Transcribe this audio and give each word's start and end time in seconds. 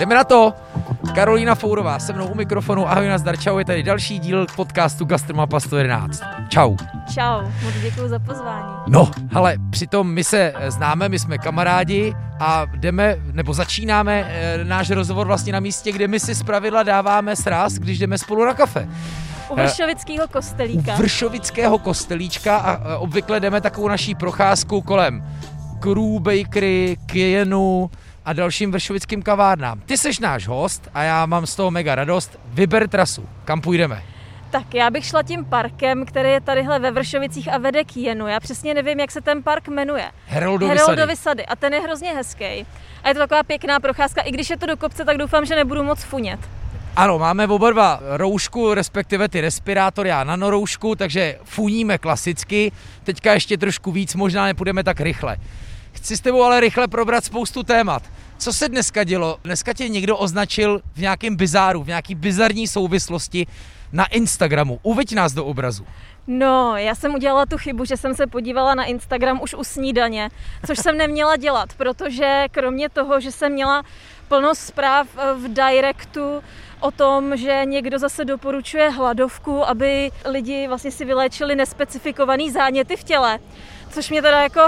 Jdeme 0.00 0.14
na 0.14 0.24
to. 0.24 0.52
Karolína 1.14 1.54
Fourová 1.54 1.98
se 1.98 2.12
mnou 2.12 2.26
u 2.26 2.34
mikrofonu. 2.34 2.90
Ahoj, 2.90 3.08
nazdar, 3.08 3.36
čau, 3.36 3.58
je 3.58 3.64
tady 3.64 3.82
další 3.82 4.18
díl 4.18 4.46
podcastu 4.56 5.04
Gastromapa 5.04 5.60
111. 5.60 6.22
Čau. 6.48 6.76
Čau, 7.14 7.42
moc 7.62 7.74
děkuji 7.82 8.08
za 8.08 8.18
pozvání. 8.18 8.66
No, 8.86 9.10
ale 9.34 9.56
přitom 9.70 10.12
my 10.12 10.24
se 10.24 10.52
známe, 10.68 11.08
my 11.08 11.18
jsme 11.18 11.38
kamarádi 11.38 12.14
a 12.38 12.66
jdeme, 12.74 13.16
nebo 13.32 13.54
začínáme 13.54 14.30
e, 14.30 14.64
náš 14.64 14.90
rozhovor 14.90 15.26
vlastně 15.26 15.52
na 15.52 15.60
místě, 15.60 15.92
kde 15.92 16.08
my 16.08 16.20
si 16.20 16.34
zpravidla 16.34 16.82
dáváme 16.82 17.36
sraz, 17.36 17.74
když 17.74 17.98
jdeme 17.98 18.18
spolu 18.18 18.44
na 18.44 18.54
kafe. 18.54 18.88
U 19.48 19.54
Vršovického 19.54 20.28
kostelíka. 20.28 20.94
U 20.94 20.96
Vršovického 20.96 21.78
kostelíčka 21.78 22.56
a 22.56 22.92
e, 22.92 22.96
obvykle 22.96 23.40
jdeme 23.40 23.60
takovou 23.60 23.88
naší 23.88 24.14
procházku 24.14 24.80
kolem 24.80 25.24
Crew 25.80 26.20
Bakery, 26.20 26.96
Kienu, 27.06 27.90
a 28.30 28.32
dalším 28.32 28.72
vršovickým 28.72 29.22
kavárnám. 29.22 29.80
Ty 29.86 29.98
seš 29.98 30.18
náš 30.18 30.48
host 30.48 30.88
a 30.94 31.02
já 31.02 31.26
mám 31.26 31.46
z 31.46 31.56
toho 31.56 31.70
mega 31.70 31.94
radost. 31.94 32.38
Vyber 32.44 32.88
trasu. 32.88 33.28
Kam 33.44 33.60
půjdeme? 33.60 34.02
Tak 34.50 34.74
já 34.74 34.90
bych 34.90 35.04
šla 35.04 35.22
tím 35.22 35.44
parkem, 35.44 36.06
který 36.06 36.28
je 36.30 36.40
tadyhle 36.40 36.78
ve 36.78 36.90
Vršovicích 36.90 37.52
a 37.52 37.58
vede 37.58 37.84
k 37.84 37.96
Jenu. 37.96 38.26
Já 38.26 38.40
přesně 38.40 38.74
nevím, 38.74 39.00
jak 39.00 39.10
se 39.10 39.20
ten 39.20 39.42
park 39.42 39.68
jmenuje. 39.68 40.04
Heroldovy, 40.26 40.74
Heroldovy 40.74 41.16
sady. 41.16 41.16
sady. 41.16 41.46
A 41.46 41.56
ten 41.56 41.74
je 41.74 41.80
hrozně 41.80 42.10
hezký. 42.14 42.66
A 43.02 43.08
je 43.08 43.14
to 43.14 43.20
taková 43.20 43.42
pěkná 43.42 43.80
procházka. 43.80 44.20
I 44.20 44.32
když 44.32 44.50
je 44.50 44.56
to 44.56 44.66
do 44.66 44.76
kopce, 44.76 45.04
tak 45.04 45.16
doufám, 45.16 45.44
že 45.44 45.56
nebudu 45.56 45.82
moc 45.82 46.02
funět. 46.02 46.40
Ano, 46.96 47.18
máme 47.18 47.46
oba 47.46 47.70
dva 47.70 48.00
roušku, 48.16 48.74
respektive 48.74 49.28
ty 49.28 49.40
respirátory 49.40 50.12
a 50.12 50.24
nanoroušku, 50.24 50.94
takže 50.94 51.38
funíme 51.44 51.98
klasicky. 51.98 52.72
Teďka 53.04 53.32
ještě 53.32 53.56
trošku 53.56 53.92
víc, 53.92 54.14
možná 54.14 54.44
nepůjdeme 54.44 54.84
tak 54.84 55.00
rychle. 55.00 55.36
Chci 55.92 56.16
s 56.16 56.20
tebou 56.20 56.42
ale 56.42 56.60
rychle 56.60 56.88
probrat 56.88 57.24
spoustu 57.24 57.62
témat. 57.62 58.02
Co 58.40 58.52
se 58.52 58.68
dneska 58.68 59.04
dělo? 59.04 59.38
Dneska 59.44 59.72
tě 59.72 59.88
někdo 59.88 60.16
označil 60.16 60.80
v 60.94 61.00
nějakém 61.00 61.36
bizáru, 61.36 61.82
v 61.82 61.86
nějaký 61.86 62.14
bizarní 62.14 62.66
souvislosti 62.68 63.46
na 63.92 64.06
Instagramu. 64.06 64.80
Uveď 64.82 65.14
nás 65.14 65.32
do 65.32 65.44
obrazu. 65.44 65.86
No, 66.26 66.76
já 66.76 66.94
jsem 66.94 67.14
udělala 67.14 67.46
tu 67.46 67.58
chybu, 67.58 67.84
že 67.84 67.96
jsem 67.96 68.14
se 68.14 68.26
podívala 68.26 68.74
na 68.74 68.84
Instagram 68.84 69.40
už 69.42 69.54
u 69.54 69.64
snídaně, 69.64 70.30
což 70.66 70.78
jsem 70.78 70.96
neměla 70.96 71.36
dělat, 71.36 71.68
protože 71.76 72.46
kromě 72.50 72.88
toho, 72.88 73.20
že 73.20 73.32
jsem 73.32 73.52
měla 73.52 73.82
plno 74.28 74.54
zpráv 74.54 75.06
eh, 75.16 75.34
v 75.34 75.48
directu 75.48 76.42
o 76.80 76.90
tom, 76.90 77.36
že 77.36 77.60
někdo 77.64 77.98
zase 77.98 78.24
doporučuje 78.24 78.90
hladovku, 78.90 79.68
aby 79.68 80.10
lidi 80.24 80.68
vlastně 80.68 80.90
si 80.90 81.04
vyléčili 81.04 81.56
nespecifikovaný 81.56 82.50
záněty 82.50 82.96
v 82.96 83.04
těle, 83.04 83.38
což 83.90 84.10
mě 84.10 84.22
teda 84.22 84.42
jako 84.42 84.60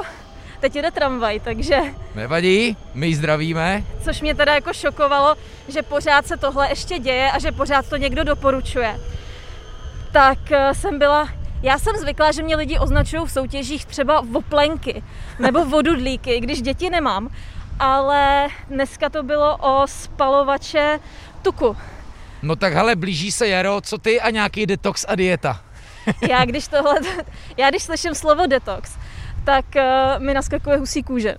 teď 0.62 0.76
jede 0.76 0.90
tramvaj, 0.90 1.40
takže... 1.40 1.76
Nevadí, 2.14 2.76
my 2.94 3.06
ji 3.06 3.14
zdravíme. 3.14 3.84
Což 4.04 4.20
mě 4.20 4.34
teda 4.34 4.54
jako 4.54 4.72
šokovalo, 4.72 5.34
že 5.68 5.82
pořád 5.82 6.26
se 6.26 6.36
tohle 6.36 6.68
ještě 6.68 6.98
děje 6.98 7.30
a 7.30 7.38
že 7.38 7.52
pořád 7.52 7.88
to 7.88 7.96
někdo 7.96 8.24
doporučuje. 8.24 9.00
Tak 10.12 10.52
eh, 10.52 10.74
jsem 10.74 10.98
byla 10.98 11.28
já 11.62 11.78
jsem 11.78 11.96
zvyklá, 11.96 12.32
že 12.32 12.42
mě 12.42 12.56
lidi 12.56 12.78
označují 12.78 13.22
v 13.26 13.32
soutěžích 13.32 13.84
třeba 13.84 14.20
voplenky 14.20 15.02
nebo 15.38 15.64
vodudlíky, 15.74 16.40
když 16.40 16.62
děti 16.62 16.90
nemám, 16.90 17.28
ale 17.78 18.48
dneska 18.68 19.08
to 19.08 19.22
bylo 19.22 19.56
o 19.56 19.86
spalovače 19.86 21.00
tuku. 21.42 21.76
No 22.42 22.56
tak 22.56 22.72
hele, 22.72 22.96
blíží 22.96 23.32
se 23.32 23.48
jaro, 23.48 23.80
co 23.80 23.98
ty 23.98 24.20
a 24.20 24.30
nějaký 24.30 24.66
detox 24.66 25.04
a 25.08 25.14
dieta? 25.14 25.60
já 26.28 26.44
když 26.44 26.68
tohle, 26.68 26.94
já 27.56 27.70
když 27.70 27.82
slyším 27.82 28.14
slovo 28.14 28.46
detox, 28.46 28.98
tak 29.44 29.64
uh, 29.76 30.22
mi 30.22 30.34
naskakuje 30.34 30.76
husí 30.76 31.02
kůže. 31.02 31.34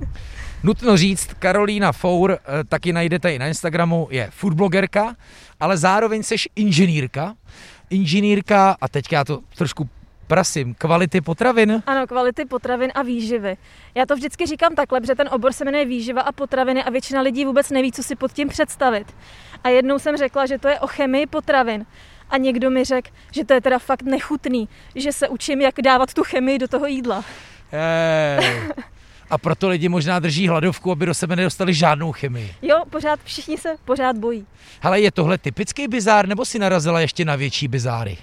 Nutno 0.62 0.96
říct, 0.96 1.34
Karolína 1.38 1.92
Four, 1.92 2.30
uh, 2.30 2.36
taky 2.68 2.92
najdete 2.92 3.34
i 3.34 3.38
na 3.38 3.46
Instagramu, 3.46 4.08
je 4.10 4.28
foodblogerka, 4.30 5.16
ale 5.60 5.76
zároveň 5.76 6.22
seš 6.22 6.48
inženýrka. 6.56 7.34
Inženýrka, 7.90 8.76
a 8.80 8.88
teď 8.88 9.12
já 9.12 9.24
to 9.24 9.40
trošku 9.56 9.88
prasím, 10.28 10.74
kvality 10.74 11.20
potravin? 11.20 11.82
Ano, 11.86 12.06
kvality 12.06 12.44
potravin 12.44 12.90
a 12.94 13.02
výživy. 13.02 13.56
Já 13.94 14.06
to 14.06 14.14
vždycky 14.16 14.46
říkám 14.46 14.74
takhle, 14.74 15.00
protože 15.00 15.14
ten 15.14 15.28
obor 15.32 15.52
se 15.52 15.64
jmenuje 15.64 15.84
výživa 15.84 16.22
a 16.22 16.32
potraviny 16.32 16.84
a 16.84 16.90
většina 16.90 17.20
lidí 17.20 17.44
vůbec 17.44 17.70
neví, 17.70 17.92
co 17.92 18.02
si 18.02 18.16
pod 18.16 18.32
tím 18.32 18.48
představit. 18.48 19.16
A 19.64 19.68
jednou 19.68 19.98
jsem 19.98 20.16
řekla, 20.16 20.46
že 20.46 20.58
to 20.58 20.68
je 20.68 20.80
o 20.80 20.86
chemii 20.86 21.26
potravin. 21.26 21.86
A 22.30 22.36
někdo 22.36 22.70
mi 22.70 22.84
řekl, 22.84 23.10
že 23.32 23.44
to 23.44 23.52
je 23.52 23.60
teda 23.60 23.78
fakt 23.78 24.02
nechutný, 24.02 24.68
že 24.94 25.12
se 25.12 25.28
učím, 25.28 25.60
jak 25.60 25.74
dávat 25.82 26.14
tu 26.14 26.24
chemii 26.24 26.58
do 26.58 26.68
toho 26.68 26.86
jídla. 26.86 27.24
Hey. 27.70 28.60
A 29.30 29.38
proto 29.38 29.68
lidi 29.68 29.88
možná 29.88 30.18
drží 30.18 30.48
hladovku, 30.48 30.92
aby 30.92 31.06
do 31.06 31.14
sebe 31.14 31.36
nedostali 31.36 31.74
žádnou 31.74 32.12
chemii. 32.12 32.54
Jo, 32.62 32.82
pořád 32.90 33.20
všichni 33.24 33.58
se 33.58 33.76
pořád 33.84 34.18
bojí. 34.18 34.46
Ale 34.82 35.00
je 35.00 35.10
tohle 35.10 35.38
typický 35.38 35.88
bizár, 35.88 36.28
nebo 36.28 36.44
si 36.44 36.58
narazila 36.58 37.00
ještě 37.00 37.24
na 37.24 37.36
větší 37.36 37.68
bizáry? 37.68 38.18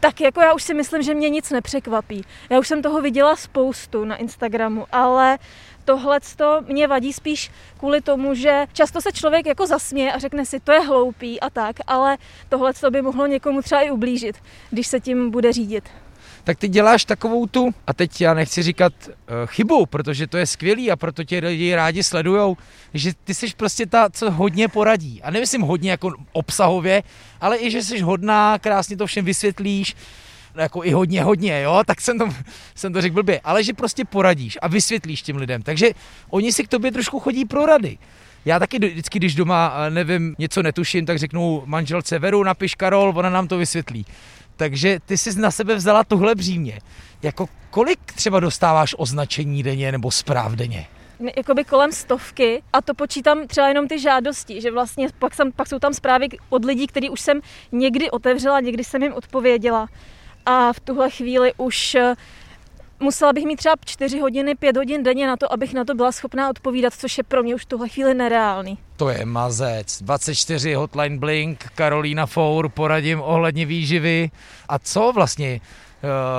Tak 0.00 0.20
jako 0.20 0.40
já 0.40 0.52
už 0.52 0.62
si 0.62 0.74
myslím, 0.74 1.02
že 1.02 1.14
mě 1.14 1.28
nic 1.28 1.50
nepřekvapí. 1.50 2.24
Já 2.50 2.58
už 2.58 2.68
jsem 2.68 2.82
toho 2.82 3.00
viděla 3.00 3.36
spoustu 3.36 4.04
na 4.04 4.16
Instagramu, 4.16 4.86
ale 4.92 5.38
tohle 5.90 6.20
to 6.36 6.60
mě 6.68 6.86
vadí 6.86 7.12
spíš 7.12 7.50
kvůli 7.78 8.00
tomu, 8.00 8.34
že 8.34 8.66
často 8.72 9.00
se 9.00 9.12
člověk 9.12 9.46
jako 9.46 9.66
zasměje 9.66 10.12
a 10.12 10.18
řekne 10.18 10.46
si, 10.46 10.60
to 10.60 10.72
je 10.72 10.80
hloupý 10.80 11.40
a 11.40 11.50
tak, 11.50 11.76
ale 11.86 12.18
tohle 12.48 12.72
by 12.90 13.02
mohlo 13.02 13.26
někomu 13.26 13.62
třeba 13.62 13.80
i 13.80 13.90
ublížit, 13.90 14.36
když 14.70 14.86
se 14.86 15.00
tím 15.00 15.30
bude 15.30 15.52
řídit 15.52 15.84
tak 16.44 16.58
ty 16.58 16.68
děláš 16.68 17.04
takovou 17.04 17.46
tu, 17.46 17.74
a 17.86 17.92
teď 17.92 18.20
já 18.20 18.34
nechci 18.34 18.62
říkat 18.62 18.92
uh, 19.06 19.12
chybu, 19.46 19.86
protože 19.86 20.26
to 20.26 20.38
je 20.38 20.46
skvělý 20.46 20.90
a 20.90 20.96
proto 20.96 21.24
tě 21.24 21.38
lidi 21.38 21.74
rádi 21.74 22.02
sledujou, 22.02 22.56
že 22.94 23.12
ty 23.24 23.34
jsi 23.34 23.46
prostě 23.56 23.86
ta, 23.86 24.10
co 24.10 24.30
hodně 24.30 24.68
poradí. 24.68 25.22
A 25.22 25.30
nemyslím 25.30 25.60
hodně 25.60 25.90
jako 25.90 26.12
obsahově, 26.32 27.02
ale 27.40 27.58
i, 27.58 27.70
že 27.70 27.82
jsi 27.82 28.00
hodná, 28.00 28.58
krásně 28.58 28.96
to 28.96 29.06
všem 29.06 29.24
vysvětlíš, 29.24 29.96
jako 30.54 30.84
i 30.84 30.90
hodně, 30.90 31.22
hodně, 31.22 31.60
jo, 31.60 31.82
tak 31.86 32.00
jsem 32.00 32.18
to, 32.18 32.28
jsem 32.74 32.92
to 32.92 33.00
řekl 33.00 33.14
blbě, 33.14 33.40
ale 33.44 33.64
že 33.64 33.72
prostě 33.72 34.04
poradíš 34.04 34.58
a 34.62 34.68
vysvětlíš 34.68 35.22
těm 35.22 35.36
lidem, 35.36 35.62
takže 35.62 35.90
oni 36.30 36.52
si 36.52 36.64
k 36.64 36.68
tobě 36.68 36.92
trošku 36.92 37.20
chodí 37.20 37.44
pro 37.44 37.66
rady. 37.66 37.98
Já 38.44 38.58
taky 38.58 38.78
vždycky, 38.78 39.18
když 39.18 39.34
doma 39.34 39.74
eh, 39.86 39.90
nevím, 39.90 40.34
něco 40.38 40.62
netuším, 40.62 41.06
tak 41.06 41.18
řeknu 41.18 41.62
manželce 41.66 42.18
Veru, 42.18 42.44
napiš 42.44 42.74
Karol, 42.74 43.12
ona 43.16 43.30
nám 43.30 43.48
to 43.48 43.58
vysvětlí. 43.58 44.06
Takže 44.56 44.98
ty 45.06 45.18
jsi 45.18 45.40
na 45.40 45.50
sebe 45.50 45.74
vzala 45.74 46.04
tohle 46.04 46.34
břímě. 46.34 46.78
Jako 47.22 47.48
kolik 47.70 47.98
třeba 48.14 48.40
dostáváš 48.40 48.94
označení 48.98 49.62
denně 49.62 49.92
nebo 49.92 50.10
zpráv 50.10 50.52
denně? 50.52 50.86
Jakoby 51.36 51.64
kolem 51.64 51.92
stovky 51.92 52.62
a 52.72 52.82
to 52.82 52.94
počítám 52.94 53.46
třeba 53.46 53.68
jenom 53.68 53.88
ty 53.88 53.98
žádosti, 53.98 54.60
že 54.60 54.70
vlastně 54.70 55.08
pak, 55.18 55.34
jsem, 55.34 55.52
pak 55.52 55.68
jsou 55.68 55.78
tam 55.78 55.94
zprávy 55.94 56.28
od 56.48 56.64
lidí, 56.64 56.86
který 56.86 57.10
už 57.10 57.20
jsem 57.20 57.40
někdy 57.72 58.10
otevřela, 58.10 58.60
někdy 58.60 58.84
jsem 58.84 59.02
jim 59.02 59.12
odpověděla 59.12 59.88
a 60.50 60.72
v 60.72 60.80
tuhle 60.80 61.10
chvíli 61.10 61.52
už 61.56 61.96
musela 63.00 63.32
bych 63.32 63.44
mít 63.44 63.56
třeba 63.56 63.74
4 63.84 64.20
hodiny, 64.20 64.54
5 64.54 64.76
hodin 64.76 65.02
denně 65.02 65.26
na 65.26 65.36
to, 65.36 65.52
abych 65.52 65.74
na 65.74 65.84
to 65.84 65.94
byla 65.94 66.12
schopná 66.12 66.50
odpovídat, 66.50 66.94
což 66.94 67.18
je 67.18 67.24
pro 67.24 67.42
mě 67.42 67.54
už 67.54 67.62
v 67.62 67.66
tuhle 67.66 67.88
chvíli 67.88 68.14
nereálný. 68.14 68.78
To 68.96 69.08
je 69.08 69.24
mazec. 69.24 70.02
24 70.02 70.74
Hotline 70.74 71.18
Blink, 71.18 71.64
Karolína 71.74 72.26
Four, 72.26 72.68
poradím 72.68 73.20
ohledně 73.20 73.66
výživy. 73.66 74.30
A 74.68 74.78
co 74.78 75.12
vlastně 75.14 75.60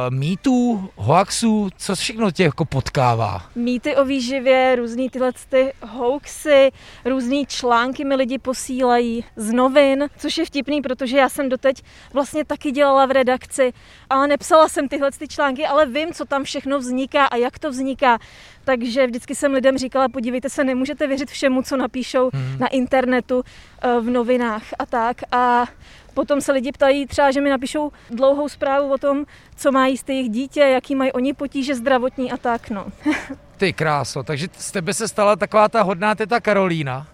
mýtů, 0.10 0.90
hoaxů, 0.96 1.70
co 1.78 1.96
všechno 1.96 2.32
tě 2.32 2.44
jako 2.44 2.66
potkává? 2.66 3.46
Mýty 3.56 3.96
o 3.96 4.06
výživě, 4.06 4.76
různý 4.76 5.10
tyhle 5.10 5.32
ty 5.50 5.74
hoaxy, 5.82 6.72
různý 7.06 7.46
články 7.46 8.06
mi 8.06 8.16
lidi 8.16 8.38
posílají 8.38 9.26
z 9.36 9.52
novin, 9.52 10.08
což 10.18 10.38
je 10.38 10.46
vtipný, 10.46 10.82
protože 10.82 11.18
já 11.18 11.30
jsem 11.30 11.50
doteď 11.50 11.84
vlastně 12.14 12.46
taky 12.46 12.72
dělala 12.72 13.06
v 13.06 13.12
redakci, 13.12 13.74
ale 14.10 14.28
nepsala 14.28 14.70
jsem 14.70 14.88
tyhle 14.88 15.12
ty 15.12 15.28
články, 15.28 15.66
ale 15.66 15.86
vím, 15.86 16.14
co 16.14 16.26
tam 16.26 16.44
všechno 16.44 16.80
vzniká 16.80 17.26
a 17.26 17.36
jak 17.36 17.60
to 17.60 17.70
vzniká. 17.70 18.20
Takže 18.64 19.08
vždycky 19.08 19.36
jsem 19.36 19.54
lidem 19.54 19.78
říkala, 19.78 20.10
podívejte 20.10 20.50
se, 20.50 20.64
nemůžete 20.64 21.08
věřit 21.08 21.30
všemu, 21.30 21.62
co 21.62 21.78
napíšou 21.78 22.30
hmm. 22.34 22.59
na 22.59 22.68
internetu, 22.68 23.44
eh, 23.82 24.00
v 24.00 24.09
novinách 24.09 24.64
a 24.80 24.85
tak. 24.85 25.18
A 25.32 25.66
Potom 26.13 26.41
se 26.41 26.52
lidi 26.52 26.72
ptají 26.72 27.08
třeba, 27.08 27.31
že 27.31 27.41
mi 27.41 27.49
napíšou 27.49 27.91
dlouhou 28.09 28.49
zprávu 28.49 28.93
o 28.93 28.97
tom, 28.97 29.25
co 29.55 29.72
mají 29.72 29.97
z 29.97 30.03
jejich 30.08 30.29
dítě, 30.29 30.59
jaký 30.59 30.96
mají 30.96 31.11
oni 31.11 31.34
potíže 31.34 31.75
zdravotní 31.75 32.31
a 32.31 32.37
tak, 32.37 32.69
no. 32.69 32.85
Ty 33.58 33.73
kráso, 33.73 34.23
takže 34.23 34.47
z 34.58 34.72
tebe 34.72 34.93
se 34.93 35.08
stala 35.08 35.35
taková 35.35 35.69
ta 35.69 35.81
hodná 35.81 36.16
teta 36.16 36.40
Karolína, 36.40 37.08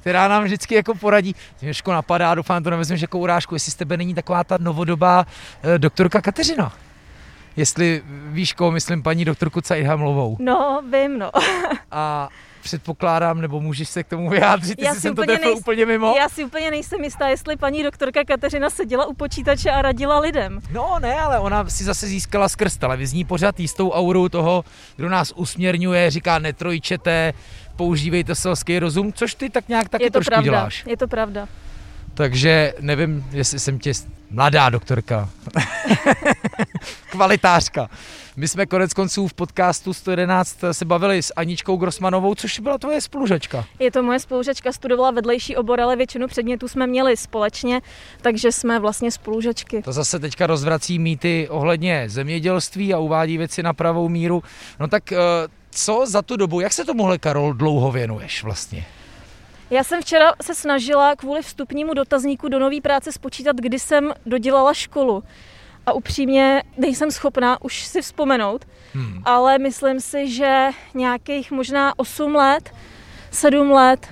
která 0.00 0.28
nám 0.28 0.44
vždycky 0.44 0.74
jako 0.74 0.94
poradí. 0.94 1.34
Měško 1.62 1.92
napadá, 1.92 2.34
doufám, 2.34 2.62
to 2.62 2.70
nevezmeš 2.70 3.00
jako 3.00 3.18
urážku, 3.18 3.54
jestli 3.54 3.72
z 3.72 3.74
tebe 3.74 3.96
není 3.96 4.14
taková 4.14 4.44
ta 4.44 4.58
novodobá 4.60 5.26
eh, 5.62 5.78
doktorka 5.78 6.20
Kateřina. 6.20 6.72
Jestli 7.56 8.02
víš, 8.06 8.52
koho 8.52 8.70
myslím, 8.70 9.02
paní 9.02 9.24
doktorku 9.24 9.60
Caidhamlovou. 9.60 10.36
No, 10.40 10.82
vím, 10.92 11.18
no. 11.18 11.30
a 11.90 12.28
předpokládám, 12.68 13.40
nebo 13.40 13.60
můžeš 13.60 13.88
se 13.88 14.02
k 14.04 14.08
tomu 14.08 14.30
vyjádřit, 14.30 14.82
Já 14.82 14.94
si 14.94 15.00
jsem 15.00 15.14
to 15.14 15.22
úplně 15.22 15.36
trefil 15.36 15.54
nejs- 15.54 15.58
úplně 15.58 15.86
mimo? 15.86 16.14
Já 16.18 16.28
si 16.28 16.44
úplně 16.44 16.70
nejsem 16.70 17.04
jistá, 17.04 17.28
jestli 17.28 17.56
paní 17.56 17.82
doktorka 17.82 18.24
Kateřina 18.24 18.70
seděla 18.70 19.06
u 19.06 19.14
počítače 19.14 19.70
a 19.70 19.82
radila 19.82 20.18
lidem. 20.20 20.60
No 20.72 20.96
ne, 21.00 21.14
ale 21.14 21.38
ona 21.38 21.68
si 21.68 21.84
zase 21.84 22.06
získala 22.06 22.48
skrz 22.48 22.76
televizní 22.76 23.24
pořad 23.24 23.60
jistou 23.60 23.90
auru 23.90 24.28
toho, 24.28 24.64
kdo 24.96 25.08
nás 25.08 25.32
usměrňuje, 25.36 26.10
říká 26.10 26.38
netrojčete, 26.38 27.32
používejte 27.76 28.34
selský 28.34 28.78
rozum, 28.78 29.12
což 29.12 29.34
ty 29.34 29.50
tak 29.50 29.68
nějak 29.68 29.88
taky 29.88 30.04
je 30.04 30.10
to 30.10 30.12
trošku 30.12 30.30
pravda. 30.30 30.44
děláš. 30.44 30.84
Je 30.86 30.96
to 30.96 31.08
pravda. 31.08 31.48
Takže 32.18 32.74
nevím, 32.80 33.26
jestli 33.32 33.58
jsem 33.58 33.78
tě... 33.78 33.92
Mladá 34.30 34.70
doktorka. 34.70 35.30
Kvalitářka. 37.10 37.90
My 38.36 38.48
jsme 38.48 38.66
konec 38.66 38.94
konců 38.94 39.28
v 39.28 39.34
podcastu 39.34 39.94
111 39.94 40.58
se 40.72 40.84
bavili 40.84 41.22
s 41.22 41.32
Aničkou 41.36 41.76
Grossmanovou, 41.76 42.34
což 42.34 42.60
byla 42.60 42.78
tvoje 42.78 43.00
spolužačka. 43.00 43.64
Je 43.78 43.90
to 43.90 44.02
moje 44.02 44.18
spolužačka, 44.18 44.72
studovala 44.72 45.10
vedlejší 45.10 45.56
obor, 45.56 45.80
ale 45.80 45.96
většinu 45.96 46.26
předmětů 46.26 46.68
jsme 46.68 46.86
měli 46.86 47.16
společně, 47.16 47.80
takže 48.22 48.52
jsme 48.52 48.80
vlastně 48.80 49.10
spolužačky. 49.10 49.82
To 49.82 49.92
zase 49.92 50.18
teďka 50.18 50.46
rozvrací 50.46 50.98
mýty 50.98 51.48
ohledně 51.50 52.04
zemědělství 52.08 52.94
a 52.94 52.98
uvádí 52.98 53.38
věci 53.38 53.62
na 53.62 53.72
pravou 53.72 54.08
míru. 54.08 54.42
No 54.80 54.88
tak 54.88 55.12
eh, 55.12 55.18
co 55.70 56.04
za 56.06 56.22
tu 56.22 56.36
dobu, 56.36 56.60
jak 56.60 56.72
se 56.72 56.84
tomuhle, 56.84 57.18
Karol, 57.18 57.54
dlouho 57.54 57.92
věnuješ 57.92 58.42
vlastně? 58.42 58.84
Já 59.70 59.84
jsem 59.84 60.00
včera 60.02 60.32
se 60.42 60.54
snažila 60.54 61.16
kvůli 61.16 61.42
vstupnímu 61.42 61.94
dotazníku 61.94 62.48
do 62.48 62.58
nové 62.58 62.80
práce 62.80 63.12
spočítat, 63.12 63.56
kdy 63.56 63.78
jsem 63.78 64.12
dodělala 64.26 64.74
školu. 64.74 65.22
A 65.86 65.92
upřímně 65.92 66.62
nejsem 66.76 67.10
schopná 67.10 67.62
už 67.62 67.84
si 67.86 68.02
vzpomenout, 68.02 68.64
Hmm. 68.94 69.22
ale 69.24 69.58
myslím 69.58 70.00
si, 70.00 70.28
že 70.30 70.68
nějakých 70.94 71.50
možná 71.50 71.92
8 71.98 72.34
let, 72.34 72.70
7 73.30 73.70
let. 73.70 74.06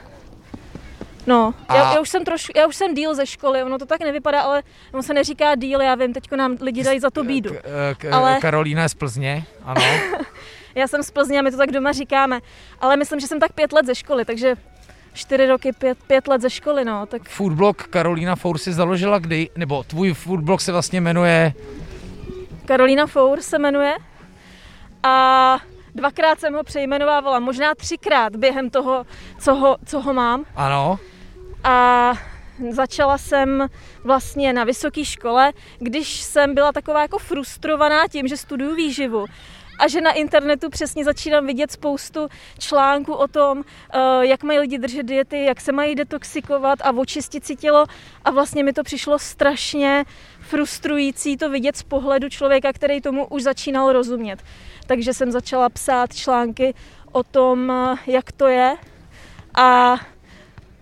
No, 1.27 1.55
A- 1.69 1.77
já, 1.77 1.93
já, 1.95 2.01
už 2.01 2.09
jsem 2.09 2.25
trošku, 2.25 2.53
já 2.57 2.67
už 2.67 2.77
jsem 2.77 2.95
díl 2.95 3.15
ze 3.15 3.27
školy, 3.27 3.63
ono 3.63 3.79
to 3.79 3.87
tak 3.87 4.01
nevypadá, 4.01 4.41
ale 4.41 4.63
ono 4.93 5.03
se 5.03 5.15
neříká 5.15 5.55
díl, 5.55 5.81
já 5.81 5.95
vím, 5.95 6.13
teďko 6.13 6.37
nám 6.37 6.57
lidi 6.61 6.83
dají 6.85 7.01
za 7.01 7.11
to 7.11 7.25
bídu. 7.25 7.51
K, 7.51 7.95
k, 7.99 8.13
Ale- 8.13 8.39
Karolína 8.41 8.83
je 8.83 8.89
z 8.89 8.95
Plzně, 8.95 9.45
ano. 9.65 9.81
Já 10.75 10.89
jsem 10.89 11.03
z 11.03 11.11
Plzně 11.11 11.39
a 11.39 11.43
my 11.43 11.51
to 11.51 11.57
tak 11.57 11.71
doma 11.73 11.93
říkáme, 11.93 12.41
ale 12.81 12.97
myslím, 12.97 13.21
že 13.21 13.27
jsem 13.27 13.41
tak 13.41 13.53
pět 13.53 13.73
let 13.73 13.87
ze 13.87 13.95
školy, 13.95 14.25
takže 14.25 14.55
čtyři 15.17 15.47
roky, 15.47 15.73
pět, 15.73 15.99
pět 16.07 16.29
let 16.29 16.43
ze 16.43 16.51
školy, 16.51 16.85
no, 16.85 17.07
tak 17.07 17.29
Foodblog 17.29 17.83
Karolína 17.83 18.37
Four 18.37 18.59
si 18.59 18.73
založila 18.73 19.19
kdy? 19.19 19.51
Nebo 19.57 19.83
tvůj 19.83 20.13
foodblog 20.15 20.61
se 20.61 20.73
vlastně 20.73 21.01
jmenuje... 21.01 21.53
Karolína 22.65 23.07
Four 23.07 23.41
se 23.41 23.59
jmenuje 23.59 23.95
a 25.03 25.59
dvakrát 25.95 26.41
jsem 26.41 26.55
ho 26.55 26.65
přejmenovávala, 26.65 27.41
možná 27.41 27.75
třikrát 27.75 28.37
během 28.37 28.71
toho, 28.71 29.07
co 29.41 29.55
ho, 29.55 29.77
co 29.87 30.01
ho 30.01 30.13
mám. 30.15 30.45
Ano. 30.57 30.99
A 31.65 32.13
začala 32.71 33.19
jsem 33.19 33.67
vlastně 34.05 34.53
na 34.53 34.65
vysoké 34.65 35.05
škole, 35.05 35.53
když 35.79 36.21
jsem 36.21 36.55
byla 36.55 36.73
taková 36.73 37.03
jako 37.03 37.19
frustrovaná 37.19 38.09
tím, 38.09 38.29
že 38.29 38.37
studuju 38.37 38.75
výživu. 38.75 39.27
A 39.79 39.89
že 39.89 40.01
na 40.01 40.13
internetu 40.13 40.71
přesně 40.71 41.05
začínám 41.05 41.47
vidět 41.47 41.71
spoustu 41.71 42.29
článků 42.59 43.15
o 43.15 43.29
tom, 43.29 43.65
eh, 43.95 44.27
jak 44.27 44.43
mají 44.43 44.59
lidi 44.59 44.79
držet 44.79 45.03
diety, 45.03 45.45
jak 45.45 45.61
se 45.61 45.73
mají 45.73 45.95
detoxikovat 45.95 46.79
a 46.83 46.93
očistit 46.93 47.47
si 47.47 47.57
tělo. 47.57 47.87
A 48.25 48.31
vlastně 48.31 48.65
mi 48.65 48.73
to 48.73 48.83
přišlo 48.83 49.19
strašně 49.19 50.05
frustrující 50.41 51.37
to 51.37 51.51
vidět 51.51 51.77
z 51.77 51.83
pohledu 51.83 52.29
člověka, 52.29 52.73
který 52.73 53.01
tomu 53.01 53.27
už 53.27 53.43
začínal 53.43 53.93
rozumět. 53.93 54.43
Takže 54.87 55.15
jsem 55.15 55.31
začala 55.31 55.69
psát 55.69 56.15
články 56.15 56.75
o 57.13 57.23
tom, 57.23 57.71
eh, 57.71 57.97
jak 58.07 58.33
to 58.33 58.47
je. 58.47 58.77
A 59.55 59.97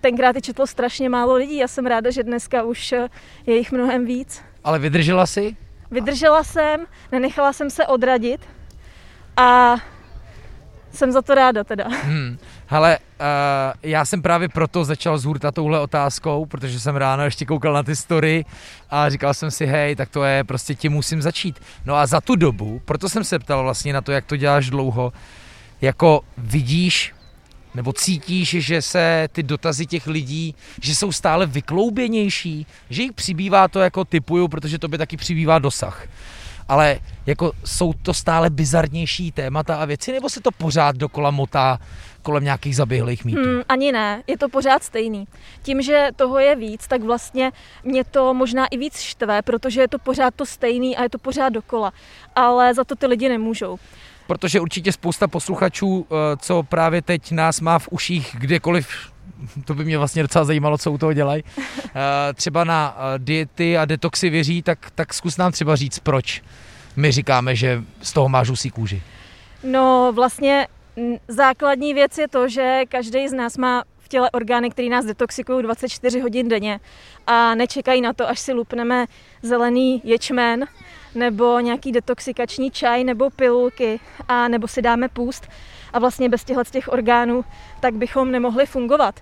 tenkrát 0.00 0.36
je 0.36 0.42
četlo 0.42 0.66
strašně 0.66 1.08
málo 1.08 1.34
lidí. 1.34 1.56
Já 1.56 1.68
jsem 1.68 1.86
ráda, 1.86 2.10
že 2.10 2.22
dneska 2.22 2.62
už 2.62 2.92
eh, 2.92 3.08
je 3.46 3.56
jich 3.56 3.72
mnohem 3.72 4.04
víc. 4.04 4.42
Ale 4.64 4.78
vydržela 4.78 5.26
si? 5.26 5.56
Vydržela 5.90 6.44
jsem, 6.44 6.86
nenechala 7.12 7.52
jsem 7.52 7.70
se 7.70 7.86
odradit 7.86 8.40
a 9.36 9.76
jsem 10.92 11.12
za 11.12 11.22
to 11.22 11.34
ráda 11.34 11.64
teda. 11.64 11.88
Hmm. 11.88 12.38
Hele, 12.66 12.98
uh, 12.98 13.24
já 13.82 14.04
jsem 14.04 14.22
právě 14.22 14.48
proto 14.48 14.84
začal 14.84 15.18
zhurtat 15.18 15.54
touhle 15.54 15.80
otázkou, 15.80 16.46
protože 16.46 16.80
jsem 16.80 16.96
ráno 16.96 17.24
ještě 17.24 17.44
koukal 17.44 17.72
na 17.72 17.82
ty 17.82 17.96
story 17.96 18.44
a 18.90 19.08
říkal 19.08 19.34
jsem 19.34 19.50
si, 19.50 19.66
hej, 19.66 19.96
tak 19.96 20.08
to 20.08 20.24
je, 20.24 20.44
prostě 20.44 20.74
tím 20.74 20.92
musím 20.92 21.22
začít. 21.22 21.60
No 21.84 21.94
a 21.94 22.06
za 22.06 22.20
tu 22.20 22.36
dobu, 22.36 22.82
proto 22.84 23.08
jsem 23.08 23.24
se 23.24 23.38
ptal 23.38 23.62
vlastně 23.62 23.92
na 23.92 24.00
to, 24.00 24.12
jak 24.12 24.24
to 24.24 24.36
děláš 24.36 24.70
dlouho, 24.70 25.12
jako 25.80 26.20
vidíš 26.38 27.14
nebo 27.74 27.92
cítíš, 27.92 28.48
že 28.48 28.82
se 28.82 29.28
ty 29.32 29.42
dotazy 29.42 29.86
těch 29.86 30.06
lidí, 30.06 30.54
že 30.82 30.94
jsou 30.94 31.12
stále 31.12 31.46
vyklouběnější, 31.46 32.66
že 32.90 33.02
jich 33.02 33.12
přibývá 33.12 33.68
to 33.68 33.80
jako 33.80 34.04
typuju, 34.04 34.48
protože 34.48 34.78
to 34.78 34.88
by 34.88 34.98
taky 34.98 35.16
přibývá 35.16 35.58
dosah. 35.58 36.06
Ale 36.68 36.98
jako 37.26 37.52
jsou 37.64 37.92
to 37.92 38.14
stále 38.14 38.50
bizarnější 38.50 39.32
témata 39.32 39.76
a 39.76 39.84
věci, 39.84 40.12
nebo 40.12 40.28
se 40.28 40.40
to 40.40 40.50
pořád 40.50 40.96
dokola 40.96 41.30
motá 41.30 41.78
kolem 42.22 42.44
nějakých 42.44 42.76
zaběhlých 42.76 43.24
mýtů? 43.24 43.42
Hmm, 43.42 43.62
ani 43.68 43.92
ne, 43.92 44.22
je 44.26 44.38
to 44.38 44.48
pořád 44.48 44.84
stejný. 44.84 45.28
Tím, 45.62 45.82
že 45.82 46.08
toho 46.16 46.38
je 46.38 46.56
víc, 46.56 46.86
tak 46.86 47.02
vlastně 47.02 47.52
mě 47.84 48.04
to 48.04 48.34
možná 48.34 48.66
i 48.66 48.76
víc 48.76 48.98
štve, 48.98 49.42
protože 49.42 49.80
je 49.80 49.88
to 49.88 49.98
pořád 49.98 50.34
to 50.34 50.46
stejný 50.46 50.96
a 50.96 51.02
je 51.02 51.10
to 51.10 51.18
pořád 51.18 51.48
dokola. 51.48 51.92
Ale 52.34 52.74
za 52.74 52.84
to 52.84 52.96
ty 52.96 53.06
lidi 53.06 53.28
nemůžou. 53.28 53.78
Protože 54.26 54.60
určitě 54.60 54.92
spousta 54.92 55.28
posluchačů, 55.28 56.06
eh, 56.10 56.36
co 56.36 56.62
právě 56.62 57.02
teď 57.02 57.30
nás 57.30 57.60
má 57.60 57.78
v 57.78 57.88
uších 57.90 58.36
kdekoliv, 58.38 59.13
to 59.64 59.74
by 59.74 59.84
mě 59.84 59.98
vlastně 59.98 60.22
docela 60.22 60.44
zajímalo, 60.44 60.78
co 60.78 60.92
u 60.92 60.98
toho 60.98 61.12
dělají, 61.12 61.44
eh, 61.58 62.32
třeba 62.34 62.64
na 62.64 62.96
eh, 62.96 63.18
diety 63.18 63.78
a 63.78 63.84
detoxy 63.84 64.30
věří, 64.30 64.62
tak, 64.62 64.90
tak 64.94 65.14
zkus 65.14 65.36
nám 65.36 65.52
třeba 65.52 65.76
říct, 65.76 65.98
proč 65.98 66.42
my 66.96 67.12
říkáme, 67.12 67.56
že 67.56 67.82
z 68.02 68.12
toho 68.12 68.28
máš 68.28 68.48
husí 68.48 68.70
kůži. 68.70 69.02
No 69.64 70.12
vlastně 70.14 70.66
základní 71.28 71.94
věc 71.94 72.18
je 72.18 72.28
to, 72.28 72.48
že 72.48 72.80
každý 72.88 73.28
z 73.28 73.32
nás 73.32 73.56
má 73.56 73.82
v 73.98 74.08
těle 74.08 74.30
orgány, 74.30 74.70
které 74.70 74.88
nás 74.88 75.04
detoxikují 75.04 75.62
24 75.62 76.20
hodin 76.20 76.48
denně 76.48 76.80
a 77.26 77.54
nečekají 77.54 78.00
na 78.00 78.12
to, 78.12 78.28
až 78.28 78.40
si 78.40 78.52
lupneme 78.52 79.06
zelený 79.42 80.02
ječmen 80.04 80.66
nebo 81.14 81.60
nějaký 81.60 81.92
detoxikační 81.92 82.70
čaj 82.70 83.04
nebo 83.04 83.30
pilulky 83.30 84.00
a 84.28 84.48
nebo 84.48 84.68
si 84.68 84.82
dáme 84.82 85.08
půst 85.08 85.48
a 85.94 85.98
vlastně 85.98 86.28
bez 86.28 86.44
těchto 86.44 86.64
těch 86.64 86.92
orgánů 86.92 87.44
tak 87.80 87.94
bychom 87.94 88.30
nemohli 88.30 88.66
fungovat. 88.66 89.20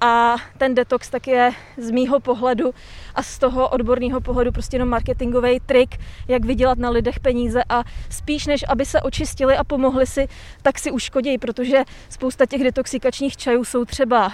A 0.00 0.36
ten 0.58 0.74
detox 0.74 1.10
tak 1.10 1.26
je 1.26 1.52
z 1.76 1.90
mýho 1.90 2.20
pohledu 2.20 2.74
a 3.14 3.22
z 3.22 3.38
toho 3.38 3.68
odborného 3.68 4.20
pohledu 4.20 4.52
prostě 4.52 4.76
jenom 4.76 4.88
marketingový 4.88 5.60
trik, 5.60 5.96
jak 6.28 6.44
vydělat 6.44 6.78
na 6.78 6.90
lidech 6.90 7.20
peníze 7.20 7.62
a 7.68 7.84
spíš 8.10 8.46
než 8.46 8.64
aby 8.68 8.86
se 8.86 9.00
očistili 9.00 9.56
a 9.56 9.64
pomohli 9.64 10.06
si, 10.06 10.28
tak 10.62 10.78
si 10.78 10.90
uškodí, 10.90 11.38
protože 11.38 11.84
spousta 12.08 12.46
těch 12.46 12.62
detoxikačních 12.62 13.36
čajů 13.36 13.64
jsou 13.64 13.84
třeba 13.84 14.26
uh, 14.26 14.32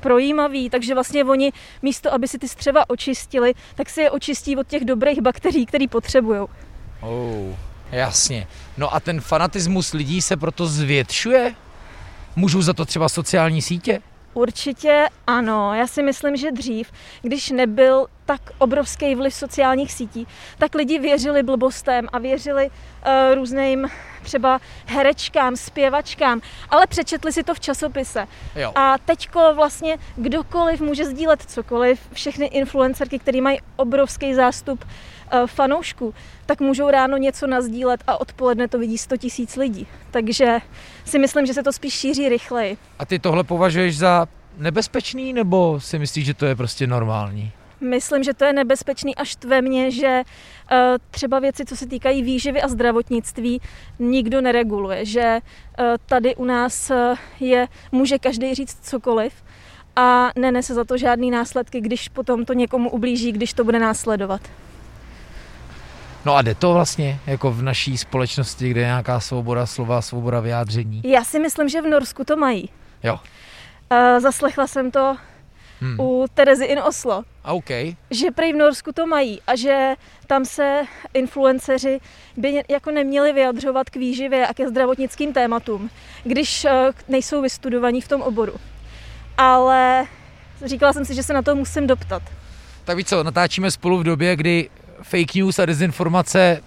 projímavý, 0.00 0.70
takže 0.70 0.94
vlastně 0.94 1.24
oni 1.24 1.52
místo, 1.82 2.14
aby 2.14 2.28
si 2.28 2.38
ty 2.38 2.48
střeva 2.48 2.90
očistili, 2.90 3.54
tak 3.74 3.90
si 3.90 4.00
je 4.00 4.10
očistí 4.10 4.56
od 4.56 4.66
těch 4.66 4.84
dobrých 4.84 5.20
bakterií, 5.20 5.66
které 5.66 5.88
potřebují. 5.88 6.40
Oh, 7.00 7.54
jasně. 7.92 8.46
No 8.76 8.94
a 8.94 9.00
ten 9.00 9.20
fanatismus 9.20 9.92
lidí 9.92 10.22
se 10.22 10.36
proto 10.36 10.66
zvětšuje? 10.66 11.54
Můžou 12.36 12.62
za 12.62 12.72
to 12.72 12.84
třeba 12.84 13.08
sociální 13.08 13.62
sítě? 13.62 14.00
Určitě 14.34 15.06
ano. 15.26 15.74
Já 15.74 15.86
si 15.86 16.02
myslím, 16.02 16.36
že 16.36 16.52
dřív, 16.52 16.92
když 17.22 17.50
nebyl 17.50 18.06
tak 18.24 18.40
obrovský 18.58 19.14
vliv 19.14 19.34
sociálních 19.34 19.92
sítí, 19.92 20.26
tak 20.58 20.74
lidi 20.74 20.98
věřili 20.98 21.42
blbostem 21.42 22.08
a 22.12 22.18
věřili 22.18 22.70
uh, 22.70 23.34
různým 23.34 23.88
třeba 24.22 24.60
herečkám, 24.86 25.56
zpěvačkám, 25.56 26.40
ale 26.70 26.86
přečetli 26.86 27.32
si 27.32 27.42
to 27.42 27.54
v 27.54 27.60
časopise. 27.60 28.28
Jo. 28.56 28.72
A 28.74 28.98
teďko 28.98 29.54
vlastně 29.54 29.98
kdokoliv 30.16 30.80
může 30.80 31.04
sdílet 31.04 31.42
cokoliv, 31.42 32.00
všechny 32.12 32.46
influencerky, 32.46 33.18
které 33.18 33.40
mají 33.40 33.58
obrovský 33.76 34.34
zástup 34.34 34.84
fanoušků, 35.46 36.14
tak 36.46 36.60
můžou 36.60 36.90
ráno 36.90 37.16
něco 37.16 37.46
nazdílet 37.46 38.04
a 38.06 38.20
odpoledne 38.20 38.68
to 38.68 38.78
vidí 38.78 38.98
100 38.98 39.16
tisíc 39.16 39.56
lidí. 39.56 39.86
Takže 40.10 40.58
si 41.04 41.18
myslím, 41.18 41.46
že 41.46 41.54
se 41.54 41.62
to 41.62 41.72
spíš 41.72 41.94
šíří 41.94 42.28
rychleji. 42.28 42.76
A 42.98 43.06
ty 43.06 43.18
tohle 43.18 43.44
považuješ 43.44 43.98
za 43.98 44.26
nebezpečný, 44.58 45.32
nebo 45.32 45.80
si 45.80 45.98
myslíš, 45.98 46.26
že 46.26 46.34
to 46.34 46.46
je 46.46 46.56
prostě 46.56 46.86
normální? 46.86 47.52
Myslím, 47.80 48.22
že 48.22 48.34
to 48.34 48.44
je 48.44 48.52
nebezpečný 48.52 49.16
až 49.16 49.36
tve 49.36 49.62
mě, 49.62 49.90
že 49.90 50.22
uh, 50.22 50.78
třeba 51.10 51.38
věci, 51.38 51.64
co 51.64 51.76
se 51.76 51.86
týkají 51.86 52.22
výživy 52.22 52.62
a 52.62 52.68
zdravotnictví, 52.68 53.60
nikdo 53.98 54.40
nereguluje, 54.40 55.04
že 55.04 55.38
uh, 55.40 55.84
tady 56.06 56.36
u 56.36 56.44
nás 56.44 56.90
uh, 56.90 56.96
je, 57.40 57.68
může 57.92 58.18
každý 58.18 58.54
říct 58.54 58.78
cokoliv 58.82 59.32
a 59.96 60.30
nenese 60.36 60.74
za 60.74 60.84
to 60.84 60.96
žádný 60.96 61.30
následky, 61.30 61.80
když 61.80 62.08
potom 62.08 62.44
to 62.44 62.52
někomu 62.52 62.90
ublíží, 62.90 63.32
když 63.32 63.52
to 63.52 63.64
bude 63.64 63.78
následovat. 63.78 64.40
No 66.24 66.34
a 66.34 66.42
jde 66.42 66.54
to 66.54 66.74
vlastně, 66.74 67.20
jako 67.26 67.50
v 67.50 67.62
naší 67.62 67.98
společnosti, 67.98 68.70
kde 68.70 68.80
je 68.80 68.86
nějaká 68.86 69.20
svoboda 69.20 69.66
slova, 69.66 70.02
svoboda 70.02 70.40
vyjádření? 70.40 71.02
Já 71.04 71.24
si 71.24 71.38
myslím, 71.38 71.68
že 71.68 71.82
v 71.82 71.86
Norsku 71.86 72.24
to 72.24 72.36
mají. 72.36 72.68
Jo. 73.02 73.14
Uh, 73.14 74.20
zaslechla 74.20 74.66
jsem 74.66 74.90
to 74.90 75.16
hmm. 75.80 76.00
u 76.00 76.26
Terezy 76.34 76.64
in 76.64 76.78
Oslo. 76.78 77.22
OK. 77.44 77.70
Že 78.10 78.30
prej 78.34 78.52
v 78.52 78.56
Norsku 78.56 78.92
to 78.92 79.06
mají 79.06 79.40
a 79.46 79.56
že 79.56 79.94
tam 80.26 80.44
se 80.44 80.82
influenceři 81.14 82.00
by 82.36 82.62
jako 82.68 82.90
neměli 82.90 83.32
vyjadřovat 83.32 83.90
k 83.90 83.96
výživě 83.96 84.46
a 84.46 84.54
ke 84.54 84.68
zdravotnickým 84.68 85.32
tématům, 85.32 85.90
když 86.24 86.64
uh, 86.64 86.70
nejsou 87.08 87.42
vystudovaní 87.42 88.00
v 88.00 88.08
tom 88.08 88.22
oboru. 88.22 88.54
Ale 89.38 90.06
říkala 90.64 90.92
jsem 90.92 91.04
si, 91.04 91.14
že 91.14 91.22
se 91.22 91.32
na 91.32 91.42
to 91.42 91.54
musím 91.54 91.86
doptat. 91.86 92.22
Tak 92.84 92.96
víš 92.96 93.06
co, 93.06 93.22
natáčíme 93.22 93.70
spolu 93.70 93.98
v 93.98 94.04
době, 94.04 94.36
kdy 94.36 94.70
fake 95.02 95.34
news 95.34 95.58
a 95.58 95.66
dezinformace 95.66 96.62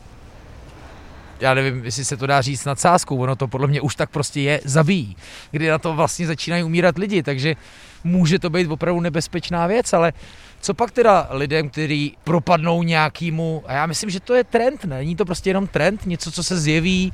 já 1.39 1.53
nevím, 1.53 1.85
jestli 1.85 2.05
se 2.05 2.17
to 2.17 2.27
dá 2.27 2.41
říct 2.41 2.65
nad 2.65 2.79
sázkou, 2.79 3.17
ono 3.17 3.35
to 3.35 3.47
podle 3.47 3.67
mě 3.67 3.81
už 3.81 3.95
tak 3.95 4.09
prostě 4.09 4.41
je, 4.41 4.61
zabíjí, 4.63 5.15
kdy 5.51 5.69
na 5.69 5.77
to 5.77 5.93
vlastně 5.93 6.27
začínají 6.27 6.63
umírat 6.63 6.97
lidi, 6.97 7.23
takže 7.23 7.55
může 8.03 8.39
to 8.39 8.49
být 8.49 8.67
opravdu 8.67 9.01
nebezpečná 9.01 9.67
věc, 9.67 9.93
ale 9.93 10.13
co 10.61 10.73
pak 10.73 10.91
teda 10.91 11.27
lidem, 11.31 11.69
kteří 11.69 12.17
propadnou 12.23 12.83
nějakýmu, 12.83 13.63
a 13.65 13.73
já 13.73 13.85
myslím, 13.85 14.09
že 14.09 14.19
to 14.19 14.33
je 14.33 14.43
trend, 14.43 14.85
ne? 14.85 14.95
není 14.95 15.15
to 15.15 15.25
prostě 15.25 15.49
jenom 15.49 15.67
trend, 15.67 16.05
něco, 16.05 16.31
co 16.31 16.43
se 16.43 16.59
zjeví, 16.59 17.13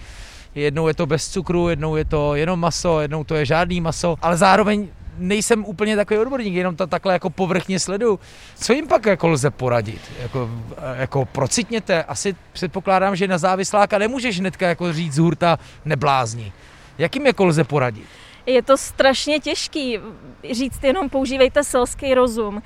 jednou 0.55 0.87
je 0.87 0.93
to 0.93 1.05
bez 1.05 1.29
cukru, 1.29 1.69
jednou 1.69 1.95
je 1.95 2.05
to 2.05 2.35
jenom 2.35 2.59
maso, 2.59 3.01
jednou 3.01 3.23
to 3.23 3.35
je 3.35 3.45
žádný 3.45 3.81
maso, 3.81 4.15
ale 4.21 4.37
zároveň 4.37 4.87
nejsem 5.17 5.65
úplně 5.65 5.95
takový 5.95 6.19
odborník, 6.19 6.53
jenom 6.53 6.75
to 6.75 6.87
takhle 6.87 7.13
jako 7.13 7.29
povrchně 7.29 7.79
sledu. 7.79 8.19
Co 8.55 8.73
jim 8.73 8.87
pak 8.87 9.05
jako 9.05 9.27
lze 9.27 9.49
poradit? 9.49 10.01
Jako, 10.21 10.49
jako 10.93 11.25
procitněte, 11.25 12.03
asi 12.03 12.35
předpokládám, 12.53 13.15
že 13.15 13.27
na 13.27 13.37
závisláka 13.37 13.97
nemůžeš 13.97 14.39
hnedka 14.39 14.67
jako 14.67 14.93
říct 14.93 15.13
z 15.13 15.17
hurta 15.17 15.59
neblázni. 15.85 16.53
Jak 16.97 17.15
jim 17.15 17.25
jako 17.25 17.45
lze 17.45 17.63
poradit? 17.63 18.05
Je 18.45 18.61
to 18.61 18.77
strašně 18.77 19.39
těžký 19.39 19.99
říct 20.51 20.83
jenom 20.83 21.09
používejte 21.09 21.63
selský 21.63 22.13
rozum, 22.13 22.61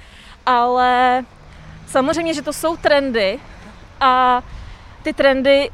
ale 0.45 1.23
samozřejmě, 1.87 2.33
že 2.33 2.41
to 2.41 2.53
jsou 2.53 2.77
trendy 2.77 3.39
a 4.01 4.43
ty 5.03 5.13
trendy 5.13 5.69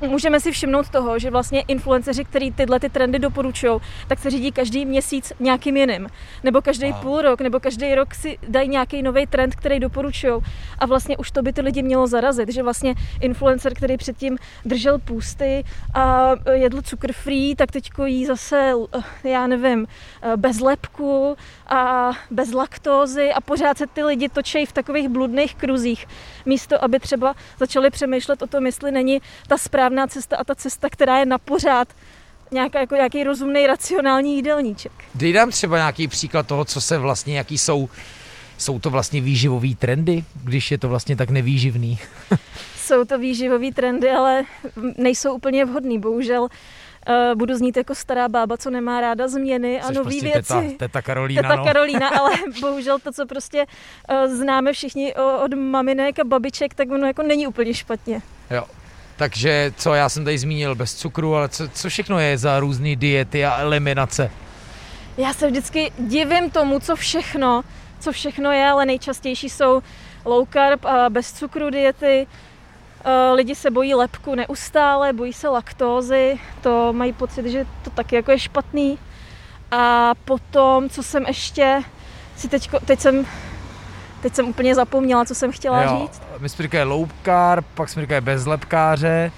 můžeme 0.00 0.40
si 0.40 0.52
všimnout 0.52 0.88
toho, 0.88 1.18
že 1.18 1.30
vlastně 1.30 1.60
influenceři, 1.68 2.24
kteří 2.24 2.52
tyhle 2.52 2.80
ty 2.80 2.90
trendy 2.90 3.18
doporučují, 3.18 3.80
tak 4.08 4.18
se 4.18 4.30
řídí 4.30 4.52
každý 4.52 4.84
měsíc 4.84 5.32
nějakým 5.40 5.76
jiným. 5.76 6.08
Nebo 6.44 6.60
každý 6.60 6.92
wow. 6.92 7.00
půl 7.00 7.22
rok, 7.22 7.40
nebo 7.40 7.60
každý 7.60 7.94
rok 7.94 8.14
si 8.14 8.38
dají 8.48 8.68
nějaký 8.68 9.02
nový 9.02 9.26
trend, 9.26 9.54
který 9.54 9.80
doporučují. 9.80 10.34
A 10.78 10.86
vlastně 10.86 11.16
už 11.16 11.30
to 11.30 11.42
by 11.42 11.52
ty 11.52 11.60
lidi 11.60 11.82
mělo 11.82 12.06
zarazit, 12.06 12.52
že 12.52 12.62
vlastně 12.62 12.94
influencer, 13.20 13.74
který 13.74 13.96
předtím 13.96 14.38
držel 14.64 14.98
půsty 14.98 15.64
a 15.94 16.30
jedl 16.52 16.82
cukr 16.82 17.12
free, 17.12 17.56
tak 17.56 17.72
teď 17.72 17.90
jí 18.04 18.26
zase, 18.26 18.72
já 19.24 19.46
nevím, 19.46 19.86
bez 20.36 20.60
lepku 20.60 21.36
a 21.66 22.10
bez 22.30 22.52
laktózy 22.52 23.32
a 23.32 23.40
pořád 23.40 23.78
se 23.78 23.86
ty 23.86 24.04
lidi 24.04 24.28
točejí 24.28 24.66
v 24.66 24.72
takových 24.72 25.08
bludných 25.08 25.54
kruzích. 25.54 26.06
Místo, 26.46 26.84
aby 26.84 27.00
třeba 27.00 27.34
začali 27.58 27.90
přemýšlet 27.90 28.42
o 28.42 28.46
tom, 28.46 28.66
jestli 28.66 28.92
není 28.92 29.22
ta 29.48 29.58
správná 29.58 29.89
cesta 30.08 30.36
a 30.36 30.44
ta 30.44 30.54
cesta, 30.54 30.88
která 30.90 31.18
je 31.18 31.26
na 31.26 31.38
pořád 31.38 31.88
nějaká, 32.50 32.80
jako 32.80 32.94
nějaký 32.94 33.24
rozumný, 33.24 33.66
racionální 33.66 34.36
jídelníček. 34.36 34.92
Dej 35.14 35.32
nám 35.32 35.50
třeba 35.50 35.76
nějaký 35.76 36.08
příklad 36.08 36.46
toho, 36.46 36.64
co 36.64 36.80
se 36.80 36.98
vlastně, 36.98 37.38
jaký 37.38 37.58
jsou, 37.58 37.88
jsou 38.58 38.78
to 38.78 38.90
vlastně 38.90 39.20
výživové 39.20 39.68
trendy, 39.78 40.24
když 40.44 40.70
je 40.70 40.78
to 40.78 40.88
vlastně 40.88 41.16
tak 41.16 41.30
nevýživný. 41.30 41.98
jsou 42.76 43.04
to 43.04 43.18
výživové 43.18 43.72
trendy, 43.72 44.10
ale 44.10 44.44
nejsou 44.96 45.34
úplně 45.34 45.64
vhodný, 45.64 45.98
bohužel. 45.98 46.42
Uh, 46.42 47.38
budu 47.38 47.54
znít 47.56 47.76
jako 47.76 47.94
stará 47.94 48.28
bába, 48.28 48.56
co 48.56 48.70
nemá 48.70 49.00
ráda 49.00 49.28
změny 49.28 49.80
a 49.80 49.90
nové 49.90 50.02
prostě 50.02 50.24
věci. 50.24 50.38
Teta, 50.42 50.62
teta 50.76 51.02
Karolína, 51.02 51.42
teta 51.42 51.56
no. 51.56 51.64
Karolína, 51.64 52.08
ale 52.20 52.30
bohužel 52.60 52.98
to, 52.98 53.12
co 53.12 53.26
prostě 53.26 53.66
uh, 53.66 54.36
známe 54.36 54.72
všichni 54.72 55.14
od 55.44 55.54
maminek 55.54 56.18
a 56.18 56.24
babiček, 56.24 56.74
tak 56.74 56.90
ono 56.90 57.06
jako 57.06 57.22
není 57.22 57.46
úplně 57.46 57.74
špatně. 57.74 58.22
Jo. 58.50 58.64
Takže 59.20 59.72
co, 59.76 59.94
já 59.94 60.08
jsem 60.08 60.24
tady 60.24 60.38
zmínil 60.38 60.74
bez 60.74 60.94
cukru, 60.94 61.36
ale 61.36 61.48
co, 61.48 61.68
co 61.68 61.88
všechno 61.88 62.18
je 62.18 62.38
za 62.38 62.60
různé 62.60 62.96
diety 62.96 63.44
a 63.44 63.60
eliminace? 63.60 64.30
Já 65.16 65.32
se 65.32 65.46
vždycky 65.46 65.92
divím 65.98 66.50
tomu, 66.50 66.80
co 66.80 66.96
všechno, 66.96 67.62
co 68.00 68.12
všechno 68.12 68.52
je, 68.52 68.66
ale 68.66 68.86
nejčastější 68.86 69.48
jsou 69.48 69.82
low 70.24 70.48
carb 70.52 70.84
a 70.84 71.10
bez 71.10 71.32
cukru 71.32 71.70
diety, 71.70 72.26
Eh, 73.04 73.32
lidi 73.32 73.54
se 73.54 73.70
bojí 73.70 73.94
lepku 73.94 74.34
neustále, 74.34 75.12
bojí 75.12 75.32
se 75.32 75.48
laktózy, 75.48 76.38
to 76.60 76.92
mají 76.92 77.12
pocit, 77.12 77.46
že 77.46 77.66
to 77.84 77.90
taky 77.90 78.16
jako 78.16 78.30
je 78.30 78.38
špatný. 78.38 78.98
A 79.70 80.14
potom, 80.24 80.88
co 80.88 81.02
jsem 81.02 81.26
ještě, 81.26 81.82
si 82.36 82.48
teďko, 82.48 82.80
teď 82.80 83.00
jsem 83.00 83.26
Teď 84.22 84.34
jsem 84.34 84.48
úplně 84.48 84.74
zapomněla, 84.74 85.24
co 85.24 85.34
jsem 85.34 85.52
chtěla 85.52 85.82
jo, 85.82 86.00
říct. 86.02 86.22
My 86.38 86.48
jsme 86.48 86.62
říkali 86.62 87.06
carb, 87.24 87.66
pak 87.74 87.88
jsme 87.88 88.02
říkali 88.02 88.20
bez 88.20 88.46
lepkáře. 88.46 89.32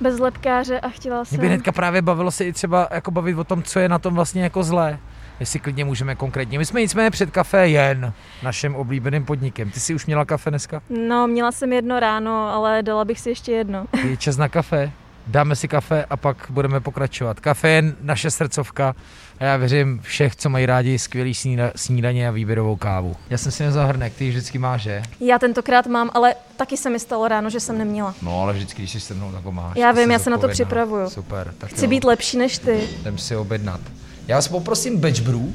Bez 0.00 0.18
lepkáře 0.18 0.80
a 0.80 0.88
chtěla 0.88 1.24
jsem... 1.24 1.38
Mě 1.38 1.40
by 1.40 1.54
hnedka 1.54 1.72
právě 1.72 2.02
bavilo 2.02 2.30
se 2.30 2.44
i 2.44 2.52
třeba 2.52 2.88
jako 2.90 3.10
bavit 3.10 3.38
o 3.38 3.44
tom, 3.44 3.62
co 3.62 3.78
je 3.78 3.88
na 3.88 3.98
tom 3.98 4.14
vlastně 4.14 4.42
jako 4.42 4.62
zlé 4.62 4.98
jestli 5.40 5.58
klidně 5.58 5.84
můžeme 5.84 6.14
konkrétně. 6.14 6.58
My 6.58 6.66
jsme 6.66 6.80
nicméně 6.80 7.10
před 7.10 7.30
kafe 7.30 7.68
jen 7.68 8.12
naším 8.42 8.74
oblíbeným 8.74 9.24
podnikem. 9.24 9.70
Ty 9.70 9.80
jsi 9.80 9.94
už 9.94 10.06
měla 10.06 10.24
kafe 10.24 10.50
dneska? 10.50 10.82
No, 11.08 11.26
měla 11.26 11.52
jsem 11.52 11.72
jedno 11.72 12.00
ráno, 12.00 12.48
ale 12.48 12.82
dala 12.82 13.04
bych 13.04 13.20
si 13.20 13.28
ještě 13.28 13.52
jedno. 13.52 13.86
Je 14.04 14.16
čas 14.16 14.36
na 14.36 14.48
kafe. 14.48 14.92
Dáme 15.26 15.56
si 15.56 15.68
kafe 15.68 16.04
a 16.04 16.16
pak 16.16 16.36
budeme 16.50 16.80
pokračovat. 16.80 17.40
Kafe 17.40 17.68
je 17.68 17.82
naše 18.00 18.30
srdcovka 18.30 18.94
a 19.40 19.44
já 19.44 19.56
věřím 19.56 20.00
všech, 20.02 20.36
co 20.36 20.50
mají 20.50 20.66
rádi 20.66 20.98
skvělý 20.98 21.34
snída, 21.34 21.70
snídaně 21.76 22.28
a 22.28 22.30
výběrovou 22.30 22.76
kávu. 22.76 23.16
Já 23.30 23.38
jsem 23.38 23.52
si 23.52 23.62
nezal 23.62 23.86
hrnek, 23.86 24.14
ty 24.14 24.28
vždycky 24.28 24.58
máš, 24.58 24.82
že? 24.82 25.02
Já 25.20 25.38
tentokrát 25.38 25.86
mám, 25.86 26.10
ale 26.14 26.34
taky 26.56 26.76
se 26.76 26.90
mi 26.90 26.98
stalo 27.00 27.28
ráno, 27.28 27.50
že 27.50 27.60
jsem 27.60 27.78
neměla. 27.78 28.14
No, 28.22 28.42
ale 28.42 28.52
vždycky, 28.52 28.82
když 28.82 28.92
jsi 28.92 29.00
se 29.00 29.14
mnou, 29.14 29.32
tak 29.32 29.44
ho 29.44 29.52
máš. 29.52 29.76
Já 29.76 29.92
vím, 29.92 30.10
já 30.10 30.18
se 30.18 30.30
na 30.30 30.38
to 30.38 30.48
připravuju. 30.48 31.10
Super. 31.10 31.54
Tak 31.58 31.70
Chci 31.70 31.84
jo. 31.84 31.90
být 31.90 32.04
lepší 32.04 32.36
než 32.36 32.58
ty. 32.58 32.88
Jdem 33.00 33.18
si 33.18 33.36
objednat. 33.36 33.80
Já 34.28 34.36
vás 34.36 34.48
poprosím 34.48 35.00
batch 35.00 35.20
brew 35.20 35.52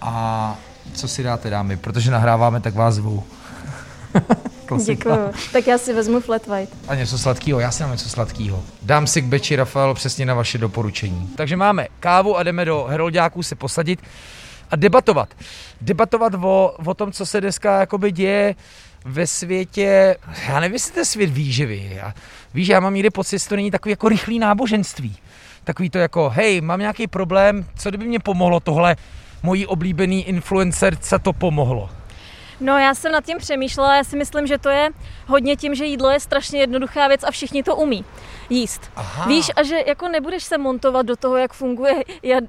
a 0.00 0.56
co 0.94 1.08
si 1.08 1.22
dáte 1.22 1.50
dámy, 1.50 1.76
protože 1.76 2.10
nahráváme, 2.10 2.60
tak 2.60 2.74
vás 2.74 2.94
zvu. 2.94 3.24
Děkuju. 4.84 5.16
Tak 5.52 5.66
já 5.66 5.78
si 5.78 5.92
vezmu 5.92 6.20
flat 6.20 6.46
white. 6.46 6.70
A 6.88 6.94
něco 6.94 7.18
sladkého, 7.18 7.60
já 7.60 7.70
si 7.70 7.82
dám 7.82 7.92
něco 7.92 8.08
sladkého. 8.08 8.62
Dám 8.82 9.06
si 9.06 9.22
k 9.22 9.24
beči 9.24 9.56
Rafael 9.56 9.94
přesně 9.94 10.26
na 10.26 10.34
vaše 10.34 10.58
doporučení. 10.58 11.30
Takže 11.36 11.56
máme 11.56 11.86
kávu 12.00 12.36
a 12.36 12.42
jdeme 12.42 12.64
do 12.64 12.86
Heroldáků 12.90 13.42
se 13.42 13.54
posadit 13.54 14.00
a 14.70 14.76
debatovat. 14.76 15.28
Debatovat 15.80 16.34
o, 16.34 16.74
o 16.86 16.94
tom, 16.94 17.12
co 17.12 17.26
se 17.26 17.40
dneska 17.40 17.80
jakoby 17.80 18.12
děje 18.12 18.54
ve 19.04 19.26
světě, 19.26 20.16
já 20.48 20.60
nevím, 20.60 20.74
jestli 20.74 20.92
to 20.92 20.98
je 20.98 21.04
svět 21.04 21.30
výživy. 21.30 21.90
Já, 21.94 22.14
víš, 22.54 22.68
já 22.68 22.80
mám 22.80 22.94
někdy 22.94 23.10
pocit, 23.10 23.38
že 23.38 23.48
to 23.48 23.56
není 23.56 23.70
takový 23.70 23.90
jako 23.90 24.08
rychlý 24.08 24.38
náboženství 24.38 25.16
takový 25.64 25.90
to 25.90 25.98
jako, 25.98 26.30
hej, 26.30 26.60
mám 26.60 26.80
nějaký 26.80 27.06
problém, 27.06 27.66
co 27.78 27.88
kdyby 27.88 28.04
mě 28.04 28.18
pomohlo 28.18 28.60
tohle, 28.60 28.96
mojí 29.42 29.66
oblíbený 29.66 30.28
influencerce 30.28 31.18
to 31.18 31.32
pomohlo. 31.32 31.90
No 32.60 32.78
já 32.78 32.94
jsem 32.94 33.12
nad 33.12 33.24
tím 33.24 33.38
přemýšlela, 33.38 33.96
já 33.96 34.04
si 34.04 34.16
myslím, 34.16 34.46
že 34.46 34.58
to 34.58 34.68
je 34.68 34.90
hodně 35.26 35.56
tím, 35.56 35.74
že 35.74 35.84
jídlo 35.84 36.10
je 36.10 36.20
strašně 36.20 36.60
jednoduchá 36.60 37.08
věc 37.08 37.24
a 37.24 37.30
všichni 37.30 37.62
to 37.62 37.76
umí 37.76 38.04
jíst. 38.50 38.90
Aha. 38.96 39.26
Víš, 39.26 39.50
a 39.56 39.62
že 39.62 39.76
jako 39.86 40.08
nebudeš 40.08 40.44
se 40.44 40.58
montovat 40.58 41.06
do 41.06 41.16
toho, 41.16 41.36
jak 41.36 41.52
funguje 41.52 41.94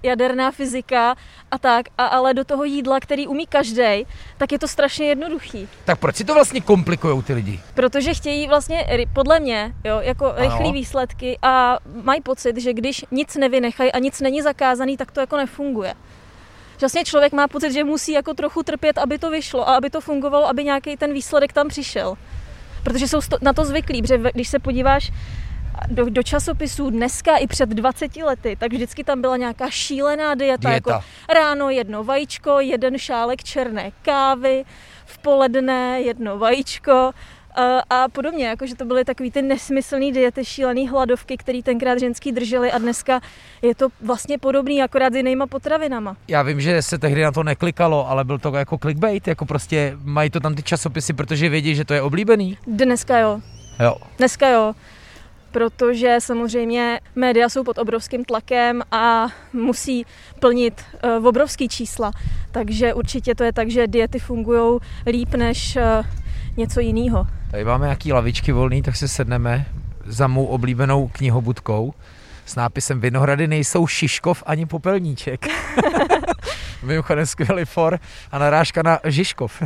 jaderná 0.04 0.52
fyzika 0.52 1.16
a 1.52 1.58
tak, 1.58 1.86
a, 1.98 2.06
ale 2.06 2.34
do 2.34 2.44
toho 2.44 2.64
jídla, 2.64 3.00
který 3.00 3.28
umí 3.28 3.48
každý, 3.48 4.08
tak 4.38 4.52
je 4.52 4.60
to 4.60 4.68
strašně 4.68 5.06
jednoduchý. 5.06 5.68
Tak 5.86 6.00
proč 6.00 6.16
si 6.16 6.24
to 6.24 6.34
vlastně 6.34 6.62
komplikují 6.62 7.24
ty 7.24 7.34
lidi? 7.34 7.60
Protože 7.74 8.14
chtějí 8.14 8.48
vlastně, 8.48 8.88
podle 9.14 9.40
mě, 9.40 9.74
jo, 9.84 10.00
jako 10.00 10.34
rychlé 10.36 10.72
výsledky 10.72 11.38
a 11.42 11.78
mají 12.04 12.22
pocit, 12.22 12.58
že 12.58 12.74
když 12.74 13.06
nic 13.12 13.36
nevynechají 13.36 13.92
a 13.92 14.00
nic 14.00 14.22
není 14.22 14.42
zakázaný, 14.42 14.98
tak 14.98 15.12
to 15.12 15.20
jako 15.20 15.38
nefunguje 15.38 15.94
vlastně 16.82 17.04
člověk 17.04 17.34
má 17.34 17.48
pocit, 17.48 17.74
že 17.74 17.84
musí 17.84 18.12
jako 18.12 18.34
trochu 18.34 18.64
trpět, 18.64 18.98
aby 18.98 19.20
to 19.20 19.30
vyšlo 19.30 19.70
a 19.70 19.76
aby 19.76 19.90
to 19.90 20.02
fungovalo, 20.02 20.48
aby 20.48 20.64
nějaký 20.64 20.98
ten 20.98 21.14
výsledek 21.14 21.54
tam 21.54 21.68
přišel. 21.68 22.16
Protože 22.84 23.08
jsou 23.08 23.20
na 23.42 23.54
to 23.54 23.66
zvyklí, 23.66 24.02
protože 24.02 24.18
když 24.34 24.48
se 24.48 24.60
podíváš 24.60 25.12
do, 25.88 26.10
do 26.10 26.24
časopisů 26.24 26.90
dneska 26.90 27.38
i 27.38 27.48
před 27.48 27.70
20 27.70 28.16
lety, 28.16 28.58
tak 28.60 28.74
vždycky 28.74 29.04
tam 29.04 29.22
byla 29.22 29.38
nějaká 29.38 29.70
šílená 29.70 30.36
dieta, 30.36 30.70
dieta. 30.70 30.92
jako 30.92 31.06
ráno 31.34 31.70
jedno 31.70 32.04
vajíčko, 32.04 32.60
jeden 32.60 32.98
šálek 32.98 33.44
černé 33.44 33.92
kávy, 34.02 34.66
v 35.06 35.18
poledne 35.18 36.02
jedno 36.02 36.38
vajíčko, 36.38 37.12
a 37.90 38.08
podobně, 38.12 38.48
jakože 38.48 38.76
to 38.76 38.86
byly 38.86 39.06
takový 39.06 39.32
ty 39.32 39.42
nesmyslný 39.42 40.12
diety, 40.12 40.46
šílený 40.46 40.88
hladovky, 40.88 41.38
který 41.38 41.64
tenkrát 41.64 42.00
ženský 42.00 42.32
drželi 42.32 42.72
a 42.72 42.78
dneska 42.78 43.22
je 43.62 43.76
to 43.76 43.88
vlastně 44.02 44.38
podobný, 44.38 44.82
akorát 44.82 45.14
s 45.14 45.16
jinýma 45.16 45.48
potravinama. 45.48 46.18
Já 46.28 46.42
vím, 46.42 46.62
že 46.62 46.82
se 46.82 46.98
tehdy 46.98 47.24
na 47.24 47.32
to 47.32 47.44
neklikalo, 47.44 48.10
ale 48.10 48.24
byl 48.24 48.40
to 48.40 48.56
jako 48.56 48.78
clickbait, 48.78 49.28
jako 49.28 49.46
prostě 49.46 49.98
mají 50.04 50.30
to 50.30 50.40
tam 50.40 50.56
ty 50.56 50.64
časopisy, 50.64 51.14
protože 51.14 51.50
vědí, 51.50 51.76
že 51.76 51.86
to 51.86 51.94
je 51.94 52.02
oblíbený. 52.02 52.58
Dneska 52.68 53.20
jo. 53.20 53.42
Jo. 53.84 53.96
Dneska 54.18 54.50
jo, 54.50 54.74
protože 55.52 56.18
samozřejmě 56.20 57.00
média 57.16 57.50
jsou 57.50 57.64
pod 57.64 57.78
obrovským 57.78 58.26
tlakem 58.26 58.82
a 58.92 59.28
musí 59.54 60.06
plnit 60.40 60.82
uh, 61.20 61.28
obrovský 61.28 61.70
čísla. 61.70 62.12
Takže 62.52 62.94
určitě 62.94 63.36
to 63.36 63.44
je 63.44 63.54
tak, 63.54 63.70
že 63.70 63.88
diety 63.88 64.20
fungují 64.20 64.80
líp 65.06 65.34
než 65.34 65.76
uh, 65.76 66.06
něco 66.58 66.80
jiného. 66.80 67.28
Tady 67.52 67.66
máme 67.66 67.86
nějaký 67.86 68.14
lavičky 68.14 68.52
volný, 68.52 68.82
tak 68.82 68.96
se 68.96 69.08
sedneme 69.08 69.66
za 70.06 70.28
mou 70.28 70.46
oblíbenou 70.46 71.08
knihobudkou 71.08 71.94
s 72.46 72.56
nápisem 72.56 73.00
Vinohrady 73.00 73.48
nejsou 73.48 73.88
Šiškov 73.88 74.44
ani 74.46 74.66
popelníček. 74.66 75.48
Mimochodem 76.84 77.26
skvělý 77.26 77.66
for 77.66 78.00
a 78.32 78.38
narážka 78.38 78.84
na 78.84 79.00
Žižkov. 79.04 79.62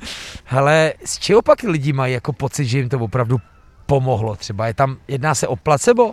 Hele, 0.44 0.92
z 1.04 1.18
čeho 1.18 1.42
pak 1.42 1.62
lidi 1.62 1.92
mají 1.92 2.14
jako 2.14 2.32
pocit, 2.32 2.64
že 2.64 2.78
jim 2.78 2.88
to 2.88 2.98
opravdu 2.98 3.40
pomohlo? 3.86 4.36
Třeba 4.36 4.66
je 4.66 4.74
tam, 4.74 4.96
jedná 5.08 5.34
se 5.34 5.48
o 5.48 5.56
placebo? 5.56 6.12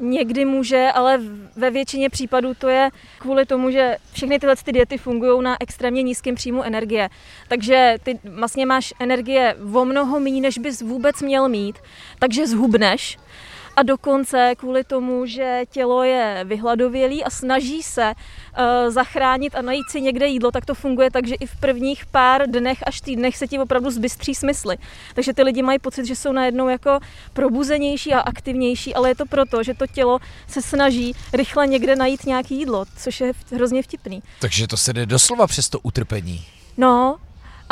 Někdy 0.00 0.44
může, 0.44 0.88
ale 0.94 1.20
ve 1.56 1.70
většině 1.70 2.10
případů 2.10 2.54
to 2.54 2.68
je 2.68 2.90
kvůli 3.18 3.46
tomu, 3.46 3.70
že 3.70 3.96
všechny 4.12 4.38
tyhle 4.38 4.56
ty 4.56 4.72
diety 4.72 4.98
fungují 4.98 5.42
na 5.42 5.56
extrémně 5.60 6.02
nízkém 6.02 6.34
příjmu 6.34 6.62
energie. 6.62 7.08
Takže 7.48 7.96
ty 8.02 8.18
vlastně 8.24 8.66
máš 8.66 8.94
energie 9.00 9.56
o 9.72 9.84
mnoho 9.84 10.20
méně, 10.20 10.40
než 10.40 10.58
bys 10.58 10.82
vůbec 10.82 11.22
měl 11.22 11.48
mít, 11.48 11.78
takže 12.18 12.46
zhubneš 12.46 13.18
a 13.76 13.82
dokonce 13.82 14.54
kvůli 14.56 14.84
tomu, 14.84 15.26
že 15.26 15.62
tělo 15.70 16.02
je 16.02 16.40
vyhladovělý 16.44 17.24
a 17.24 17.30
snaží 17.30 17.82
se 17.82 18.12
uh, 18.12 18.90
zachránit 18.90 19.54
a 19.54 19.62
najít 19.62 19.90
si 19.90 20.00
někde 20.00 20.26
jídlo, 20.26 20.50
tak 20.50 20.66
to 20.66 20.74
funguje 20.74 21.10
tak, 21.10 21.26
že 21.26 21.34
i 21.34 21.46
v 21.46 21.56
prvních 21.56 22.06
pár 22.06 22.50
dnech 22.50 22.78
až 22.86 23.00
týdnech 23.00 23.36
se 23.36 23.46
ti 23.46 23.58
opravdu 23.58 23.90
zbystří 23.90 24.34
smysly. 24.34 24.76
Takže 25.14 25.32
ty 25.32 25.42
lidi 25.42 25.62
mají 25.62 25.78
pocit, 25.78 26.06
že 26.06 26.16
jsou 26.16 26.32
najednou 26.32 26.68
jako 26.68 26.98
probuzenější 27.32 28.12
a 28.14 28.20
aktivnější, 28.20 28.94
ale 28.94 29.08
je 29.08 29.14
to 29.14 29.26
proto, 29.26 29.62
že 29.62 29.74
to 29.74 29.86
tělo 29.86 30.18
se 30.46 30.62
snaží 30.62 31.14
rychle 31.32 31.66
někde 31.66 31.96
najít 31.96 32.26
nějaký 32.26 32.58
jídlo, 32.58 32.84
což 32.98 33.20
je 33.20 33.32
hrozně 33.54 33.82
vtipný. 33.82 34.22
Takže 34.40 34.66
to 34.66 34.76
se 34.76 34.92
jde 34.92 35.06
doslova 35.06 35.46
přes 35.46 35.68
to 35.68 35.80
utrpení. 35.80 36.44
No, 36.76 37.16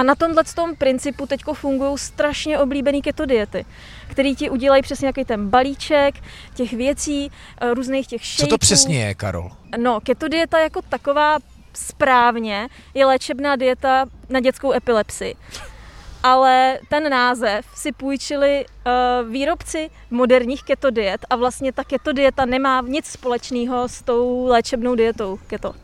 a 0.00 0.02
na 0.02 0.14
tomhle 0.14 0.44
tom 0.54 0.76
principu 0.76 1.26
teď 1.26 1.40
fungují 1.52 1.98
strašně 1.98 2.58
oblíbené 2.58 3.00
keto 3.00 3.26
diety, 3.26 3.64
které 4.08 4.34
ti 4.34 4.50
udělají 4.50 4.82
přesně 4.82 5.04
nějaký 5.04 5.24
ten 5.24 5.48
balíček 5.48 6.14
těch 6.54 6.72
věcí, 6.72 7.30
eh, 7.60 7.74
různých 7.74 8.06
těch 8.06 8.22
shapeů. 8.26 8.46
Co 8.46 8.50
to 8.50 8.58
přesně 8.58 9.04
je, 9.04 9.14
Karol? 9.14 9.50
No, 9.76 10.00
keto 10.00 10.28
dieta 10.28 10.58
jako 10.58 10.82
taková 10.82 11.38
správně 11.74 12.68
je 12.94 13.06
léčebná 13.06 13.56
dieta 13.56 14.06
na 14.28 14.40
dětskou 14.40 14.72
epilepsii. 14.72 15.34
Ale 16.22 16.78
ten 16.88 17.10
název 17.10 17.66
si 17.74 17.92
půjčili 17.92 18.64
uh, 18.64 19.32
výrobci 19.32 19.90
moderních 20.10 20.62
keto 20.62 20.90
diet 20.90 21.26
a 21.30 21.36
vlastně 21.36 21.72
ta 21.72 21.84
keto 21.84 22.12
dieta 22.12 22.44
nemá 22.44 22.80
nic 22.80 23.06
společného 23.06 23.88
s 23.88 24.02
tou 24.02 24.46
léčebnou 24.46 24.94
dietou 24.94 25.38
keto. 25.46 25.74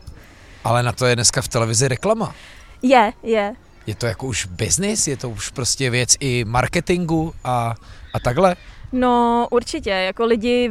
Ale 0.65 0.83
na 0.83 0.93
to 0.93 1.07
je 1.07 1.15
dneska 1.15 1.43
v 1.43 1.49
televizi 1.49 1.89
reklama. 1.89 2.35
Je, 2.83 3.13
je. 3.23 3.55
Je 3.87 3.95
to 3.95 4.07
jako 4.07 4.27
už 4.27 4.47
business? 4.47 5.07
Je 5.07 5.17
to 5.17 5.31
už 5.31 5.51
prostě 5.51 5.91
věc 5.91 6.17
i 6.21 6.45
marketingu 6.45 7.35
a, 7.45 7.75
a 8.15 8.21
takhle? 8.21 8.57
No 8.93 9.47
určitě, 9.51 9.91
jako 9.91 10.25
lidi 10.25 10.71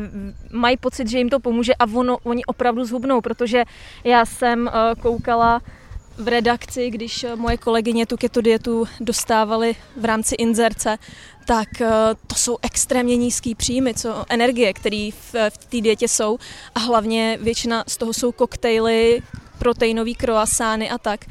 mají 0.51 0.77
pocit, 0.77 1.07
že 1.07 1.17
jim 1.17 1.29
to 1.29 1.39
pomůže 1.39 1.75
a 1.75 1.85
ono, 1.93 2.17
oni 2.23 2.45
opravdu 2.45 2.85
zhubnou, 2.85 3.21
protože 3.21 3.63
já 4.03 4.25
jsem 4.25 4.67
uh, 4.67 5.01
koukala 5.01 5.61
v 6.17 6.27
redakci, 6.27 6.89
když 6.89 7.23
uh, 7.23 7.35
moje 7.35 7.57
kolegyně 7.57 8.05
tu 8.05 8.17
keto 8.17 8.41
dietu 8.41 8.87
dostávali 8.99 9.75
v 9.97 10.05
rámci 10.05 10.35
inzerce, 10.35 10.97
tak 11.45 11.67
uh, 11.81 11.87
to 12.27 12.35
jsou 12.35 12.57
extrémně 12.61 13.17
nízký 13.17 13.55
příjmy, 13.55 13.93
co 13.93 14.25
energie, 14.29 14.73
které 14.73 15.09
v, 15.11 15.35
v 15.49 15.57
té 15.57 15.81
dietě 15.81 16.07
jsou 16.07 16.37
a 16.75 16.79
hlavně 16.79 17.37
většina 17.41 17.83
z 17.87 17.97
toho 17.97 18.13
jsou 18.13 18.31
koktejly, 18.31 19.21
proteinový 19.59 20.15
kroasány 20.15 20.89
a 20.89 20.97
tak 20.97 21.25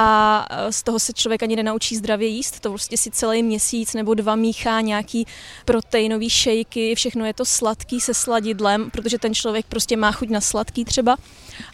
a 0.00 0.46
e, 0.50 0.72
z 0.72 0.82
toho 0.82 0.98
se 0.98 1.12
člověk 1.12 1.42
ani 1.42 1.56
nenaučí 1.56 1.96
zdravě 1.96 2.28
jíst. 2.28 2.60
To 2.60 2.68
prostě 2.68 2.96
si 2.96 3.10
celý 3.10 3.42
měsíc 3.42 3.94
nebo 3.94 4.14
dva 4.14 4.36
míchá 4.36 4.80
nějaký 4.80 5.26
proteinový 5.64 6.30
šejky, 6.30 6.94
všechno 6.94 7.24
je 7.24 7.34
to 7.34 7.44
sladký 7.44 8.00
se 8.00 8.14
sladidlem, 8.14 8.90
protože 8.90 9.18
ten 9.18 9.34
člověk 9.34 9.66
prostě 9.66 9.96
má 9.96 10.12
chuť 10.12 10.28
na 10.28 10.40
sladký 10.40 10.84
třeba. 10.84 11.16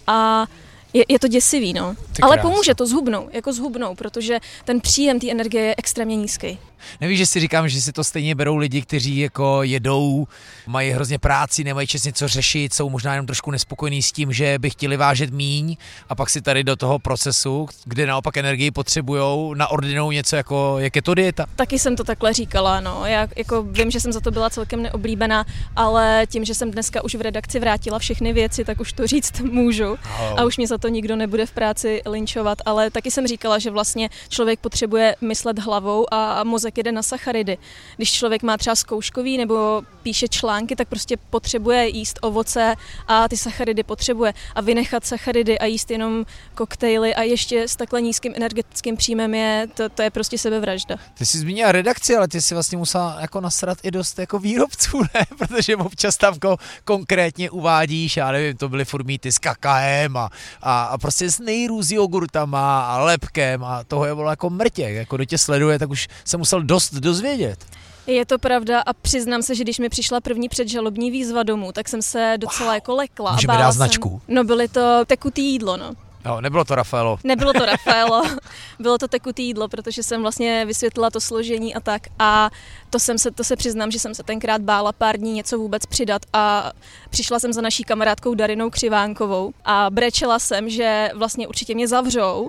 A 0.06 0.46
je, 0.94 1.04
je 1.08 1.18
to 1.18 1.28
děsivý, 1.28 1.72
no. 1.72 1.94
Ale 2.22 2.38
pomůže 2.38 2.74
to 2.74 2.86
zhubnou, 2.86 3.28
jako 3.32 3.52
zhubnou, 3.52 3.94
protože 3.94 4.40
ten 4.64 4.80
příjem 4.80 5.20
té 5.20 5.30
energie 5.30 5.64
je 5.64 5.74
extrémně 5.78 6.16
nízký. 6.16 6.58
Nevíš, 7.00 7.18
že 7.18 7.26
si 7.26 7.40
říkám, 7.40 7.68
že 7.68 7.80
si 7.80 7.92
to 7.92 8.04
stejně 8.04 8.34
berou 8.34 8.56
lidi, 8.56 8.82
kteří 8.82 9.18
jako 9.18 9.62
jedou, 9.62 10.26
mají 10.66 10.90
hrozně 10.90 11.18
práci, 11.18 11.64
nemají 11.64 11.86
čas 11.86 12.04
něco 12.04 12.28
řešit, 12.28 12.74
jsou 12.74 12.90
možná 12.90 13.12
jenom 13.12 13.26
trošku 13.26 13.50
nespokojení 13.50 14.02
s 14.02 14.12
tím, 14.12 14.32
že 14.32 14.58
by 14.58 14.70
chtěli 14.70 14.96
vážet 14.96 15.30
míň 15.30 15.76
a 16.08 16.14
pak 16.14 16.30
si 16.30 16.42
tady 16.42 16.64
do 16.64 16.76
toho 16.76 16.98
procesu, 16.98 17.68
kde 17.84 18.06
naopak 18.06 18.36
energii 18.36 18.70
potřebují, 18.70 19.54
naordinou 19.56 20.10
něco 20.10 20.36
jako, 20.36 20.76
jak 20.78 20.96
je 20.96 21.02
to 21.02 21.14
dieta. 21.14 21.46
Taky 21.56 21.78
jsem 21.78 21.96
to 21.96 22.04
takhle 22.04 22.32
říkala, 22.32 22.80
no. 22.80 23.06
Já 23.06 23.28
jako 23.36 23.62
vím, 23.62 23.90
že 23.90 24.00
jsem 24.00 24.12
za 24.12 24.20
to 24.20 24.30
byla 24.30 24.50
celkem 24.50 24.82
neoblíbená, 24.82 25.44
ale 25.76 26.26
tím, 26.26 26.44
že 26.44 26.54
jsem 26.54 26.70
dneska 26.70 27.04
už 27.04 27.14
v 27.14 27.20
redakci 27.20 27.60
vrátila 27.60 27.98
všechny 27.98 28.32
věci, 28.32 28.64
tak 28.64 28.80
už 28.80 28.92
to 28.92 29.06
říct 29.06 29.40
můžu 29.40 29.92
oh. 29.92 29.98
a 30.36 30.44
už 30.44 30.56
mě 30.56 30.66
za 30.66 30.78
to 30.78 30.83
nikdo 30.88 31.16
nebude 31.16 31.46
v 31.46 31.52
práci 31.52 32.02
linčovat, 32.06 32.58
ale 32.66 32.90
taky 32.90 33.10
jsem 33.10 33.26
říkala, 33.26 33.58
že 33.58 33.70
vlastně 33.70 34.10
člověk 34.28 34.60
potřebuje 34.60 35.16
myslet 35.20 35.58
hlavou 35.58 36.14
a 36.14 36.44
mozek 36.44 36.78
jede 36.78 36.92
na 36.92 37.02
sacharidy. 37.02 37.58
Když 37.96 38.12
člověk 38.12 38.42
má 38.42 38.56
třeba 38.56 38.76
zkouškový 38.76 39.38
nebo 39.38 39.82
píše 40.02 40.28
články, 40.28 40.76
tak 40.76 40.88
prostě 40.88 41.16
potřebuje 41.16 41.88
jíst 41.88 42.18
ovoce 42.22 42.74
a 43.08 43.28
ty 43.28 43.36
sacharidy 43.36 43.82
potřebuje. 43.82 44.34
A 44.54 44.60
vynechat 44.60 45.06
sacharidy 45.06 45.58
a 45.58 45.64
jíst 45.64 45.90
jenom 45.90 46.26
koktejly 46.54 47.14
a 47.14 47.22
ještě 47.22 47.68
s 47.68 47.76
takhle 47.76 48.02
nízkým 48.02 48.32
energetickým 48.36 48.96
příjmem 48.96 49.34
je, 49.34 49.66
to, 49.74 49.88
to 49.88 50.02
je 50.02 50.10
prostě 50.10 50.38
sebevražda. 50.38 50.96
Ty 51.14 51.26
jsi 51.26 51.38
zmínila 51.38 51.72
redakci, 51.72 52.16
ale 52.16 52.28
ty 52.28 52.42
si 52.42 52.54
vlastně 52.54 52.78
musela 52.78 53.16
jako 53.20 53.40
nasrat 53.40 53.78
i 53.82 53.90
dost 53.90 54.18
jako 54.18 54.38
výrobců, 54.38 55.00
ne? 55.02 55.26
Protože 55.38 55.76
občas 55.76 56.16
tam 56.16 56.38
ko, 56.38 56.56
konkrétně 56.84 57.50
uvádíš, 57.50 58.16
já 58.16 58.32
nevím, 58.32 58.56
to 58.56 58.68
byly 58.68 58.84
formíty 58.84 59.32
s 59.32 59.38
kakaem 59.38 60.16
a, 60.16 60.30
a, 60.62 60.73
a 60.82 60.98
prostě 60.98 61.30
s 61.30 61.38
nejrůz 61.38 61.90
jogurtama 61.90 62.80
a 62.80 63.04
lepkem 63.04 63.64
a 63.64 63.84
toho 63.84 64.06
je 64.06 64.14
bylo 64.14 64.30
jako 64.30 64.50
mrtě. 64.50 64.82
Jako 64.82 65.16
do 65.16 65.24
tě 65.24 65.38
sleduje, 65.38 65.78
tak 65.78 65.90
už 65.90 66.08
jsem 66.24 66.40
musel 66.40 66.62
dost 66.62 66.94
dozvědět. 66.94 67.66
Je 68.06 68.26
to 68.26 68.38
pravda 68.38 68.80
a 68.80 68.92
přiznám 68.92 69.42
se, 69.42 69.54
že 69.54 69.64
když 69.64 69.78
mi 69.78 69.88
přišla 69.88 70.20
první 70.20 70.48
předžalobní 70.48 71.10
výzva 71.10 71.42
domů, 71.42 71.72
tak 71.72 71.88
jsem 71.88 72.02
se 72.02 72.34
docela 72.36 72.68
wow. 72.68 72.74
jako 72.74 72.94
lekla. 72.94 73.32
Můžeme 73.32 73.58
dát 73.58 73.72
značku? 73.72 74.08
Jsem, 74.08 74.34
no 74.34 74.44
byly 74.44 74.68
to 74.68 75.04
tekutý 75.06 75.52
jídlo, 75.52 75.76
no. 75.76 75.92
Jo, 76.26 76.40
nebylo 76.40 76.64
to 76.64 76.74
Rafaelo. 76.74 77.18
Nebylo 77.24 77.52
to 77.52 77.66
Rafaelo, 77.66 78.22
bylo 78.78 78.98
to 78.98 79.08
tekutý 79.08 79.46
jídlo, 79.46 79.68
protože 79.68 80.02
jsem 80.02 80.22
vlastně 80.22 80.64
vysvětlila 80.66 81.10
to 81.10 81.20
složení 81.20 81.74
a 81.74 81.80
tak. 81.80 82.02
A 82.18 82.50
to, 82.90 82.98
jsem 82.98 83.18
se, 83.18 83.30
to 83.30 83.44
se 83.44 83.56
přiznám, 83.56 83.90
že 83.90 83.98
jsem 83.98 84.14
se 84.14 84.22
tenkrát 84.22 84.62
bála 84.62 84.92
pár 84.92 85.16
dní 85.16 85.32
něco 85.32 85.58
vůbec 85.58 85.86
přidat 85.86 86.22
a 86.32 86.72
přišla 87.10 87.38
jsem 87.38 87.52
za 87.52 87.60
naší 87.60 87.84
kamarádkou 87.84 88.34
Darinou 88.34 88.70
Křivánkovou 88.70 89.52
a 89.64 89.90
brečela 89.90 90.38
jsem, 90.38 90.68
že 90.68 91.10
vlastně 91.14 91.48
určitě 91.48 91.74
mě 91.74 91.88
zavřou 91.88 92.48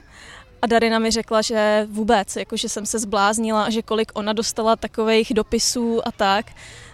a 0.61 0.67
Darina 0.67 0.99
mi 0.99 1.11
řekla, 1.11 1.41
že 1.41 1.87
vůbec, 1.91 2.35
jako 2.35 2.57
že 2.57 2.69
jsem 2.69 2.85
se 2.85 2.99
zbláznila 2.99 3.63
a 3.63 3.69
že 3.69 3.81
kolik 3.81 4.11
ona 4.13 4.33
dostala 4.33 4.75
takových 4.75 5.33
dopisů 5.33 6.07
a 6.07 6.11
tak 6.11 6.45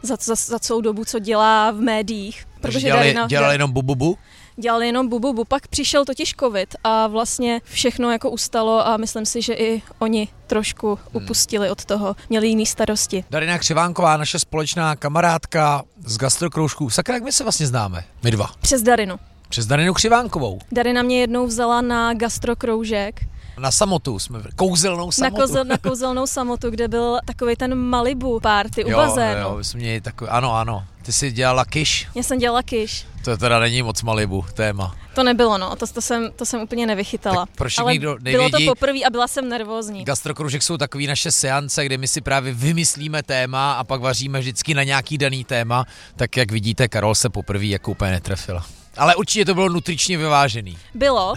za, 0.02 0.17
za, 0.22 0.36
za 0.36 0.60
celou 0.60 0.82
dobu, 0.82 1.06
co 1.06 1.20
dělá 1.20 1.72
v 1.72 1.82
médiích. 1.82 2.46
Protože 2.62 2.80
dělali, 2.80 3.06
Darina, 3.06 3.28
dělali 3.28 3.56
jenom 3.56 3.72
bububu? 3.72 4.17
Dělali 4.58 4.86
jenom 4.86 5.10
bububu. 5.10 5.46
Pak 5.46 5.68
přišel 5.68 6.06
totiž 6.06 6.34
covid 6.40 6.76
a 6.84 7.08
vlastně 7.08 7.62
všechno 7.64 8.12
jako 8.12 8.30
ustalo 8.30 8.88
a 8.88 8.98
myslím 8.98 9.26
si, 9.26 9.42
že 9.42 9.54
i 9.54 9.82
oni 10.00 10.28
trošku 10.48 10.88
hmm. 10.96 11.24
upustili 11.24 11.70
od 11.70 11.86
toho, 11.86 12.16
měli 12.30 12.48
jiný 12.48 12.66
starosti. 12.66 13.24
Darina 13.30 13.58
Křivánková, 13.58 14.18
naše 14.18 14.40
společná 14.40 14.96
kamarádka 14.96 15.84
z 16.06 16.18
gastrokroužků. 16.18 16.90
Sakra, 16.90 17.16
jak 17.16 17.24
my 17.24 17.32
se 17.32 17.44
vlastně 17.44 17.68
známe? 17.68 18.04
My 18.24 18.32
dva. 18.32 18.50
Přes 18.62 18.82
Darinu. 18.82 19.16
Přes 19.50 19.66
Darinu 19.66 19.94
Křivánkovou. 19.94 20.60
Darina 20.72 21.02
mě 21.02 21.20
jednou 21.20 21.48
vzala 21.48 21.82
na 21.82 22.14
gastrokroužek 22.14 23.22
na 23.60 23.72
samotu 23.72 24.20
jsme, 24.20 24.40
kouzelnou 24.56 25.12
samotu. 25.12 25.36
Na, 25.38 25.46
kouzel, 25.46 25.64
na 25.64 25.78
kouzelnou 25.78 26.28
samotu, 26.28 26.70
kde 26.70 26.88
byl 26.88 27.20
takový 27.26 27.56
ten 27.56 27.76
Malibu 27.76 28.40
party 28.40 28.86
u 28.86 28.90
jo, 28.90 28.98
bazénu. 28.98 29.42
Jo, 29.42 29.58
jsme 29.62 29.80
měli 29.80 30.02
takový, 30.02 30.30
ano, 30.30 30.54
ano. 30.54 30.86
Ty 31.02 31.12
jsi 31.12 31.32
dělala 31.32 31.66
kiš? 31.66 32.08
Já 32.16 32.24
jsem 32.24 32.38
dělala 32.38 32.64
kiš. 32.64 33.06
To 33.26 33.38
teda 33.38 33.60
není 33.60 33.82
moc 33.82 34.02
Malibu 34.02 34.46
téma. 34.54 34.96
To 35.16 35.24
nebylo, 35.24 35.58
no, 35.58 35.76
to, 35.76 35.88
to, 35.88 36.02
jsem, 36.02 36.32
to 36.36 36.46
jsem 36.46 36.62
úplně 36.62 36.88
nevychytala. 36.88 37.46
Tak 37.46 37.56
proč 37.56 37.78
Ale 37.78 37.94
nevědí, 37.94 38.32
bylo 38.32 38.50
to 38.50 38.58
poprvé 38.66 39.00
a 39.08 39.10
byla 39.10 39.28
jsem 39.28 39.50
nervózní. 39.50 40.06
Gastrokružek 40.06 40.64
jsou 40.64 40.78
takový 40.78 41.08
naše 41.08 41.32
seance, 41.32 41.86
kde 41.86 41.98
my 41.98 42.08
si 42.08 42.22
právě 42.22 42.54
vymyslíme 42.54 43.24
téma 43.24 43.74
a 43.74 43.84
pak 43.84 44.02
vaříme 44.02 44.40
vždycky 44.40 44.74
na 44.74 44.84
nějaký 44.84 45.18
daný 45.18 45.44
téma. 45.44 45.86
Tak 46.16 46.38
jak 46.38 46.52
vidíte, 46.52 46.88
Karol 46.88 47.16
se 47.16 47.30
poprvé 47.30 47.66
jako 47.66 47.92
úplně 47.92 48.12
netrefila. 48.12 48.66
Ale 49.02 49.16
určitě 49.16 49.46
to 49.46 49.54
bylo 49.54 49.70
nutričně 49.70 50.18
vyvážený. 50.18 50.78
Bylo. 50.94 51.34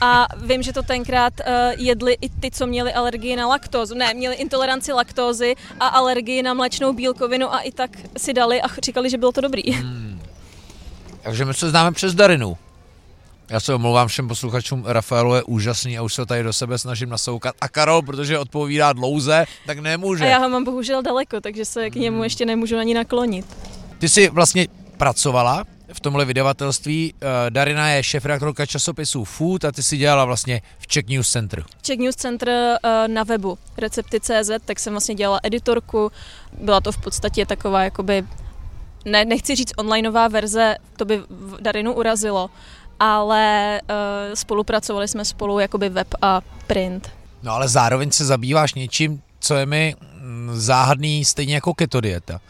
A 0.00 0.26
vím, 0.36 0.62
že 0.62 0.72
to 0.72 0.82
tenkrát 0.82 1.32
uh, 1.40 1.54
jedli 1.76 2.16
i 2.20 2.28
ty, 2.28 2.50
co 2.50 2.66
měli 2.66 2.92
alergii 2.92 3.36
na 3.36 3.46
laktózu. 3.46 3.94
Ne, 3.94 4.14
měli 4.14 4.34
intoleranci 4.34 4.92
laktózy 4.92 5.54
a 5.80 5.86
alergii 5.86 6.42
na 6.42 6.54
mléčnou 6.54 6.92
bílkovinu 6.92 7.54
a 7.54 7.58
i 7.58 7.72
tak 7.72 7.90
si 8.16 8.32
dali 8.32 8.62
a 8.62 8.66
říkali, 8.84 9.10
že 9.10 9.18
bylo 9.18 9.32
to 9.32 9.40
dobrý. 9.40 9.72
Hmm. 9.72 10.20
Takže 11.22 11.44
my 11.44 11.54
se 11.54 11.70
známe 11.70 11.92
přes 11.92 12.14
Darinu. 12.14 12.56
Já 13.48 13.60
se 13.60 13.74
omlouvám 13.74 14.08
všem 14.08 14.28
posluchačům, 14.28 14.84
Rafaelu 14.86 15.34
je 15.34 15.42
úžasný 15.42 15.98
a 15.98 16.02
už 16.02 16.14
se 16.14 16.26
tady 16.26 16.42
do 16.42 16.52
sebe 16.52 16.78
snažím 16.78 17.08
nasoukat. 17.08 17.54
A 17.60 17.68
Karol, 17.68 18.02
protože 18.02 18.38
odpovídá 18.38 18.92
dlouze, 18.92 19.44
tak 19.66 19.78
nemůže. 19.78 20.24
A 20.24 20.28
já 20.28 20.38
ho 20.38 20.48
mám 20.48 20.64
bohužel 20.64 21.02
daleko, 21.02 21.40
takže 21.40 21.64
se 21.64 21.90
k 21.90 21.94
němu 21.94 22.16
hmm. 22.16 22.24
ještě 22.24 22.46
nemůžu 22.46 22.76
ani 22.76 22.94
naklonit. 22.94 23.46
Ty 23.98 24.08
jsi 24.08 24.28
vlastně 24.28 24.68
pracovala 24.96 25.64
v 25.92 26.00
tomhle 26.00 26.24
vydavatelství. 26.24 27.14
Eh, 27.20 27.50
Darina 27.50 27.88
je 27.88 28.02
šéf-redaktorka 28.02 28.66
časopisu 28.66 29.24
Food 29.24 29.64
a 29.64 29.72
ty 29.72 29.82
si 29.82 29.96
dělala 29.96 30.24
vlastně 30.24 30.62
v 30.78 30.86
Czech 30.86 31.06
News 31.06 31.30
Center. 31.30 31.64
Czech 31.82 31.98
News 31.98 32.16
Center 32.16 32.48
eh, 32.48 33.08
na 33.08 33.24
webu 33.24 33.58
recepty.cz, 33.76 34.50
tak 34.64 34.78
jsem 34.80 34.92
vlastně 34.92 35.14
dělala 35.14 35.40
editorku. 35.42 36.12
Byla 36.60 36.80
to 36.80 36.92
v 36.92 36.98
podstatě 36.98 37.46
taková 37.46 37.84
jakoby 37.84 38.24
ne, 39.04 39.24
nechci 39.24 39.56
říct 39.56 39.72
onlineová 39.76 40.28
verze, 40.28 40.76
to 40.96 41.04
by 41.04 41.20
Darinu 41.60 41.92
urazilo, 41.92 42.50
ale 43.00 43.80
uh, 43.82 44.34
spolupracovali 44.34 45.08
jsme 45.08 45.24
spolu 45.24 45.58
jakoby 45.58 45.88
web 45.88 46.14
a 46.22 46.40
print. 46.66 47.10
No 47.42 47.52
ale 47.52 47.68
zároveň 47.68 48.10
se 48.10 48.24
zabýváš 48.24 48.74
něčím, 48.74 49.22
co 49.40 49.54
je 49.54 49.66
mi 49.66 49.94
mm, 50.20 50.50
záhadný, 50.54 51.24
stejně 51.24 51.54
jako 51.54 51.74
keto 51.74 52.00
dieta. 52.00 52.40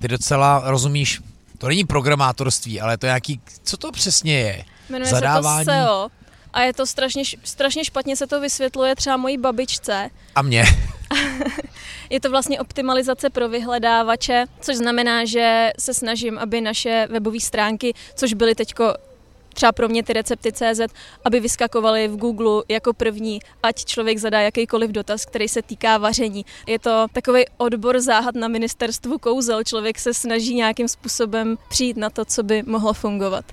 Ty 0.00 0.08
docela 0.08 0.62
rozumíš, 0.64 1.20
to 1.64 1.68
není 1.68 1.84
programátorství, 1.84 2.80
ale 2.80 2.98
to 2.98 3.06
je 3.06 3.08
nějaký, 3.08 3.40
co 3.62 3.76
to 3.76 3.92
přesně 3.92 4.38
je? 4.38 4.64
Jmenuje 4.90 5.10
Zadávání. 5.10 5.64
se 5.64 5.70
to 5.70 5.76
SEO 5.76 6.08
a 6.52 6.62
je 6.62 6.72
to 6.72 6.86
strašně, 6.86 7.22
strašně 7.44 7.84
špatně 7.84 8.16
se 8.16 8.26
to 8.26 8.40
vysvětluje 8.40 8.94
třeba 8.94 9.16
mojí 9.16 9.38
babičce. 9.38 10.10
A 10.34 10.42
mě. 10.42 10.64
je 12.10 12.20
to 12.20 12.30
vlastně 12.30 12.60
optimalizace 12.60 13.30
pro 13.30 13.48
vyhledávače, 13.48 14.44
což 14.60 14.76
znamená, 14.76 15.24
že 15.24 15.70
se 15.78 15.94
snažím, 15.94 16.38
aby 16.38 16.60
naše 16.60 17.06
webové 17.10 17.40
stránky, 17.40 17.94
což 18.14 18.34
byly 18.34 18.54
teďko 18.54 18.94
třeba 19.54 19.72
pro 19.72 19.88
mě 19.88 20.02
ty 20.02 20.12
recepty 20.12 20.52
CZ, 20.52 20.80
aby 21.24 21.40
vyskakovaly 21.40 22.08
v 22.08 22.16
Google 22.16 22.62
jako 22.68 22.92
první, 22.92 23.40
ať 23.62 23.84
člověk 23.84 24.18
zadá 24.18 24.40
jakýkoliv 24.40 24.90
dotaz, 24.90 25.24
který 25.24 25.48
se 25.48 25.62
týká 25.62 25.98
vaření. 25.98 26.44
Je 26.66 26.78
to 26.78 27.06
takový 27.12 27.44
odbor 27.56 28.00
záhad 28.00 28.34
na 28.34 28.48
ministerstvu 28.48 29.18
kouzel. 29.18 29.64
Člověk 29.64 29.98
se 29.98 30.14
snaží 30.14 30.54
nějakým 30.54 30.88
způsobem 30.88 31.58
přijít 31.68 31.96
na 31.96 32.10
to, 32.10 32.24
co 32.24 32.42
by 32.42 32.62
mohlo 32.62 32.92
fungovat. 32.92 33.44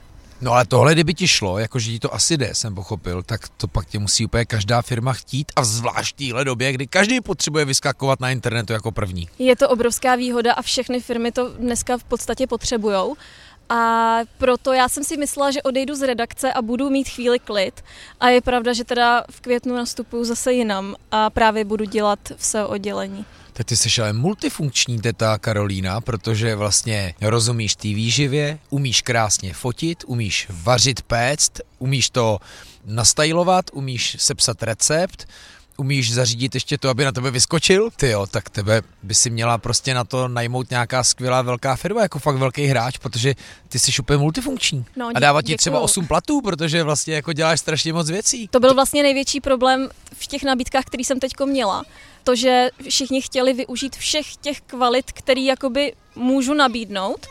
No 0.41 0.51
ale 0.51 0.65
tohle, 0.65 0.93
kdyby 0.93 1.13
ti 1.13 1.27
šlo, 1.27 1.59
jakože 1.59 1.91
ti 1.91 1.99
to 1.99 2.13
asi 2.13 2.37
jde, 2.37 2.49
jsem 2.53 2.75
pochopil, 2.75 3.23
tak 3.23 3.49
to 3.49 3.67
pak 3.67 3.85
tě 3.85 3.99
musí 3.99 4.25
úplně 4.25 4.45
každá 4.45 4.81
firma 4.81 5.13
chtít 5.13 5.51
a 5.55 5.63
zvlášť 5.63 6.15
téhle 6.15 6.45
době, 6.45 6.73
kdy 6.73 6.87
každý 6.87 7.21
potřebuje 7.21 7.65
vyskakovat 7.65 8.19
na 8.19 8.29
internetu 8.29 8.73
jako 8.73 8.91
první. 8.91 9.29
Je 9.39 9.55
to 9.55 9.69
obrovská 9.69 10.15
výhoda 10.15 10.53
a 10.53 10.61
všechny 10.61 10.99
firmy 10.99 11.31
to 11.31 11.49
dneska 11.49 11.97
v 11.97 12.03
podstatě 12.03 12.47
potřebujou. 12.47 13.15
A 13.73 14.19
proto 14.37 14.73
já 14.73 14.89
jsem 14.89 15.03
si 15.03 15.17
myslela, 15.17 15.51
že 15.51 15.61
odejdu 15.61 15.95
z 15.95 16.01
redakce 16.01 16.53
a 16.53 16.61
budu 16.61 16.89
mít 16.89 17.09
chvíli 17.09 17.39
klid. 17.39 17.83
A 18.19 18.29
je 18.29 18.41
pravda, 18.41 18.73
že 18.73 18.83
teda 18.83 19.23
v 19.31 19.41
květnu 19.41 19.75
nastupuju 19.75 20.23
zase 20.23 20.53
jinam 20.53 20.95
a 21.11 21.29
právě 21.29 21.65
budu 21.65 21.85
dělat 21.85 22.19
v 22.37 22.45
SEO 22.45 22.67
oddělení. 22.67 23.25
Tak 23.53 23.65
ty 23.65 23.77
jsi 23.77 24.01
ale 24.01 24.13
multifunkční 24.13 25.01
teta 25.01 25.37
Karolína, 25.37 26.01
protože 26.01 26.55
vlastně 26.55 27.13
rozumíš 27.21 27.75
té 27.75 27.87
výživě, 27.87 28.59
umíš 28.69 29.01
krásně 29.01 29.53
fotit, 29.53 30.03
umíš 30.07 30.47
vařit, 30.49 31.01
péct, 31.01 31.61
umíš 31.79 32.09
to 32.09 32.39
nastajlovat, 32.85 33.65
umíš 33.73 34.15
sepsat 34.19 34.63
recept, 34.63 35.27
umíš 35.77 36.13
zařídit 36.13 36.53
ještě 36.55 36.77
to, 36.77 36.89
aby 36.89 37.05
na 37.05 37.11
tebe 37.11 37.31
vyskočil, 37.31 37.89
ty 37.95 38.09
jo, 38.09 38.27
tak 38.27 38.49
tebe 38.49 38.81
by 39.03 39.15
si 39.15 39.29
měla 39.29 39.57
prostě 39.57 39.93
na 39.93 40.03
to 40.03 40.27
najmout 40.27 40.69
nějaká 40.69 41.03
skvělá 41.03 41.41
velká 41.41 41.75
firma, 41.75 42.01
jako 42.01 42.19
fakt 42.19 42.35
velký 42.35 42.65
hráč, 42.65 42.97
protože 42.97 43.35
ty 43.69 43.79
jsi 43.79 43.91
úplně 43.99 44.17
multifunkční. 44.17 44.85
No, 44.95 45.09
a 45.15 45.19
dávat 45.19 45.45
ti 45.45 45.57
třeba 45.57 45.79
8 45.79 46.07
platů, 46.07 46.41
protože 46.41 46.83
vlastně 46.83 47.15
jako 47.15 47.33
děláš 47.33 47.59
strašně 47.59 47.93
moc 47.93 48.09
věcí. 48.09 48.47
To 48.47 48.59
byl 48.59 48.73
vlastně 48.73 49.03
největší 49.03 49.41
problém 49.41 49.89
v 50.13 50.27
těch 50.27 50.43
nabídkách, 50.43 50.85
který 50.85 51.03
jsem 51.03 51.19
teďko 51.19 51.45
měla. 51.45 51.83
To, 52.23 52.35
že 52.35 52.69
všichni 52.89 53.21
chtěli 53.21 53.53
využít 53.53 53.95
všech 53.95 54.35
těch 54.35 54.61
kvalit, 54.61 55.11
který 55.11 55.45
jakoby 55.45 55.93
můžu 56.15 56.53
nabídnout 56.53 57.27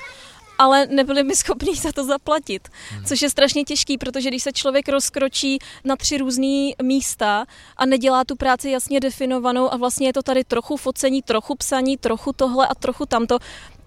ale 0.61 0.87
nebyli 0.87 1.23
mi 1.25 1.37
schopní 1.37 1.75
za 1.75 1.93
to 1.93 2.05
zaplatit. 2.05 2.69
Hmm. 2.91 3.05
Což 3.05 3.23
je 3.23 3.31
strašně 3.31 3.65
těžký, 3.65 3.99
protože 3.99 4.29
když 4.29 4.43
se 4.43 4.53
člověk 4.53 4.89
rozkročí 4.89 5.59
na 5.85 5.97
tři 5.97 6.19
různé 6.19 6.71
místa 6.83 7.45
a 7.77 7.87
nedělá 7.87 8.25
tu 8.25 8.37
práci 8.37 8.71
jasně 8.71 9.01
definovanou 9.01 9.73
a 9.73 9.77
vlastně 9.77 10.09
je 10.09 10.13
to 10.13 10.23
tady 10.23 10.45
trochu 10.45 10.77
focení, 10.77 11.23
trochu 11.23 11.55
psaní, 11.55 11.97
trochu 11.97 12.33
tohle 12.33 12.67
a 12.67 12.75
trochu 12.75 13.07
tamto, 13.07 13.39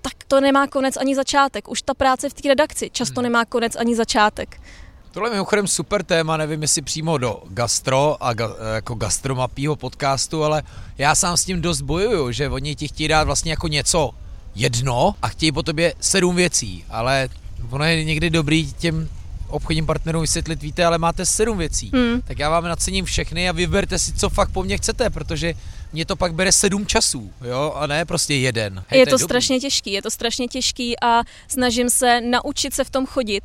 tak 0.01 0.13
to 0.27 0.41
nemá 0.41 0.67
konec 0.67 0.97
ani 0.97 1.15
začátek. 1.15 1.69
Už 1.69 1.81
ta 1.81 1.93
práce 1.93 2.29
v 2.29 2.33
té 2.33 2.47
redakci 2.47 2.89
často 2.89 3.19
hmm. 3.19 3.23
nemá 3.23 3.45
konec 3.45 3.75
ani 3.75 3.95
začátek. 3.95 4.61
Tohle 5.11 5.29
je 5.29 5.33
mimochodem 5.33 5.67
super 5.67 6.03
téma, 6.03 6.37
nevím 6.37 6.61
jestli 6.61 6.81
přímo 6.81 7.17
do 7.17 7.43
gastro 7.47 8.23
a 8.23 8.33
ga, 8.33 8.49
jako 8.73 8.95
gastromapího 8.95 9.75
podcastu, 9.75 10.43
ale 10.43 10.63
já 10.97 11.15
sám 11.15 11.37
s 11.37 11.45
tím 11.45 11.61
dost 11.61 11.81
bojuju, 11.81 12.31
že 12.31 12.49
oni 12.49 12.75
ti 12.75 12.87
chtějí 12.87 13.07
dát 13.07 13.23
vlastně 13.23 13.51
jako 13.51 13.67
něco 13.67 14.11
jedno 14.55 15.15
a 15.21 15.27
chtějí 15.27 15.51
po 15.51 15.63
tobě 15.63 15.93
sedm 15.99 16.35
věcí, 16.35 16.85
ale 16.89 17.29
ono 17.69 17.85
je 17.85 18.03
někdy 18.03 18.29
dobrý 18.29 18.73
těm 18.73 19.09
obchodním 19.47 19.85
partnerům 19.85 20.21
vysvětlit, 20.21 20.61
víte, 20.61 20.85
ale 20.85 20.97
máte 20.97 21.25
sedm 21.25 21.57
věcí, 21.57 21.91
hmm. 21.93 22.21
tak 22.21 22.39
já 22.39 22.49
vám 22.49 22.63
nacením 22.63 23.05
všechny 23.05 23.49
a 23.49 23.51
vyberte 23.51 23.99
si, 23.99 24.13
co 24.13 24.29
fakt 24.29 24.51
po 24.51 24.63
mně 24.63 24.77
chcete, 24.77 25.09
protože 25.09 25.53
mě 25.93 26.05
to 26.05 26.15
pak 26.15 26.33
bere 26.33 26.51
sedm 26.51 26.85
časů, 26.85 27.31
jo, 27.41 27.73
a 27.75 27.87
ne 27.87 28.05
prostě 28.05 28.35
jeden. 28.35 28.83
Hej, 28.87 28.99
je 28.99 29.05
to, 29.05 29.09
to 29.09 29.15
je 29.15 29.25
strašně 29.25 29.59
těžký, 29.59 29.91
je 29.91 30.01
to 30.01 30.11
strašně 30.11 30.47
těžký 30.47 30.99
a 30.99 31.21
snažím 31.47 31.89
se 31.89 32.21
naučit 32.21 32.73
se 32.73 32.83
v 32.83 32.89
tom 32.89 33.05
chodit 33.05 33.43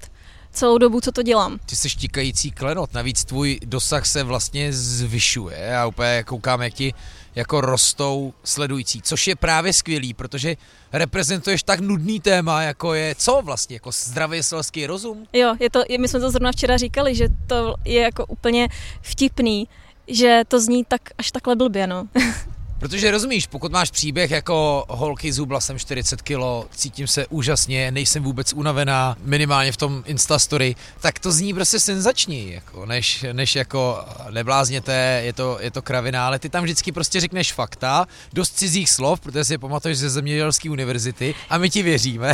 celou 0.52 0.78
dobu, 0.78 1.00
co 1.00 1.12
to 1.12 1.22
dělám. 1.22 1.58
Ty 1.66 1.76
jsi 1.76 1.90
štíkající 1.90 2.50
klenot, 2.50 2.94
navíc 2.94 3.24
tvůj 3.24 3.60
dosah 3.64 4.06
se 4.06 4.22
vlastně 4.22 4.72
zvyšuje. 4.72 5.58
Já 5.58 5.86
úplně 5.86 6.24
koukám, 6.26 6.62
jak 6.62 6.74
ti 6.74 6.94
jako 7.38 7.60
rostou 7.60 8.34
sledující, 8.44 9.02
což 9.02 9.26
je 9.26 9.36
právě 9.36 9.72
skvělý, 9.72 10.14
protože 10.14 10.56
reprezentuješ 10.92 11.62
tak 11.62 11.80
nudný 11.80 12.20
téma, 12.20 12.62
jako 12.62 12.94
je 12.94 13.14
co 13.14 13.42
vlastně, 13.44 13.76
jako 13.76 13.92
zdravý 13.92 14.42
selský 14.42 14.86
rozum? 14.86 15.26
Jo, 15.32 15.54
je 15.60 15.70
to, 15.70 15.82
my 15.98 16.08
jsme 16.08 16.20
to 16.20 16.30
zrovna 16.30 16.52
včera 16.52 16.76
říkali, 16.76 17.14
že 17.14 17.28
to 17.46 17.74
je 17.84 18.00
jako 18.00 18.26
úplně 18.26 18.68
vtipný, 19.02 19.68
že 20.08 20.42
to 20.48 20.60
zní 20.60 20.84
tak 20.84 21.00
až 21.18 21.30
takhle 21.30 21.56
blbě, 21.56 21.86
no. 21.86 22.08
Protože 22.78 23.10
rozumíš, 23.10 23.46
pokud 23.46 23.72
máš 23.72 23.90
příběh 23.90 24.30
jako 24.30 24.84
holky, 24.88 25.32
zubla 25.32 25.60
jsem 25.60 25.78
40 25.78 26.22
kilo, 26.22 26.66
cítím 26.70 27.06
se 27.06 27.26
úžasně, 27.26 27.90
nejsem 27.90 28.22
vůbec 28.22 28.52
unavená, 28.52 29.16
minimálně 29.20 29.72
v 29.72 29.76
tom 29.76 30.02
Instastory, 30.06 30.76
tak 31.00 31.18
to 31.18 31.32
zní 31.32 31.54
prostě 31.54 31.80
senzační, 31.80 32.52
jako, 32.52 32.86
než, 32.86 33.24
než 33.32 33.56
jako 33.56 34.04
neblázněte, 34.30 35.20
je 35.24 35.32
to, 35.32 35.58
je 35.60 35.70
to 35.70 35.82
kravina, 35.82 36.26
ale 36.26 36.38
ty 36.38 36.48
tam 36.48 36.64
vždycky 36.64 36.92
prostě 36.92 37.20
řekneš 37.20 37.52
fakta, 37.52 38.06
dost 38.32 38.56
cizích 38.56 38.90
slov, 38.90 39.20
protože 39.20 39.44
si 39.44 39.54
je 39.54 39.58
pamatuješ 39.58 39.98
ze 39.98 40.10
zemědělské 40.10 40.70
univerzity 40.70 41.34
a 41.50 41.58
my 41.58 41.70
ti 41.70 41.82
věříme. 41.82 42.32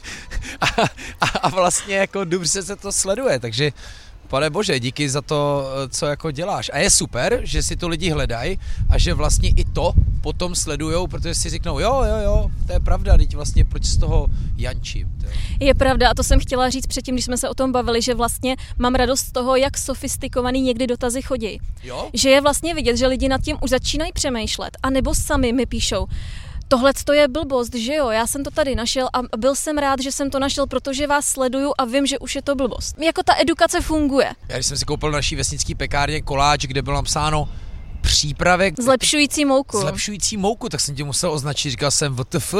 a, 0.60 0.66
a, 1.20 1.26
a 1.26 1.48
vlastně 1.48 1.96
jako 1.96 2.24
dobře 2.24 2.62
se 2.62 2.76
to 2.76 2.92
sleduje, 2.92 3.38
takže 3.38 3.72
Pane 4.32 4.50
bože, 4.50 4.80
díky 4.80 5.08
za 5.08 5.22
to, 5.22 5.64
co 5.88 6.06
jako 6.06 6.30
děláš. 6.30 6.70
A 6.74 6.78
je 6.78 6.90
super, 6.90 7.40
že 7.42 7.62
si 7.62 7.76
to 7.76 7.88
lidi 7.88 8.10
hledají 8.10 8.58
a 8.88 8.98
že 8.98 9.14
vlastně 9.14 9.52
i 9.56 9.64
to 9.64 9.92
potom 10.20 10.54
sledujou, 10.54 11.06
protože 11.06 11.34
si 11.34 11.50
řeknou, 11.50 11.78
jo, 11.78 12.02
jo, 12.04 12.16
jo, 12.24 12.50
to 12.66 12.72
je 12.72 12.80
pravda, 12.80 13.16
teď 13.16 13.34
vlastně 13.34 13.64
proč 13.64 13.84
z 13.84 13.96
toho 13.96 14.26
jančím. 14.56 15.08
Je 15.60 15.74
pravda 15.74 16.10
a 16.10 16.14
to 16.14 16.24
jsem 16.24 16.40
chtěla 16.40 16.70
říct 16.70 16.86
předtím, 16.86 17.14
když 17.14 17.24
jsme 17.24 17.36
se 17.36 17.48
o 17.48 17.54
tom 17.54 17.72
bavili, 17.72 18.02
že 18.02 18.14
vlastně 18.14 18.56
mám 18.78 18.94
radost 18.94 19.20
z 19.20 19.32
toho, 19.32 19.56
jak 19.56 19.78
sofistikovaný 19.78 20.60
někdy 20.60 20.86
dotazy 20.86 21.22
chodí. 21.22 21.60
Jo? 21.82 22.08
Že 22.12 22.30
je 22.30 22.40
vlastně 22.40 22.74
vidět, 22.74 22.96
že 22.96 23.06
lidi 23.06 23.28
nad 23.28 23.40
tím 23.40 23.56
už 23.60 23.70
začínají 23.70 24.12
přemýšlet, 24.12 24.78
a 24.82 24.90
nebo 24.90 25.14
sami 25.14 25.52
mi 25.52 25.66
píšou, 25.66 26.06
tohle 26.72 26.92
to 27.04 27.12
je 27.12 27.28
blbost, 27.28 27.74
že 27.74 27.94
jo, 27.94 28.10
já 28.10 28.26
jsem 28.26 28.44
to 28.44 28.50
tady 28.50 28.74
našel 28.74 29.08
a 29.12 29.36
byl 29.36 29.54
jsem 29.54 29.78
rád, 29.78 30.00
že 30.00 30.12
jsem 30.12 30.30
to 30.30 30.38
našel, 30.38 30.66
protože 30.66 31.06
vás 31.06 31.26
sleduju 31.26 31.72
a 31.78 31.84
vím, 31.84 32.06
že 32.06 32.18
už 32.18 32.36
je 32.36 32.42
to 32.42 32.54
blbost. 32.54 32.98
Jako 32.98 33.22
ta 33.22 33.34
edukace 33.40 33.80
funguje. 33.80 34.32
Já 34.48 34.56
když 34.56 34.66
jsem 34.66 34.76
si 34.76 34.84
koupil 34.84 35.10
naší 35.10 35.36
vesnický 35.36 35.74
pekárně 35.74 36.22
koláč, 36.22 36.66
kde 36.66 36.82
bylo 36.82 36.96
napsáno 36.96 37.48
přípravek... 38.00 38.80
Zlepšující 38.80 39.44
mouku. 39.44 39.80
Zlepšující 39.80 40.36
mouku, 40.36 40.68
tak 40.68 40.80
jsem 40.80 40.94
tě 40.94 41.04
musel 41.04 41.32
označit, 41.32 41.70
říkal 41.70 41.90
jsem 41.90 42.16
WTF, 42.16 42.54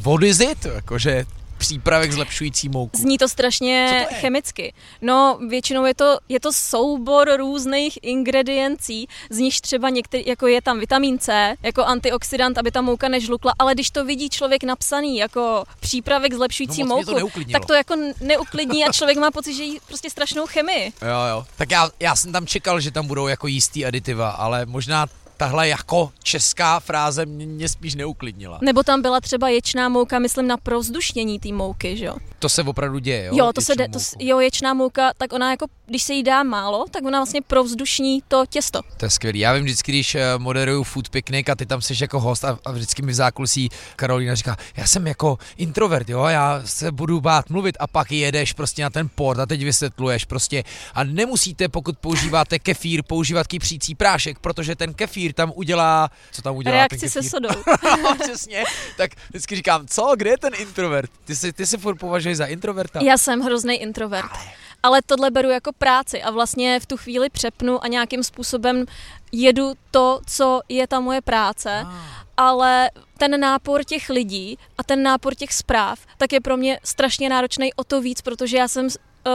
what 0.00 0.22
is 0.22 0.40
it? 0.40 0.64
Jakože 0.64 1.24
Přípravek 1.64 2.12
zlepšující 2.12 2.68
mouku. 2.68 2.98
Zní 2.98 3.18
to 3.18 3.28
strašně 3.28 4.06
to 4.08 4.14
chemicky. 4.14 4.74
No, 5.02 5.38
většinou 5.48 5.84
je 5.84 5.94
to, 5.94 6.18
je 6.28 6.40
to 6.40 6.52
soubor 6.52 7.36
různých 7.36 7.98
ingrediencí, 8.02 9.08
z 9.30 9.38
nich 9.38 9.60
třeba 9.60 9.90
některý, 9.90 10.26
jako 10.26 10.46
je 10.46 10.62
tam 10.62 10.80
vitamin 10.80 11.18
C, 11.18 11.54
jako 11.62 11.84
antioxidant, 11.84 12.58
aby 12.58 12.70
ta 12.70 12.80
mouka 12.80 13.08
nežlukla, 13.08 13.52
ale 13.58 13.74
když 13.74 13.90
to 13.90 14.04
vidí 14.04 14.30
člověk 14.30 14.64
napsaný 14.64 15.18
jako 15.18 15.64
přípravek 15.80 16.34
zlepšující 16.34 16.82
no, 16.82 16.86
mouku, 16.86 17.14
to 17.14 17.28
tak 17.52 17.64
to 17.64 17.74
jako 17.74 17.94
neuklidní 18.20 18.84
a 18.84 18.92
člověk 18.92 19.18
má 19.18 19.30
pocit, 19.30 19.54
že 19.54 19.62
jí 19.62 19.80
prostě 19.86 20.10
strašnou 20.10 20.46
chemii. 20.46 20.92
Jo, 21.02 21.20
jo. 21.30 21.46
Tak 21.56 21.70
já, 21.70 21.90
já 22.00 22.16
jsem 22.16 22.32
tam 22.32 22.46
čekal, 22.46 22.80
že 22.80 22.90
tam 22.90 23.06
budou 23.06 23.26
jako 23.26 23.46
jistý 23.46 23.86
aditiva, 23.86 24.30
ale 24.30 24.66
možná 24.66 25.06
tahle 25.36 25.68
jako 25.68 26.12
česká 26.22 26.80
fráze 26.80 27.26
mě 27.26 27.68
spíš 27.68 27.94
neuklidnila. 27.94 28.58
Nebo 28.62 28.82
tam 28.82 29.02
byla 29.02 29.20
třeba 29.20 29.48
ječná 29.48 29.88
mouka, 29.88 30.18
myslím 30.18 30.46
na 30.46 30.56
provzdušnění 30.56 31.40
té 31.40 31.52
mouky, 31.52 31.96
že 31.96 32.04
jo? 32.04 32.16
To 32.38 32.48
se 32.48 32.62
opravdu 32.62 32.98
děje, 32.98 33.24
jo? 33.24 33.32
Jo, 33.36 33.52
to 33.54 33.60
se 33.60 33.74
de, 33.74 33.88
to, 33.88 33.98
jo, 34.18 34.40
ječná 34.40 34.74
mouka, 34.74 35.10
tak 35.18 35.32
ona 35.32 35.50
jako, 35.50 35.66
když 35.86 36.02
se 36.02 36.12
jí 36.12 36.22
dá 36.22 36.42
málo, 36.42 36.84
tak 36.90 37.04
ona 37.04 37.18
vlastně 37.18 37.42
provzdušní 37.42 38.22
to 38.28 38.44
těsto. 38.48 38.80
To 38.96 39.06
je 39.06 39.10
skvělý. 39.10 39.38
Já 39.38 39.52
vím 39.52 39.64
vždycky, 39.64 39.92
když 39.92 40.14
eh, 40.14 40.22
moderuju 40.38 40.82
food 40.82 41.08
picnic 41.08 41.48
a 41.48 41.54
ty 41.54 41.66
tam 41.66 41.82
jsi 41.82 41.94
jako 42.00 42.20
host 42.20 42.44
a, 42.44 42.58
a 42.64 42.72
vždycky 42.72 43.02
mi 43.02 43.12
v 43.12 43.14
zákulisí 43.14 43.68
Karolina 43.96 44.34
říká, 44.34 44.56
já 44.76 44.86
jsem 44.86 45.06
jako 45.06 45.38
introvert, 45.56 46.08
jo, 46.08 46.24
já 46.24 46.62
se 46.64 46.92
budu 46.92 47.20
bát 47.20 47.50
mluvit 47.50 47.76
a 47.80 47.86
pak 47.86 48.12
jedeš 48.12 48.52
prostě 48.52 48.82
na 48.82 48.90
ten 48.90 49.08
port 49.14 49.40
a 49.40 49.46
teď 49.46 49.64
vysvětluješ 49.64 50.24
prostě 50.24 50.64
a 50.94 51.04
nemusíte, 51.04 51.68
pokud 51.68 51.98
používáte 51.98 52.58
kefír, 52.58 53.02
používat 53.02 53.46
kypřící 53.46 53.94
prášek, 53.94 54.38
protože 54.38 54.76
ten 54.76 54.94
kefír 54.94 55.23
tam 55.32 55.52
udělá, 55.54 56.10
co 56.32 56.42
tam 56.42 56.56
udělá 56.56 56.76
Reakci 56.76 57.10
se 57.10 57.22
sodou. 57.22 57.48
no, 58.02 58.16
přesně. 58.20 58.64
Tak 58.96 59.10
vždycky 59.28 59.56
říkám, 59.56 59.86
co, 59.86 60.12
kde 60.16 60.30
je 60.30 60.38
ten 60.38 60.52
introvert? 60.58 61.10
Ty 61.24 61.36
si, 61.36 61.52
ty 61.52 61.66
si 61.66 61.78
furt 61.78 61.96
považuješ 61.96 62.36
za 62.36 62.46
introverta? 62.46 63.00
Já 63.02 63.18
jsem 63.18 63.40
hrozný 63.40 63.74
introvert. 63.76 64.30
Ale 64.32 64.44
ale 64.84 65.02
tohle 65.06 65.30
beru 65.30 65.50
jako 65.50 65.72
práci 65.72 66.22
a 66.22 66.30
vlastně 66.30 66.80
v 66.80 66.86
tu 66.86 66.96
chvíli 66.96 67.30
přepnu 67.30 67.84
a 67.84 67.88
nějakým 67.88 68.22
způsobem 68.22 68.84
jedu 69.32 69.72
to, 69.90 70.20
co 70.26 70.60
je 70.68 70.86
ta 70.86 71.00
moje 71.00 71.20
práce, 71.20 71.82
ah. 71.86 71.92
ale 72.36 72.90
ten 73.18 73.40
nápor 73.40 73.84
těch 73.84 74.08
lidí 74.08 74.58
a 74.78 74.82
ten 74.82 75.02
nápor 75.02 75.34
těch 75.34 75.52
zpráv, 75.52 75.98
tak 76.18 76.32
je 76.32 76.40
pro 76.40 76.56
mě 76.56 76.80
strašně 76.84 77.28
náročný 77.28 77.74
o 77.74 77.84
to 77.84 78.00
víc, 78.00 78.20
protože 78.20 78.56
já 78.56 78.68
jsem 78.68 78.88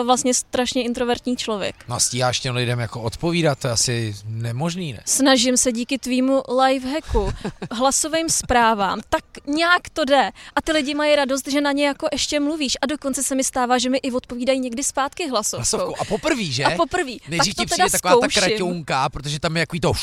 vlastně 0.04 0.34
strašně 0.34 0.84
introvertní 0.84 1.38
člověk. 1.38 1.76
No 1.88 1.96
a 1.96 2.00
stíháš 2.00 2.40
těm 2.40 2.56
lidem 2.56 2.80
jako 2.80 3.02
odpovídat, 3.02 3.60
to 3.60 3.68
je 3.68 3.74
asi 3.74 4.16
nemožný, 4.26 4.94
ne? 4.94 5.00
Snažím 5.06 5.58
se 5.58 5.72
díky 5.72 5.98
tvýmu 5.98 6.44
lifehacku, 6.64 7.34
hlasovým 7.72 8.30
zprávám, 8.30 9.00
tak 9.10 9.24
nějak 9.48 9.90
to 9.94 10.06
jde. 10.06 10.32
A 10.56 10.62
ty 10.62 10.72
lidi 10.72 10.96
mají 10.96 11.16
radost, 11.16 11.48
že 11.48 11.62
na 11.62 11.72
ně 11.72 11.88
jako 11.88 12.08
ještě 12.12 12.40
mluvíš. 12.40 12.78
A 12.82 12.86
dokonce 12.86 13.24
se 13.24 13.36
mi 13.36 13.44
stává, 13.44 13.78
že 13.78 13.90
mi 13.90 13.98
i 13.98 14.12
odpovídají 14.12 14.60
někdy 14.60 14.84
zpátky 14.84 15.30
hlasovkou. 15.30 15.78
hlasovkou. 15.78 16.02
A 16.02 16.06
poprvé, 16.06 16.44
že? 16.44 16.64
A 16.64 16.72
poprvé. 16.72 17.12
Nejdřív 17.30 17.56
ti 17.56 17.66
přijde 17.66 17.90
taková 17.90 18.14
zkouším. 18.14 18.42
ta 18.42 18.48
kraťounka, 18.48 19.10
protože 19.10 19.40
tam 19.40 19.56
je 19.56 19.60
jaký 19.60 19.80
to... 19.80 19.90
Uh, 19.90 19.96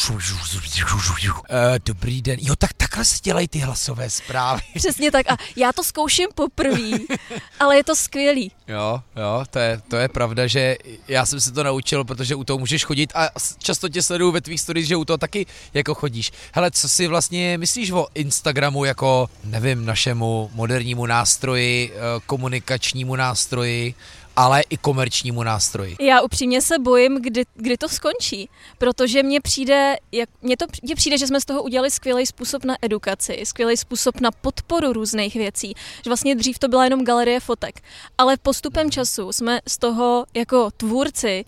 dobrý 1.85 2.23
den. 2.23 2.37
Jo, 2.43 2.57
tak 2.57 2.73
takhle 2.73 3.05
se 3.05 3.17
dělají 3.23 3.49
ty 3.49 3.59
hlasové 3.59 4.11
zprávy. 4.11 4.63
Přesně 4.75 5.11
tak. 5.11 5.31
A 5.31 5.37
já 5.57 5.73
to 5.73 5.85
zkouším 5.85 6.29
poprvé, 6.35 6.91
ale 7.61 7.77
je 7.77 7.85
to 7.85 7.97
skvělý. 7.97 8.53
Jo, 8.69 9.01
jo, 9.17 9.45
to 9.51 9.59
je, 9.59 9.76
to 9.89 9.97
je 9.97 10.09
pravda, 10.09 10.47
že 10.47 10.77
já 11.09 11.27
jsem 11.27 11.41
se 11.41 11.53
to 11.53 11.63
naučil, 11.63 12.05
protože 12.05 12.35
u 12.35 12.45
toho 12.45 12.59
můžeš 12.59 12.85
chodit 12.85 13.13
a 13.15 13.29
často 13.59 13.89
tě 13.89 14.03
sleduju 14.03 14.33
ve 14.33 14.41
tvých 14.41 14.61
stories, 14.61 14.87
že 14.87 14.97
u 14.97 15.05
toho 15.05 15.19
taky 15.19 15.47
jako 15.75 15.95
chodíš. 15.95 16.33
Hele, 16.53 16.71
co 16.71 16.89
si 16.89 17.07
vlastně 17.07 17.59
myslíš 17.59 17.91
o 17.91 18.07
Instagramu 18.15 18.85
jako, 18.85 19.31
nevím, 19.45 19.85
našemu 19.85 20.51
modernímu 20.55 21.07
nástroji, 21.07 21.93
eh, 21.93 21.99
komunikačnímu 22.27 23.17
nástroji, 23.17 23.95
ale 24.37 24.63
i 24.71 24.77
komerčnímu 24.77 25.43
nástroji. 25.43 25.97
Já 26.01 26.21
upřímně 26.21 26.63
se 26.63 26.79
bojím, 26.79 27.23
kdy, 27.23 27.45
kdy 27.55 27.77
to 27.77 27.89
skončí, 27.89 28.49
protože 28.79 29.23
mně 29.23 29.41
přijde, 29.41 29.97
jak, 30.13 30.29
mně 30.43 30.57
to 30.57 30.67
mně 30.83 30.95
přijde, 30.95 31.19
že 31.19 31.27
jsme 31.27 31.41
z 31.41 31.45
toho 31.45 31.63
udělali 31.63 31.91
skvělý 31.91 32.27
způsob 32.27 32.65
na 32.65 32.75
edukaci, 32.83 33.43
skvělý 33.45 33.77
způsob 33.77 34.21
na 34.21 34.31
podporu 34.31 34.93
různých 34.93 35.35
věcí, 35.35 35.75
že 36.05 36.11
vlastně 36.11 36.35
dřív 36.35 36.59
to 36.59 36.69
byla 36.69 36.85
jenom 36.85 37.05
galerie 37.05 37.41
fotek, 37.41 37.83
ale 38.19 38.37
postupem 38.37 38.91
času 38.91 39.33
jsme 39.33 39.61
z 39.69 39.79
toho 39.79 40.27
jako 40.35 40.71
tvůrci 40.77 41.45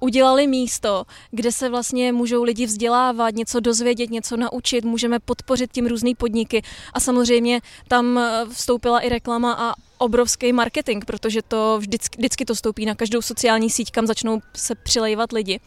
udělali 0.00 0.46
místo, 0.46 1.04
kde 1.30 1.52
se 1.52 1.68
vlastně 1.68 2.12
můžou 2.12 2.42
lidi 2.42 2.66
vzdělávat, 2.66 3.34
něco 3.34 3.60
dozvědět, 3.60 4.10
něco 4.10 4.36
naučit, 4.36 4.84
můžeme 4.84 5.18
podpořit 5.18 5.72
tím 5.72 5.86
různé 5.86 6.10
podniky 6.18 6.62
a 6.92 7.00
samozřejmě 7.00 7.60
tam 7.88 8.18
eh, 8.18 8.44
vstoupila 8.50 9.00
i 9.00 9.08
reklama 9.08 9.52
a 9.52 9.74
obrovský 9.98 10.52
marketing, 10.52 11.04
protože 11.04 11.42
to 11.42 11.78
vždycky, 11.78 12.18
vždycky 12.18 12.44
to 12.44 12.54
stoupí 12.54 12.86
na 12.86 12.94
každou 12.94 13.22
sociální 13.22 13.70
síť, 13.70 13.90
kam 13.90 14.06
začnou 14.06 14.40
se 14.56 14.74
přilejvat 14.74 15.32
lidi. 15.32 15.60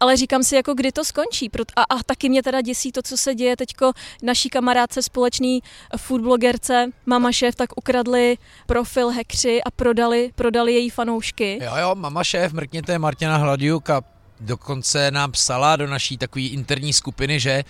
Ale 0.00 0.16
říkám 0.16 0.42
si, 0.42 0.56
jako 0.56 0.74
kdy 0.74 0.92
to 0.92 1.04
skončí. 1.04 1.50
A, 1.76 1.82
a 1.82 2.02
taky 2.02 2.28
mě 2.28 2.42
teda 2.42 2.60
děsí 2.60 2.92
to, 2.92 3.02
co 3.02 3.16
se 3.16 3.34
děje 3.34 3.56
teďko 3.56 3.92
naší 4.22 4.48
kamarádce 4.48 5.02
společný 5.02 5.62
foodblogerce 5.96 6.90
Mama 7.06 7.32
Šéf, 7.32 7.54
tak 7.54 7.70
ukradli 7.76 8.38
profil 8.66 9.08
hekři 9.08 9.62
a 9.62 9.70
prodali, 9.70 10.30
prodali 10.34 10.74
její 10.74 10.90
fanoušky. 10.90 11.58
Jo, 11.62 11.72
jo, 11.80 11.94
Mama 11.94 12.24
Šéf, 12.24 12.52
mrkněte 12.52 12.98
Martina 12.98 13.36
Hladiuk 13.36 13.90
a 13.90 14.02
dokonce 14.40 15.10
nám 15.10 15.32
psala 15.32 15.76
do 15.76 15.86
naší 15.86 16.18
takové 16.18 16.44
interní 16.44 16.92
skupiny, 16.92 17.40
že 17.40 17.64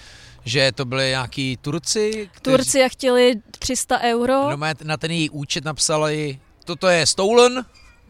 že 0.46 0.72
to 0.72 0.84
byly 0.84 1.08
nějaký 1.08 1.56
Turci. 1.56 2.28
Kteří... 2.32 2.56
Turci 2.56 2.84
a 2.84 2.88
chtěli 2.88 3.34
300 3.58 4.00
euro. 4.00 4.50
No, 4.50 4.56
na 4.84 4.96
ten 4.96 5.10
její 5.10 5.30
účet 5.30 5.64
napsali, 5.64 6.38
toto 6.64 6.88
je 6.88 7.06
stolen, 7.06 7.64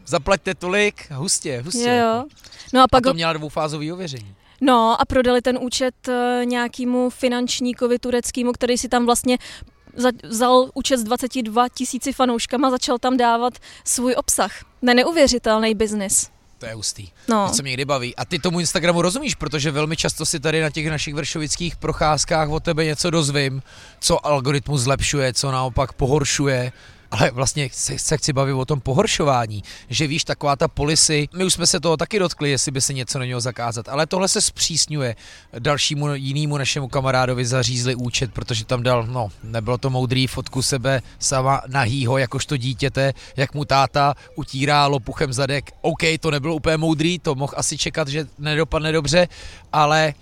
zaplaťte 0.07 0.55
tolik, 0.55 1.11
hustě, 1.11 1.63
hustě. 1.65 1.89
Jo, 1.89 2.07
jo. 2.07 2.25
No 2.73 2.83
a, 2.83 2.89
pak 2.91 3.07
a 3.07 3.11
to 3.11 3.15
měla 3.15 3.33
dvoufázový 3.33 3.93
ověření. 3.93 4.35
No 4.61 5.01
a 5.01 5.05
prodali 5.05 5.43
ten 5.43 5.59
účet 5.61 6.09
eh, 6.09 6.43
nějakému 6.45 7.11
finančníkovi 7.11 7.99
tureckému, 7.99 8.53
který 8.53 8.79
si 8.79 8.89
tam 8.89 9.07
vlastně 9.07 9.39
vzal 10.25 10.71
účet 10.75 10.97
s 10.97 11.05
22 11.05 11.69
tisíci 11.69 12.13
fanouškama 12.13 12.69
a 12.69 12.71
začal 12.71 12.99
tam 12.99 13.17
dávat 13.17 13.55
svůj 13.85 14.15
obsah. 14.17 14.53
Ne 14.83 14.95
neuvěřitelný 14.95 15.75
biznis. 15.75 16.36
To 16.59 16.67
je 16.67 16.75
hustý. 16.75 17.09
No. 17.29 17.49
To 17.49 17.55
se 17.55 17.63
mě 17.63 17.71
někdy 17.71 17.85
baví. 17.85 18.17
A 18.17 18.25
ty 18.25 18.39
tomu 18.39 18.61
Instagramu 18.61 19.03
rozumíš, 19.03 19.35
protože 19.35 19.71
velmi 19.71 19.97
často 19.97 20.27
si 20.27 20.41
tady 20.41 20.61
na 20.61 20.71
těch 20.71 20.91
našich 20.91 21.15
vršovických 21.15 21.77
procházkách 21.77 22.49
o 22.49 22.61
tebe 22.61 22.85
něco 22.85 23.11
dozvím, 23.11 23.63
co 24.01 24.27
algoritmus 24.27 24.81
zlepšuje, 24.81 25.33
co 25.33 25.53
naopak 25.53 25.93
pohoršuje 25.93 26.73
ale 27.17 27.31
vlastně 27.31 27.69
se, 27.73 27.99
se 27.99 28.17
chci 28.17 28.33
bavit 28.33 28.53
o 28.53 28.65
tom 28.65 28.81
pohoršování, 28.81 29.63
že 29.89 30.07
víš, 30.07 30.25
taková 30.25 30.57
ta 30.57 30.69
polisy, 30.69 31.29
my 31.37 31.45
už 31.45 31.53
jsme 31.53 31.67
se 31.67 31.81
toho 31.81 31.97
taky 31.97 32.19
dotkli, 32.19 32.51
jestli 32.51 32.73
by 32.73 32.81
se 32.81 32.93
něco 32.93 33.19
nemělo 33.19 33.41
zakázat, 33.41 33.89
ale 33.89 34.07
tohle 34.07 34.29
se 34.29 34.41
zpřísňuje 34.41 35.17
dalšímu 35.59 36.15
jinému 36.15 36.59
našemu 36.59 36.89
kamarádovi 36.89 37.47
zařízli 37.47 37.95
účet, 37.95 38.33
protože 38.33 38.65
tam 38.65 38.83
dal, 38.83 39.07
no, 39.07 39.29
nebylo 39.45 39.79
to 39.79 39.91
moudrý 39.91 40.27
fotku 40.27 40.63
sebe 40.63 41.03
sama 41.19 41.63
nahýho, 41.67 42.19
jakožto 42.19 42.57
dítěte, 42.57 43.15
jak 43.37 43.55
mu 43.55 43.65
táta 43.65 44.15
utírá 44.35 44.87
lopuchem 44.87 45.33
zadek. 45.33 45.71
OK, 45.81 46.03
to 46.21 46.31
nebylo 46.31 46.55
úplně 46.55 46.77
moudrý, 46.77 47.19
to 47.19 47.35
mohl 47.35 47.53
asi 47.57 47.79
čekat, 47.79 48.09
že 48.09 48.27
nedopadne 48.39 48.93
dobře, 48.93 49.29
ale 49.73 50.15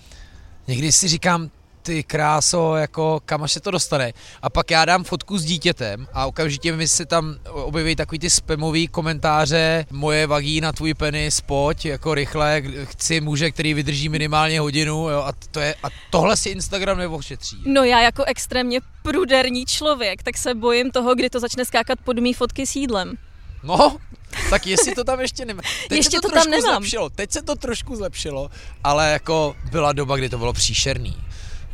někdy 0.66 0.92
si 0.92 1.08
říkám, 1.08 1.50
ty 1.84 2.02
kráso, 2.02 2.76
jako 2.76 3.20
kam 3.24 3.42
až 3.42 3.52
se 3.52 3.60
to 3.60 3.70
dostane. 3.70 4.12
A 4.42 4.50
pak 4.50 4.70
já 4.70 4.84
dám 4.84 5.04
fotku 5.04 5.38
s 5.38 5.44
dítětem 5.44 6.06
a 6.12 6.26
okamžitě 6.26 6.72
mi 6.76 6.88
se 6.88 7.06
tam 7.06 7.36
objeví 7.50 7.96
takový 7.96 8.18
ty 8.18 8.30
spamový 8.30 8.88
komentáře, 8.88 9.86
moje 9.90 10.26
vagína, 10.26 10.72
tvůj 10.72 10.94
penis, 10.94 11.40
pojď, 11.40 11.84
jako 11.84 12.14
rychle, 12.14 12.62
chci 12.84 13.20
muže, 13.20 13.50
který 13.50 13.74
vydrží 13.74 14.08
minimálně 14.08 14.60
hodinu, 14.60 15.08
jo, 15.08 15.22
a, 15.22 15.32
to 15.50 15.60
je, 15.60 15.74
a 15.82 15.88
tohle 16.10 16.36
si 16.36 16.48
Instagram 16.48 16.98
neošetří. 16.98 17.56
No 17.66 17.84
já 17.84 18.00
jako 18.00 18.24
extrémně 18.24 18.80
pruderní 19.02 19.66
člověk, 19.66 20.22
tak 20.22 20.36
se 20.36 20.54
bojím 20.54 20.90
toho, 20.90 21.14
kdy 21.14 21.30
to 21.30 21.40
začne 21.40 21.64
skákat 21.64 21.98
pod 22.04 22.18
mý 22.18 22.34
fotky 22.34 22.66
s 22.66 22.76
jídlem. 22.76 23.14
No, 23.62 23.96
tak 24.50 24.66
jestli 24.66 24.94
to 24.94 25.04
tam 25.04 25.20
ještě 25.20 25.44
nemá. 25.44 25.62
Teď 25.88 25.96
ještě 25.96 26.16
se 26.16 26.20
to, 26.20 26.28
to 26.28 26.34
tam 26.34 26.50
nemám. 26.50 26.82
Zlepšilo. 26.82 27.10
Teď 27.10 27.30
se 27.30 27.42
to 27.42 27.54
trošku 27.54 27.96
zlepšilo, 27.96 28.50
ale 28.84 29.10
jako 29.10 29.56
byla 29.70 29.92
doba, 29.92 30.16
kdy 30.16 30.28
to 30.28 30.38
bylo 30.38 30.52
příšerný 30.52 31.16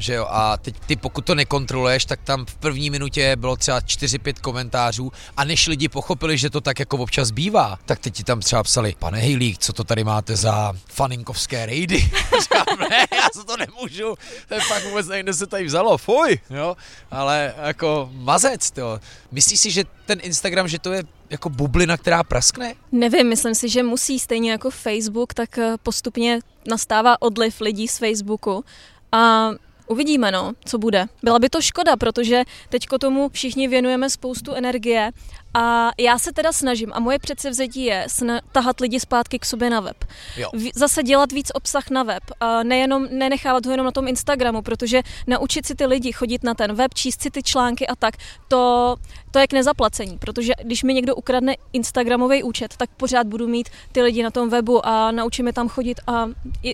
že 0.00 0.14
jo, 0.14 0.26
a 0.30 0.56
teď 0.56 0.74
ty 0.86 0.96
pokud 0.96 1.24
to 1.24 1.34
nekontroluješ, 1.34 2.04
tak 2.04 2.20
tam 2.24 2.46
v 2.46 2.54
první 2.54 2.90
minutě 2.90 3.36
bylo 3.36 3.56
třeba 3.56 3.80
4-5 3.80 4.34
komentářů 4.40 5.12
a 5.36 5.44
než 5.44 5.66
lidi 5.66 5.88
pochopili, 5.88 6.38
že 6.38 6.50
to 6.50 6.60
tak 6.60 6.78
jako 6.78 6.96
občas 6.96 7.30
bývá, 7.30 7.78
tak 7.86 7.98
teď 7.98 8.14
ti 8.14 8.24
tam 8.24 8.40
třeba 8.40 8.62
psali, 8.62 8.94
pane 8.98 9.18
Hejlík, 9.18 9.58
co 9.58 9.72
to 9.72 9.84
tady 9.84 10.04
máte 10.04 10.36
za 10.36 10.72
faninkovské 10.88 11.66
rejdy? 11.66 11.96
Říkám, 12.42 12.88
ne, 12.90 13.06
já 13.12 13.28
se 13.32 13.44
to 13.44 13.56
nemůžu, 13.56 14.14
to 14.48 14.54
je 14.54 14.60
fakt 14.60 14.84
vůbec 14.84 15.06
nevím, 15.08 15.34
se 15.34 15.46
tady 15.46 15.64
vzalo, 15.64 15.98
fuj, 15.98 16.38
jo, 16.50 16.76
ale 17.10 17.54
jako 17.62 18.10
mazec, 18.12 18.72
jo. 18.76 19.00
Myslíš 19.32 19.60
si, 19.60 19.70
že 19.70 19.84
ten 20.06 20.18
Instagram, 20.22 20.68
že 20.68 20.78
to 20.78 20.92
je 20.92 21.02
jako 21.30 21.48
bublina, 21.48 21.96
která 21.96 22.24
praskne? 22.24 22.74
Nevím, 22.92 23.28
myslím 23.28 23.54
si, 23.54 23.68
že 23.68 23.82
musí 23.82 24.18
stejně 24.18 24.50
jako 24.50 24.70
Facebook, 24.70 25.34
tak 25.34 25.58
eh, 25.58 25.74
postupně 25.82 26.38
nastává 26.68 27.22
odliv 27.22 27.60
lidí 27.60 27.88
z 27.88 27.98
Facebooku 27.98 28.64
a 29.12 29.50
Uvidíme, 29.90 30.30
no, 30.30 30.52
co 30.64 30.78
bude. 30.78 31.06
Byla 31.22 31.38
by 31.38 31.48
to 31.48 31.62
škoda, 31.62 31.96
protože 31.96 32.42
teďko 32.68 32.98
tomu 32.98 33.28
všichni 33.28 33.68
věnujeme 33.68 34.10
spoustu 34.10 34.54
energie 34.54 35.10
A 35.54 35.90
já 35.98 36.18
se 36.18 36.32
teda 36.32 36.52
snažím 36.52 36.92
a 36.94 37.00
moje 37.00 37.18
předsevzetí 37.18 37.84
je 37.84 38.04
sna- 38.08 38.40
tahat 38.52 38.80
lidi 38.80 39.00
zpátky 39.00 39.38
k 39.38 39.44
sobě 39.44 39.70
na 39.70 39.80
web. 39.80 40.04
Jo. 40.36 40.50
Zase 40.74 41.02
dělat 41.02 41.32
víc 41.32 41.50
obsah 41.54 41.90
na 41.90 42.02
web. 42.02 42.22
A 42.40 42.62
nejenom, 42.62 43.06
nenechávat 43.10 43.66
ho 43.66 43.72
jenom 43.72 43.84
na 43.84 43.90
tom 43.92 44.08
Instagramu, 44.08 44.62
protože 44.62 45.02
naučit 45.26 45.66
si 45.66 45.74
ty 45.74 45.86
lidi 45.86 46.12
chodit 46.12 46.44
na 46.44 46.54
ten 46.54 46.74
web, 46.74 46.94
číst 46.94 47.22
si 47.22 47.30
ty 47.30 47.42
články 47.42 47.86
a 47.86 47.96
tak, 47.96 48.14
to, 48.48 48.96
to 49.30 49.38
je 49.38 49.46
k 49.46 49.52
nezaplacení, 49.52 50.18
protože 50.18 50.52
když 50.62 50.82
mi 50.82 50.94
někdo 50.94 51.14
ukradne 51.14 51.54
Instagramový 51.72 52.42
účet, 52.42 52.76
tak 52.76 52.90
pořád 52.96 53.26
budu 53.26 53.48
mít 53.48 53.68
ty 53.92 54.02
lidi 54.02 54.22
na 54.22 54.30
tom 54.30 54.48
webu 54.48 54.86
a 54.86 55.10
naučíme 55.10 55.52
tam 55.52 55.68
chodit 55.68 56.00
a 56.06 56.26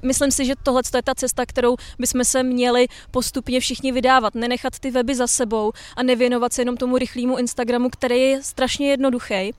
myslím 0.02 0.30
si, 0.30 0.44
že 0.44 0.54
tohle 0.62 0.82
je 0.94 1.02
ta 1.02 1.14
cesta, 1.14 1.46
kterou 1.46 1.76
bychom 1.98 2.24
se 2.24 2.42
měli 2.42 2.86
postupně 3.10 3.60
všichni 3.60 3.92
vydávat. 3.92 4.34
Nenechat 4.34 4.78
ty 4.78 4.90
weby 4.90 5.14
za 5.14 5.26
sebou 5.26 5.72
a 5.96 6.02
nevěnovat 6.02 6.52
se 6.52 6.60
jenom 6.60 6.76
tomu 6.76 6.98
rychlému 6.98 7.36
Instagramu, 7.38 7.90
který 7.90 8.20
je 8.20 8.42
strašně 8.42 8.65
jednoduchý, 8.80 9.54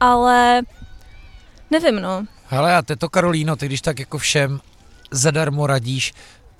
ale 0.00 0.62
nevím, 1.70 1.96
no. 2.00 2.26
Hele 2.46 2.76
a 2.76 2.82
teto 2.82 3.08
Karolíno, 3.08 3.56
ty 3.56 3.66
když 3.66 3.80
tak 3.80 3.98
jako 3.98 4.18
všem 4.18 4.60
zadarmo 5.10 5.66
radíš, 5.66 6.12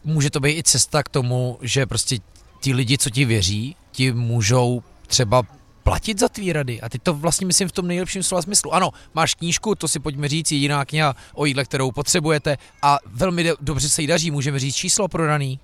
může 0.05 0.31
to 0.31 0.41
být 0.41 0.59
i 0.59 0.63
cesta 0.63 1.03
k 1.03 1.09
tomu, 1.09 1.59
že 1.63 1.87
prostě 1.87 2.19
ti 2.61 2.75
lidi, 2.75 2.99
co 2.99 3.11
ti 3.11 3.25
věří, 3.25 3.77
ti 3.93 4.13
můžou 4.13 4.83
třeba 5.07 5.43
platit 5.83 6.19
za 6.19 6.29
tvý 6.29 6.53
rady. 6.53 6.81
A 6.81 6.89
ty 6.89 6.99
to 6.99 7.15
vlastně 7.15 7.47
myslím 7.47 7.69
v 7.69 7.73
tom 7.73 7.87
nejlepším 7.87 8.23
slova 8.23 8.43
smyslu. 8.43 8.75
Ano, 8.75 8.91
máš 9.15 9.35
knížku, 9.35 9.75
to 9.75 9.89
si 9.89 9.99
pojďme 9.99 10.29
říct, 10.29 10.53
jediná 10.53 10.85
kniha 10.85 11.17
o 11.35 11.45
jídle, 11.45 11.65
kterou 11.65 11.93
potřebujete 11.93 12.59
a 12.83 12.99
velmi 13.07 13.53
dobře 13.61 13.89
se 13.89 14.03
jí 14.03 14.07
daří. 14.07 14.31
Můžeme 14.31 14.59
říct 14.59 14.77
číslo 14.77 15.09
prodaný. 15.09 15.61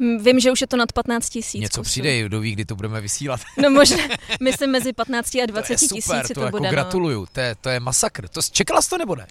Vím, 0.00 0.40
že 0.40 0.52
už 0.52 0.60
je 0.60 0.66
to 0.66 0.76
nad 0.76 0.92
15 0.92 1.28
tisíc. 1.28 1.60
Něco 1.60 1.80
kusů. 1.80 1.90
přijde, 1.90 2.22
kdo 2.22 2.40
ví, 2.40 2.52
kdy 2.52 2.64
to 2.64 2.76
budeme 2.76 3.00
vysílat. 3.00 3.40
No 3.62 3.70
možná, 3.70 3.96
myslím 4.42 4.70
mezi 4.70 4.92
15 4.92 5.34
a 5.34 5.46
20 5.46 5.76
tisíci 5.76 6.08
to, 6.08 6.28
to, 6.28 6.34
to 6.34 6.40
jako 6.40 6.50
bude. 6.50 6.68
No. 6.68 6.70
Gratuluju, 6.70 7.20
no. 7.20 7.26
to, 7.32 7.40
je, 7.40 7.54
to 7.60 7.68
je 7.68 7.80
masakr. 7.80 8.28
To, 8.28 8.40
čekala 8.42 8.82
jsi 8.82 8.90
to 8.90 8.98
nebo 8.98 9.16
ne? 9.16 9.26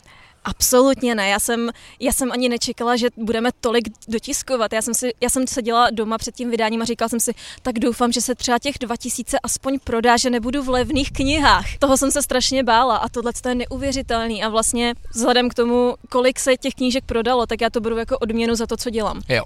Absolutně 0.46 1.16
ne. 1.16 1.30
Já 1.30 1.40
jsem, 1.40 1.70
já 2.00 2.14
jsem 2.14 2.32
ani 2.32 2.50
nečekala, 2.50 2.96
že 2.96 3.08
budeme 3.18 3.50
tolik 3.62 3.90
dotiskovat. 4.08 4.74
Já 4.74 4.82
jsem, 4.82 4.94
si, 4.94 5.14
já 5.22 5.30
jsem 5.30 5.48
seděla 5.48 5.90
doma 5.90 6.18
před 6.18 6.36
tím 6.36 6.52
vydáním 6.52 6.82
a 6.82 6.86
říkala 6.86 7.10
jsem 7.10 7.20
si, 7.20 7.34
tak 7.62 7.80
doufám, 7.80 8.12
že 8.12 8.22
se 8.22 8.36
třeba 8.36 8.60
těch 8.60 8.76
2000 8.80 9.40
aspoň 9.40 9.80
prodá, 9.84 10.18
že 10.18 10.30
nebudu 10.30 10.64
v 10.64 10.70
levných 10.70 11.12
knihách. 11.12 11.78
Toho 11.80 11.98
jsem 11.98 12.12
se 12.12 12.24
strašně 12.24 12.64
bála 12.64 12.98
a 12.98 13.10
tohle 13.10 13.32
je 13.48 13.56
neuvěřitelný 13.56 14.44
a 14.44 14.50
vlastně 14.50 14.94
vzhledem 15.14 15.50
k 15.50 15.54
tomu, 15.54 15.96
kolik 16.10 16.40
se 16.40 16.58
těch 16.58 16.74
knížek 16.74 17.06
prodalo, 17.06 17.46
tak 17.46 17.62
já 17.62 17.70
to 17.70 17.82
beru 17.82 17.98
jako 17.98 18.18
odměnu 18.18 18.56
za 18.56 18.68
to, 18.68 18.78
co 18.78 18.90
dělám. 18.90 19.22
Jo. 19.30 19.44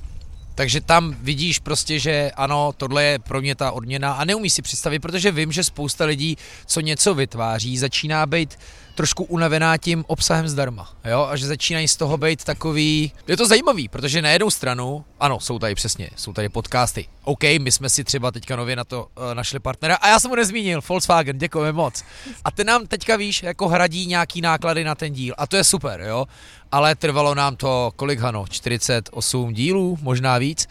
Takže 0.60 0.82
tam 0.82 1.16
vidíš 1.22 1.60
prostě, 1.60 2.00
že 2.00 2.32
ano, 2.36 2.74
tohle 2.78 3.04
je 3.04 3.20
pro 3.20 3.42
mě 3.42 3.56
ta 3.56 3.72
odměna 3.72 4.14
a 4.14 4.26
neumí 4.26 4.50
si 4.50 4.62
představit, 4.62 5.00
protože 5.00 5.32
vím, 5.32 5.52
že 5.52 5.64
spousta 5.64 6.06
lidí, 6.06 6.38
co 6.66 6.80
něco 6.80 7.14
vytváří, 7.14 7.78
začíná 7.78 8.26
být 8.26 8.60
trošku 9.00 9.24
unavená 9.24 9.78
tím 9.78 10.04
obsahem 10.08 10.48
zdarma, 10.48 10.90
jo, 11.06 11.28
a 11.30 11.36
že 11.36 11.48
začínají 11.48 11.88
z 11.88 11.96
toho 11.96 12.18
být 12.18 12.44
takový, 12.44 13.12
je 13.28 13.38
to 13.38 13.48
zajímavý, 13.48 13.88
protože 13.88 14.22
na 14.22 14.30
jednu 14.30 14.50
stranu, 14.50 15.06
ano, 15.20 15.40
jsou 15.40 15.60
tady 15.60 15.76
přesně, 15.76 16.10
jsou 16.16 16.34
tady 16.34 16.50
podcasty, 16.50 17.08
OK, 17.24 17.44
my 17.60 17.72
jsme 17.72 17.90
si 17.90 18.04
třeba 18.04 18.32
teďka 18.32 18.56
nově 18.56 18.76
na 18.76 18.84
to 18.84 19.04
uh, 19.04 19.34
našli 19.34 19.60
partnera 19.60 19.96
a 19.96 20.08
já 20.08 20.20
jsem 20.20 20.30
mu 20.30 20.36
nezmínil, 20.36 20.82
Volkswagen, 20.90 21.38
děkujeme 21.38 21.72
moc. 21.72 22.04
A 22.46 22.52
ten 22.52 22.68
nám 22.68 22.88
teďka, 22.88 23.16
víš, 23.16 23.44
jako 23.44 23.68
hradí 23.68 24.08
nějaký 24.08 24.42
náklady 24.42 24.84
na 24.84 24.96
ten 24.96 25.14
díl 25.14 25.36
a 25.38 25.48
to 25.48 25.58
je 25.58 25.64
super, 25.64 26.02
jo, 26.02 26.26
ale 26.72 26.96
trvalo 26.96 27.36
nám 27.36 27.56
to, 27.56 27.92
kolik 27.96 28.20
Hano, 28.20 28.46
48 28.50 29.54
dílů, 29.54 29.98
možná 30.02 30.38
víc, 30.38 30.68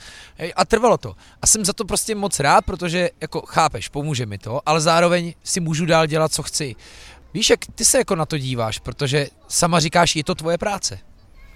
a 0.57 0.64
trvalo 0.64 0.99
to. 0.99 1.14
A 1.43 1.47
jsem 1.47 1.64
za 1.64 1.73
to 1.73 1.85
prostě 1.85 2.14
moc 2.14 2.41
rád, 2.41 2.64
protože 2.64 3.11
jako 3.21 3.41
chápeš, 3.41 3.88
pomůže 3.88 4.27
mi 4.27 4.38
to, 4.38 4.61
ale 4.67 4.81
zároveň 4.81 5.35
si 5.45 5.61
můžu 5.61 5.87
dál 5.87 6.07
dělat, 6.07 6.33
co 6.33 6.43
chci. 6.43 6.77
Víš, 7.35 7.51
jak 7.51 7.61
ty 7.75 7.85
se 7.85 7.99
jako 7.99 8.14
na 8.14 8.27
to 8.27 8.38
díváš, 8.38 8.79
protože 8.79 9.27
sama 9.49 9.81
říkáš, 9.81 10.17
je 10.17 10.25
to 10.25 10.35
tvoje 10.35 10.59
práce. 10.59 10.99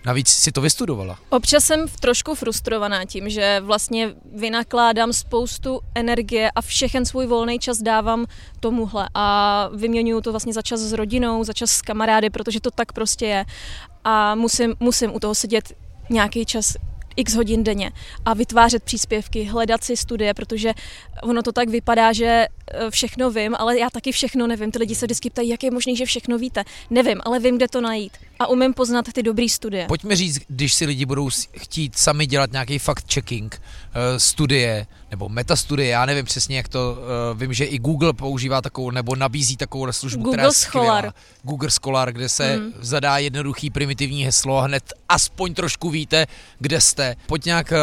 Navíc 0.06 0.28
si 0.28 0.52
to 0.52 0.60
vystudovala. 0.60 1.18
Občas 1.30 1.64
jsem 1.64 1.88
trošku 2.00 2.34
frustrovaná 2.34 3.04
tím, 3.04 3.30
že 3.30 3.60
vlastně 3.60 4.14
vynakládám 4.34 5.12
spoustu 5.12 5.80
energie 5.94 6.50
a 6.50 6.62
všechen 6.62 7.06
svůj 7.06 7.26
volný 7.26 7.58
čas 7.58 7.78
dávám 7.78 8.26
tomuhle 8.60 9.08
a 9.14 9.68
vyměňuju 9.74 10.20
to 10.20 10.30
vlastně 10.30 10.52
za 10.52 10.62
čas 10.62 10.80
s 10.80 10.92
rodinou, 10.92 11.44
za 11.44 11.52
čas 11.52 11.70
s 11.70 11.82
kamarády, 11.82 12.30
protože 12.30 12.60
to 12.60 12.70
tak 12.70 12.92
prostě 12.92 13.26
je. 13.26 13.44
A 14.04 14.34
musím, 14.34 14.74
musím 14.80 15.14
u 15.14 15.20
toho 15.20 15.34
sedět 15.34 15.72
nějaký 16.10 16.46
čas 16.46 16.76
x 17.16 17.34
hodin 17.34 17.64
denně 17.64 17.92
a 18.24 18.34
vytvářet 18.34 18.82
příspěvky, 18.82 19.44
hledat 19.44 19.84
si 19.84 19.96
studie, 19.96 20.34
protože 20.34 20.72
ono 21.22 21.42
to 21.42 21.52
tak 21.52 21.68
vypadá, 21.68 22.12
že 22.12 22.26
e, 22.26 22.48
všechno 22.90 23.30
vím, 23.30 23.54
ale 23.58 23.78
já 23.78 23.90
taky 23.90 24.12
všechno 24.12 24.46
nevím. 24.46 24.70
Ty 24.70 24.78
lidi 24.78 24.94
se 24.94 25.06
vždycky 25.06 25.30
ptají, 25.30 25.48
jak 25.48 25.62
je 25.62 25.70
možné, 25.70 25.94
že 25.96 26.04
všechno 26.04 26.38
víte. 26.38 26.64
Nevím, 26.90 27.20
ale 27.24 27.38
vím, 27.38 27.56
kde 27.56 27.68
to 27.68 27.80
najít. 27.80 28.12
A 28.38 28.46
umím 28.46 28.74
poznat 28.74 29.12
ty 29.12 29.22
dobré 29.22 29.48
studie. 29.48 29.86
Pojďme 29.86 30.16
říct, 30.16 30.38
když 30.48 30.74
si 30.74 30.86
lidi 30.86 31.06
budou 31.06 31.30
chtít 31.52 31.98
sami 31.98 32.26
dělat 32.26 32.52
nějaký 32.52 32.78
fact-checking, 32.78 33.48
uh, 33.54 33.60
studie 34.16 34.86
nebo 35.10 35.28
metastudie, 35.28 35.88
já 35.88 36.06
nevím 36.06 36.24
přesně, 36.24 36.56
jak 36.56 36.68
to, 36.68 36.96
uh, 37.32 37.40
vím, 37.40 37.52
že 37.52 37.64
i 37.64 37.78
Google 37.78 38.12
používá 38.12 38.60
takovou, 38.60 38.90
nebo 38.90 39.16
nabízí 39.16 39.56
takovou 39.56 39.92
službu, 39.92 40.22
Google 40.22 40.32
která 40.32 40.46
je 40.46 40.52
Scholar. 40.52 41.12
Google 41.42 41.70
Scholar, 41.70 42.12
kde 42.12 42.28
se 42.28 42.56
mm. 42.56 42.72
zadá 42.80 43.18
jednoduchý 43.18 43.70
primitivní 43.70 44.24
heslo 44.24 44.58
a 44.58 44.62
hned 44.62 44.92
aspoň 45.08 45.54
trošku 45.54 45.90
víte, 45.90 46.26
kde 46.58 46.80
jste. 46.80 47.16
Pojď 47.26 47.44
nějak 47.44 47.72
uh, 47.72 47.78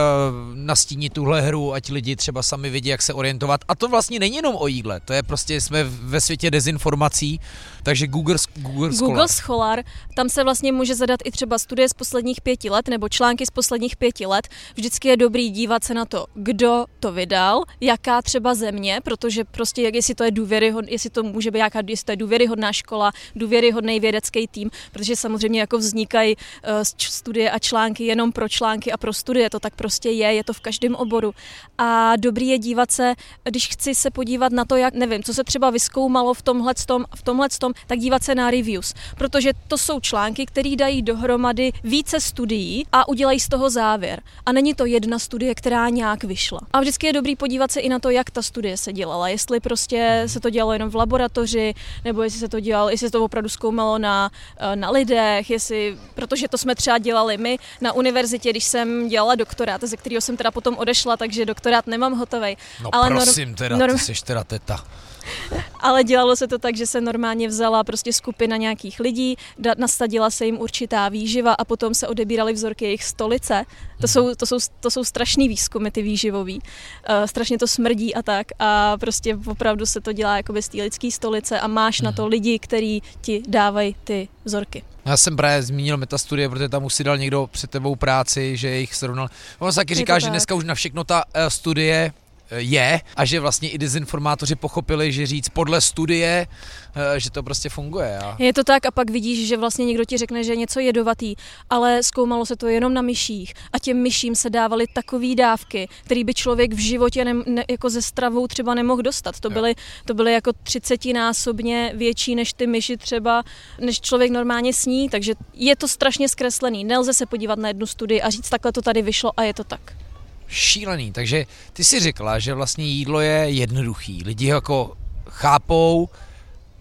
nastínit 0.55 1.13
tuhle 1.13 1.41
hru, 1.41 1.73
ať 1.73 1.89
lidi 1.89 2.15
třeba 2.15 2.43
sami 2.43 2.69
vidí, 2.69 2.89
jak 2.89 3.01
se 3.01 3.13
orientovat. 3.13 3.61
A 3.67 3.75
to 3.75 3.87
vlastně 3.87 4.19
není 4.19 4.35
jenom 4.35 4.55
o 4.59 4.67
jídle, 4.67 4.99
to 4.99 5.13
je 5.13 5.23
prostě, 5.23 5.61
jsme 5.61 5.83
ve 5.83 6.21
světě 6.21 6.51
dezinformací, 6.51 7.39
takže 7.83 8.07
Google, 8.07 8.35
Google 8.55 8.93
Scholar. 8.93 9.09
Google 9.09 9.27
Scholar, 9.27 9.83
tam 10.13 10.29
se 10.29 10.43
vlastně 10.43 10.71
může 10.71 10.95
zadat 10.95 11.19
i 11.23 11.31
třeba 11.31 11.57
studie 11.57 11.89
z 11.89 11.93
posledních 11.93 12.41
pěti 12.41 12.69
let 12.69 12.87
nebo 12.87 13.09
články 13.09 13.45
z 13.45 13.49
posledních 13.49 13.95
pěti 13.95 14.25
let. 14.25 14.47
Vždycky 14.75 15.07
je 15.07 15.17
dobrý 15.17 15.49
dívat 15.49 15.83
se 15.83 15.93
na 15.93 16.05
to, 16.05 16.25
kdo 16.33 16.85
to 16.99 17.11
vydal, 17.11 17.63
jaká 17.81 18.21
třeba 18.21 18.55
země, 18.55 18.99
protože 19.03 19.43
prostě 19.43 19.81
jak 19.81 19.95
jestli 19.95 20.15
to 20.15 20.23
je 20.23 20.31
důvěryhod, 20.31 20.85
jestli 20.87 21.09
to 21.09 21.23
může 21.23 21.51
být 21.51 21.59
jaká, 21.59 21.79
jestli 21.87 22.05
to 22.05 22.11
je 22.11 22.15
důvěryhodná 22.15 22.73
škola, 22.73 23.11
důvěryhodný 23.35 23.99
vědecký 23.99 24.47
tým, 24.47 24.69
protože 24.91 25.15
samozřejmě 25.15 25.59
jako 25.59 25.77
vznikají 25.77 26.35
uh, 26.35 26.41
studie 26.83 27.51
a 27.51 27.59
články 27.59 28.03
jenom 28.03 28.31
pro 28.31 28.49
články 28.49 28.91
a 28.91 28.97
pro 28.97 29.13
studie, 29.13 29.49
to 29.49 29.59
tak 29.59 29.75
prostě 29.75 30.09
je, 30.09 30.33
je 30.33 30.43
to 30.43 30.53
v 30.53 30.59
každém 30.59 30.95
oboru. 30.95 31.33
A 31.77 32.15
dobrý 32.15 32.47
je 32.47 32.57
dívat 32.59 32.91
se, 32.91 33.13
když 33.43 33.67
chci 33.67 33.95
se 33.95 34.11
podívat 34.11 34.51
na 34.51 34.65
to, 34.65 34.75
jak 34.75 34.93
nevím, 34.93 35.23
co 35.23 35.33
se 35.33 35.43
třeba 35.43 35.69
vyskoumalo 35.69 36.33
v 36.33 36.41
tomhle 36.41 36.73
v 37.15 37.21
tomhle 37.23 37.49
tak 37.87 37.99
dívat 37.99 38.23
se 38.23 38.35
na 38.35 38.51
reviews, 38.51 38.93
protože 39.17 39.51
to 39.67 39.77
jsou 39.77 39.99
články, 39.99 40.45
které 40.45 40.75
dají 40.75 41.01
dohromady 41.01 41.71
více 41.83 42.19
studií 42.19 42.85
a 42.91 43.07
udělají 43.07 43.39
z 43.39 43.49
toho 43.49 43.69
závěr. 43.69 44.21
A 44.45 44.51
není 44.51 44.73
to 44.73 44.85
jedna 44.85 45.19
studie, 45.19 45.55
která 45.55 45.89
nějak 45.89 46.23
vyšla. 46.23 46.59
A 46.73 46.79
vždycky 46.79 47.07
je 47.07 47.13
dobrý 47.13 47.35
podívat 47.35 47.71
se 47.71 47.79
i 47.79 47.89
na 47.89 47.99
to, 47.99 48.09
jak 48.09 48.29
ta 48.31 48.41
studie 48.41 48.77
se 48.77 48.93
dělala. 48.93 49.27
Jestli 49.29 49.59
prostě 49.59 50.23
se 50.25 50.39
to 50.39 50.49
dělalo 50.49 50.73
jenom 50.73 50.89
v 50.89 50.95
laboratoři, 50.95 51.73
nebo 52.05 52.23
jestli 52.23 52.39
se 52.39 52.49
to 52.49 52.59
dělalo, 52.59 52.89
jestli 52.89 53.07
se 53.07 53.11
to 53.11 53.23
opravdu 53.23 53.49
zkoumalo 53.49 53.97
na, 53.97 54.31
eh, 54.57 54.75
na 54.75 54.89
lidech, 54.89 55.49
jestli, 55.49 55.97
protože 56.15 56.47
to 56.47 56.57
jsme 56.57 56.75
třeba 56.75 56.97
dělali 56.97 57.37
my 57.37 57.59
na 57.81 57.93
univerzitě, 57.93 58.49
když 58.49 58.63
jsem 58.63 59.07
dělala 59.07 59.35
doktorát, 59.35 59.83
ze 59.83 59.97
kterého 59.97 60.21
jsem 60.21 60.37
teda 60.37 60.51
potom 60.51 60.77
odešla, 60.77 61.17
takže 61.17 61.45
doktorát 61.45 61.87
nemám 61.87 62.13
hotový. 62.13 62.57
No 62.83 62.95
Ale 62.95 63.09
prosím, 63.09 63.55
teda, 63.55 63.77
norm... 63.77 63.97
ty 63.97 63.99
jsi 63.99 64.25
teda 64.25 64.43
teta. 64.43 64.85
Ale 65.79 66.03
dělalo 66.03 66.35
se 66.35 66.47
to 66.47 66.59
tak, 66.59 66.77
že 66.77 66.87
se 66.87 67.01
normálně 67.01 67.47
vzala 67.47 67.83
prostě 67.83 68.13
skupina 68.13 68.57
nějakých 68.57 68.99
lidí, 68.99 69.35
nasadila 69.77 70.29
se 70.29 70.45
jim 70.45 70.57
určitá 70.57 71.09
výživa 71.09 71.53
a 71.53 71.65
potom 71.65 71.93
se 71.93 72.07
odebíraly 72.07 72.53
vzorky 72.53 72.85
jejich 72.85 73.03
stolice. 73.03 73.65
To 74.01 74.07
jsou, 74.07 74.35
to 74.35 74.45
jsou, 74.45 74.57
to 74.79 74.91
jsou 74.91 75.03
strašný 75.03 75.47
výzkumy, 75.47 75.91
ty 75.91 76.01
výživový. 76.01 76.55
Uh, 76.55 77.25
strašně 77.25 77.57
to 77.57 77.67
smrdí 77.67 78.15
a 78.15 78.21
tak. 78.21 78.47
A 78.59 78.97
prostě 78.97 79.37
opravdu 79.45 79.85
se 79.85 80.01
to 80.01 80.13
dělá 80.13 80.37
jako 80.37 80.53
z 80.61 80.69
té 80.69 80.77
lidské 80.77 81.11
stolice 81.11 81.59
a 81.59 81.67
máš 81.67 82.01
na 82.01 82.11
to 82.11 82.21
mhm. 82.21 82.31
lidi, 82.31 82.59
kteří 82.59 83.03
ti 83.21 83.43
dávají 83.47 83.95
ty 84.03 84.27
vzorky. 84.45 84.83
Já 85.05 85.17
jsem 85.17 85.35
právě 85.35 85.63
zmínil 85.63 85.97
metastudie, 85.97 86.49
protože 86.49 86.69
tam 86.69 86.83
už 86.83 86.93
si 86.93 87.03
dal 87.03 87.17
někdo 87.17 87.49
před 87.51 87.69
tebou 87.69 87.95
práci, 87.95 88.57
že 88.57 88.69
jich 88.69 88.95
srovnal. 88.95 89.29
On 89.59 89.71
se 89.71 89.75
taky 89.75 89.95
říká, 89.95 90.19
že 90.19 90.29
dneska 90.29 90.55
už 90.55 90.63
na 90.63 90.75
všechno 90.75 91.03
ta 91.03 91.23
uh, 91.25 91.47
studie 91.47 92.13
je 92.55 93.01
a 93.15 93.25
že 93.25 93.39
vlastně 93.39 93.69
i 93.69 93.77
dezinformátoři 93.77 94.55
pochopili, 94.55 95.11
že 95.11 95.25
říct 95.25 95.49
podle 95.49 95.81
studie, 95.81 96.47
eh, 96.95 97.19
že 97.19 97.31
to 97.31 97.43
prostě 97.43 97.69
funguje. 97.69 98.19
A... 98.19 98.35
Je 98.39 98.53
to 98.53 98.63
tak 98.63 98.85
a 98.85 98.91
pak 98.91 99.09
vidíš, 99.09 99.47
že 99.47 99.57
vlastně 99.57 99.85
někdo 99.85 100.05
ti 100.05 100.17
řekne, 100.17 100.43
že 100.43 100.51
je 100.51 100.55
něco 100.55 100.79
jedovatý, 100.79 101.35
ale 101.69 102.03
zkoumalo 102.03 102.45
se 102.45 102.55
to 102.55 102.67
jenom 102.67 102.93
na 102.93 103.01
myších 103.01 103.53
a 103.73 103.79
těm 103.79 103.97
myším 103.97 104.35
se 104.35 104.49
dávaly 104.49 104.85
takové 104.93 105.35
dávky, 105.35 105.87
které 106.03 106.23
by 106.23 106.33
člověk 106.33 106.73
v 106.73 106.79
životě 106.79 107.25
ne, 107.25 107.33
ne, 107.45 107.65
jako 107.69 107.89
ze 107.89 108.01
stravou 108.01 108.47
třeba 108.47 108.73
nemohl 108.73 109.01
dostat. 109.01 109.39
To 109.39 109.49
byly, 109.49 109.75
to 110.05 110.13
byly 110.13 110.33
jako 110.33 110.53
třicetinásobně 110.63 111.93
větší 111.95 112.35
než 112.35 112.53
ty 112.53 112.67
myši 112.67 112.97
třeba, 112.97 113.43
než 113.79 114.01
člověk 114.01 114.31
normálně 114.31 114.73
sní, 114.73 115.09
takže 115.09 115.33
je 115.53 115.75
to 115.75 115.87
strašně 115.87 116.29
zkreslený. 116.29 116.83
Nelze 116.83 117.13
se 117.13 117.25
podívat 117.25 117.59
na 117.59 117.67
jednu 117.67 117.85
studii 117.85 118.21
a 118.21 118.29
říct, 118.29 118.49
takhle 118.49 118.71
to 118.71 118.81
tady 118.81 119.01
vyšlo 119.01 119.31
a 119.37 119.43
je 119.43 119.53
to 119.53 119.63
tak 119.63 120.08
šílený. 120.49 121.11
Takže 121.11 121.45
ty 121.73 121.83
si 121.83 121.99
řekla, 121.99 122.39
že 122.39 122.53
vlastně 122.53 122.85
jídlo 122.85 123.19
je 123.19 123.49
jednoduchý. 123.49 124.23
Lidi 124.25 124.49
ho 124.49 124.55
jako 124.55 124.97
chápou, 125.29 126.09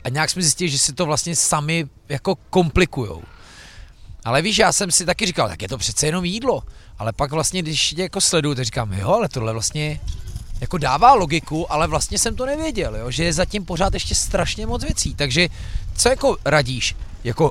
A 0.05 0.09
nějak 0.09 0.31
jsme 0.31 0.43
zjistili, 0.43 0.71
že 0.71 0.79
si 0.79 0.93
to 0.93 1.07
vlastně 1.07 1.37
sami 1.37 1.87
jako 2.09 2.35
komplikujou. 2.51 3.23
Ale 4.25 4.43
víš, 4.43 4.59
já 4.59 4.73
jsem 4.73 4.91
si 4.91 5.05
taky 5.05 5.27
říkal, 5.27 5.49
tak 5.49 5.63
je 5.63 5.69
to 5.69 5.79
přece 5.79 6.07
jenom 6.07 6.25
jídlo. 6.25 6.63
Ale 6.99 7.13
pak 7.13 7.31
vlastně, 7.31 7.63
když 7.63 7.95
tě 7.97 8.03
jako 8.03 8.21
sleduju, 8.21 8.55
tak 8.55 8.65
říkám, 8.65 8.93
jo, 8.93 9.09
ale 9.09 9.29
tohle 9.29 9.53
vlastně 9.53 10.01
jako 10.61 10.79
dává 10.79 11.15
logiku, 11.15 11.73
ale 11.73 11.87
vlastně 11.87 12.19
jsem 12.19 12.37
to 12.37 12.47
nevěděl, 12.47 12.97
jo, 12.97 13.11
že 13.11 13.25
je 13.25 13.33
zatím 13.33 13.65
pořád 13.65 13.95
ještě 13.95 14.15
strašně 14.15 14.67
moc 14.67 14.83
věcí. 14.83 15.15
Takže 15.15 15.49
co 15.97 16.09
jako 16.09 16.37
radíš? 16.45 16.97
Jako 17.25 17.51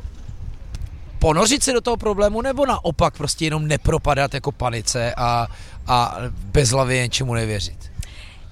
ponořit 1.19 1.63
se 1.63 1.73
do 1.73 1.81
toho 1.81 1.97
problému 1.97 2.41
nebo 2.41 2.65
naopak 2.65 3.17
prostě 3.17 3.45
jenom 3.45 3.67
nepropadat 3.67 4.33
jako 4.33 4.51
panice 4.51 5.13
a, 5.17 5.47
a 5.87 6.17
bezhlavě 6.31 7.01
něčemu 7.01 7.33
nevěřit? 7.33 7.91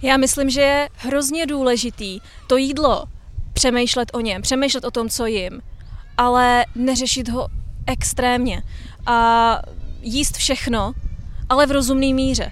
Já 0.02 0.18
myslím, 0.18 0.50
že 0.50 0.62
je 0.62 0.90
hrozně 0.96 1.46
důležitý 1.46 2.20
to 2.48 2.58
jídlo 2.58 3.06
přemýšlet 3.54 4.12
o 4.14 4.20
něm, 4.20 4.42
přemýšlet 4.42 4.86
o 4.86 4.92
tom, 4.92 5.10
co 5.10 5.26
jim, 5.26 5.62
ale 6.18 6.66
neřešit 6.76 7.30
ho 7.30 7.48
extrémně 7.88 8.64
a 9.06 9.60
jíst 10.02 10.38
všechno, 10.38 10.94
ale 11.50 11.66
v 11.66 11.72
rozumné 11.72 12.14
míře. 12.14 12.52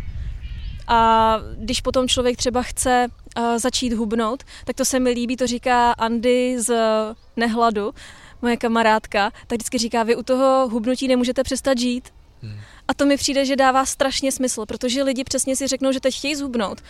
A 0.88 1.38
když 1.57 1.82
potom 1.82 2.07
člověk 2.07 2.38
třeba 2.38 2.64
chce 2.64 3.07
uh, 3.38 3.57
začít 3.57 3.93
hubnout, 3.93 4.43
tak 4.66 4.76
to 4.76 4.86
se 4.86 4.99
mi 4.99 5.09
líbí, 5.09 5.38
to 5.38 5.47
říká 5.47 5.91
Andy 5.91 6.61
z 6.61 6.76
Nehladu, 7.36 7.93
moje 8.43 8.57
kamarádka, 8.57 9.31
tak 9.47 9.57
vždycky 9.57 9.77
říká, 9.77 10.03
vy 10.03 10.15
u 10.15 10.23
toho 10.23 10.69
hubnutí 10.69 11.07
nemůžete 11.07 11.43
přestat 11.43 11.77
žít. 11.77 12.09
Hmm. 12.41 12.59
A 12.87 12.93
to 12.93 13.05
mi 13.05 13.17
přijde, 13.17 13.45
že 13.45 13.55
dává 13.55 13.85
strašně 13.85 14.31
smysl, 14.31 14.65
protože 14.65 15.03
lidi 15.03 15.23
přesně 15.23 15.55
si 15.55 15.67
řeknou, 15.67 15.91
že 15.91 15.99
teď 15.99 16.15
chtějí 16.15 16.35
zhubnout 16.35 16.81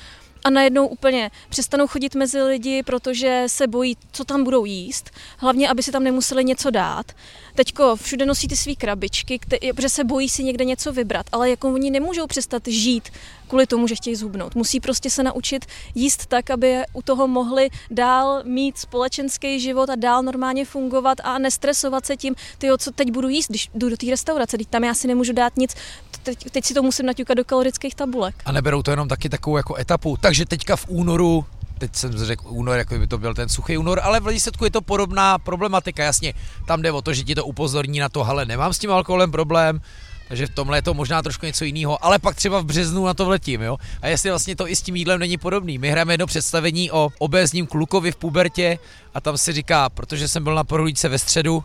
a 0.43 0.49
najednou 0.49 0.87
úplně 0.87 1.31
přestanou 1.49 1.87
chodit 1.87 2.15
mezi 2.15 2.41
lidi, 2.41 2.83
protože 2.83 3.43
se 3.47 3.67
bojí, 3.67 3.97
co 4.11 4.23
tam 4.23 4.43
budou 4.43 4.65
jíst. 4.65 5.11
Hlavně, 5.37 5.69
aby 5.69 5.83
si 5.83 5.91
tam 5.91 6.03
nemuseli 6.03 6.43
něco 6.43 6.69
dát. 6.69 7.11
Teďko 7.55 7.95
všude 7.95 8.25
nosí 8.25 8.47
ty 8.47 8.57
svý 8.57 8.75
krabičky, 8.75 9.39
protože 9.75 9.89
se 9.89 10.03
bojí 10.03 10.29
si 10.29 10.43
někde 10.43 10.65
něco 10.65 10.91
vybrat, 10.93 11.25
ale 11.31 11.49
jako 11.49 11.73
oni 11.73 11.91
nemůžou 11.91 12.27
přestat 12.27 12.67
žít 12.67 13.09
kvůli 13.47 13.67
tomu, 13.67 13.87
že 13.87 13.95
chtějí 13.95 14.15
zhubnout. 14.15 14.55
Musí 14.55 14.79
prostě 14.79 15.09
se 15.09 15.23
naučit 15.23 15.65
jíst 15.95 16.25
tak, 16.25 16.49
aby 16.49 16.77
u 16.93 17.01
toho 17.01 17.27
mohli 17.27 17.69
dál 17.91 18.43
mít 18.43 18.77
společenský 18.77 19.59
život 19.59 19.89
a 19.89 19.95
dál 19.95 20.23
normálně 20.23 20.65
fungovat 20.65 21.17
a 21.23 21.37
nestresovat 21.37 22.05
se 22.05 22.17
tím, 22.17 22.35
ty 22.57 22.67
co 22.77 22.91
teď 22.91 23.11
budu 23.11 23.29
jíst, 23.29 23.49
když 23.49 23.69
jdu 23.75 23.89
do 23.89 23.97
té 23.97 24.05
restaurace, 24.05 24.57
teď 24.57 24.67
tam 24.67 24.83
já 24.83 24.93
si 24.93 25.07
nemůžu 25.07 25.33
dát 25.33 25.57
nic, 25.57 25.75
teď, 26.23 26.51
teď 26.51 26.65
si 26.65 26.73
to 26.73 26.83
musím 26.83 27.05
naťukat 27.05 27.37
do 27.37 27.45
kalorických 27.45 27.95
tabulek. 27.95 28.35
A 28.45 28.51
neberou 28.51 28.83
to 28.83 28.91
jenom 28.91 29.07
taky 29.07 29.29
takovou 29.29 29.57
jako 29.57 29.75
etapu. 29.75 30.17
Takže 30.17 30.45
teďka 30.45 30.75
v 30.75 30.85
únoru 30.89 31.45
teď 31.77 31.95
jsem 31.95 32.25
řekl 32.25 32.43
únor, 32.47 32.77
jako 32.77 32.95
by 32.95 33.07
to 33.07 33.17
byl 33.17 33.33
ten 33.33 33.49
suchý 33.49 33.77
únor, 33.77 33.99
ale 34.03 34.19
v 34.19 34.27
výsledku 34.27 34.65
je 34.65 34.71
to 34.71 34.81
podobná 34.81 35.39
problematika, 35.39 36.03
jasně, 36.03 36.33
tam 36.67 36.81
jde 36.81 36.91
o 36.91 37.01
to, 37.01 37.13
že 37.13 37.23
ti 37.23 37.35
to 37.35 37.45
upozorní 37.45 37.99
na 37.99 38.09
to, 38.09 38.27
ale 38.27 38.45
nemám 38.45 38.73
s 38.73 38.79
tím 38.79 38.91
alkoholem 38.91 39.31
problém, 39.31 39.81
takže 40.27 40.47
v 40.47 40.49
tomhle 40.49 40.77
je 40.77 40.81
to 40.81 40.93
možná 40.93 41.21
trošku 41.21 41.45
něco 41.45 41.65
jiného, 41.65 42.05
ale 42.05 42.19
pak 42.19 42.35
třeba 42.35 42.59
v 42.59 42.65
březnu 42.65 43.05
na 43.05 43.13
to 43.13 43.25
vletím, 43.25 43.61
jo. 43.61 43.77
A 44.01 44.07
jestli 44.07 44.29
vlastně 44.29 44.55
to 44.55 44.69
i 44.69 44.75
s 44.75 44.81
tím 44.81 44.95
jídlem 44.95 45.19
není 45.19 45.37
podobný. 45.37 45.77
My 45.77 45.89
hrajeme 45.89 46.13
jedno 46.13 46.27
představení 46.27 46.91
o 46.91 47.09
obézním 47.19 47.67
klukovi 47.67 48.11
v 48.11 48.15
pubertě 48.15 48.79
a 49.13 49.21
tam 49.21 49.37
se 49.37 49.53
říká, 49.53 49.89
protože 49.89 50.27
jsem 50.27 50.43
byl 50.43 50.55
na 50.55 50.63
prohlídce 50.63 51.09
ve 51.09 51.19
středu, 51.19 51.63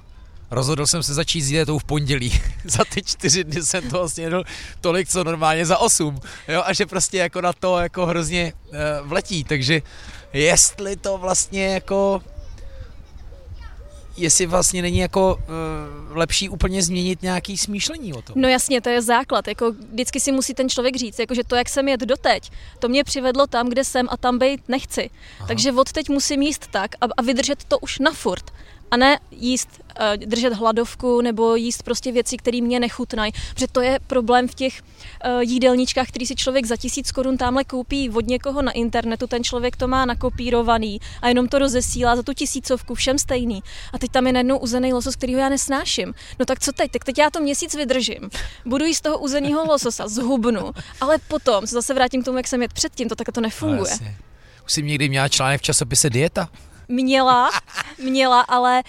rozhodl 0.51 0.87
jsem 0.87 1.03
se 1.03 1.15
začít 1.15 1.43
s 1.43 1.49
dietou 1.49 1.79
v 1.79 1.85
pondělí. 1.85 2.33
za 2.65 2.85
ty 2.95 3.03
čtyři 3.03 3.45
dny 3.45 3.63
jsem 3.63 3.91
to 3.91 3.99
vlastně 3.99 4.25
jedl 4.25 4.45
tolik, 4.81 5.09
co 5.09 5.25
normálně 5.25 5.67
za 5.67 5.79
osm. 5.79 6.19
Jo, 6.49 6.63
a 6.65 6.73
že 6.73 6.87
prostě 6.87 7.19
jako 7.19 7.41
na 7.41 7.53
to 7.53 7.79
jako 7.79 8.07
hrozně 8.07 8.53
uh, 8.67 9.09
vletí, 9.09 9.45
takže 9.45 9.83
jestli 10.33 10.97
to 10.97 11.19
vlastně 11.19 11.67
jako 11.67 12.23
jestli 14.19 14.47
vlastně 14.47 14.83
není 14.83 14.99
jako 14.99 15.35
uh, 15.35 16.17
lepší 16.17 16.49
úplně 16.49 16.83
změnit 16.83 17.23
nějaký 17.23 17.59
smýšlení 17.59 18.15
o 18.15 18.23
tom. 18.23 18.35
No 18.39 18.49
jasně, 18.49 18.81
to 18.81 18.89
je 18.89 19.03
základ. 19.03 19.49
Jako 19.49 19.73
vždycky 19.93 20.21
si 20.21 20.33
musí 20.33 20.55
ten 20.55 20.69
člověk 20.69 20.97
říct, 20.97 21.19
jako 21.19 21.35
že 21.35 21.45
to, 21.45 21.57
jak 21.57 21.69
jsem 21.69 21.89
jet 21.89 22.01
doteď, 22.01 22.51
to 22.79 22.89
mě 22.89 23.05
přivedlo 23.05 23.47
tam, 23.47 23.69
kde 23.69 23.85
jsem 23.85 24.07
a 24.11 24.17
tam 24.17 24.39
být 24.39 24.69
nechci. 24.69 25.11
Aha. 25.39 25.49
Takže 25.49 25.73
od 25.73 25.93
teď 25.93 26.09
musím 26.09 26.43
jíst 26.43 26.67
tak 26.71 26.95
a, 27.01 27.05
a 27.17 27.23
vydržet 27.23 27.65
to 27.65 27.79
už 27.79 27.99
na 27.99 28.11
furt 28.11 28.51
a 28.91 28.97
ne 28.97 29.19
jíst, 29.31 29.69
eh, 30.01 30.17
držet 30.17 30.53
hladovku 30.53 31.21
nebo 31.21 31.57
jíst 31.57 31.83
prostě 31.83 32.13
věci, 32.13 32.37
které 32.37 32.61
mě 32.61 32.81
nechutnají. 32.81 33.33
Protože 33.55 33.67
to 33.73 33.81
je 33.81 33.99
problém 34.07 34.49
v 34.49 34.55
těch 34.55 34.83
eh, 35.25 35.45
jídelníčkách, 35.45 36.09
který 36.09 36.27
si 36.27 36.35
člověk 36.35 36.67
za 36.67 36.77
tisíc 36.77 37.13
korun 37.13 37.37
tamhle 37.37 37.65
koupí 37.65 38.11
od 38.11 38.27
někoho 38.27 38.63
na 38.63 38.73
internetu, 38.73 39.27
ten 39.27 39.45
člověk 39.45 39.77
to 39.77 39.89
má 39.89 40.05
nakopírovaný 40.05 41.01
a 41.23 41.29
jenom 41.29 41.49
to 41.49 41.59
rozesílá 41.59 42.17
za 42.17 42.23
tu 42.23 42.33
tisícovku, 42.33 42.95
všem 42.95 43.19
stejný. 43.19 43.63
A 43.93 43.99
teď 43.99 44.11
tam 44.11 44.27
je 44.27 44.33
najednou 44.33 44.59
uzený 44.59 44.93
losos, 44.93 45.17
kterýho 45.17 45.41
já 45.41 45.49
nesnáším. 45.49 46.15
No 46.39 46.45
tak 46.45 46.61
co 46.61 46.73
teď? 46.73 46.91
Tak 46.91 47.05
teď 47.05 47.19
já 47.19 47.31
to 47.31 47.41
měsíc 47.41 47.75
vydržím. 47.75 48.31
Budu 48.67 48.85
jíst 48.85 49.01
toho 49.01 49.19
uzeného 49.19 49.65
lososa, 49.65 50.09
zhubnu, 50.09 50.73
ale 51.01 51.19
potom 51.29 51.67
se 51.67 51.75
zase 51.75 51.95
vrátím 51.95 52.23
k 52.23 52.25
tomu, 52.25 52.37
jak 52.37 52.49
jsem 52.49 52.63
jet 52.63 52.73
předtím, 52.73 53.09
to 53.09 53.15
tak 53.15 53.29
to 53.33 53.41
nefunguje. 53.41 53.93
No, 54.01 54.07
Už 54.67 54.73
jsem 54.73 54.87
někdy 54.87 55.09
měla 55.09 55.29
článek 55.29 55.61
v 55.61 55.65
časopise 55.65 56.11
Dieta? 56.11 56.49
Měla, 56.89 57.51
měla, 57.99 58.41
ale 58.41 58.83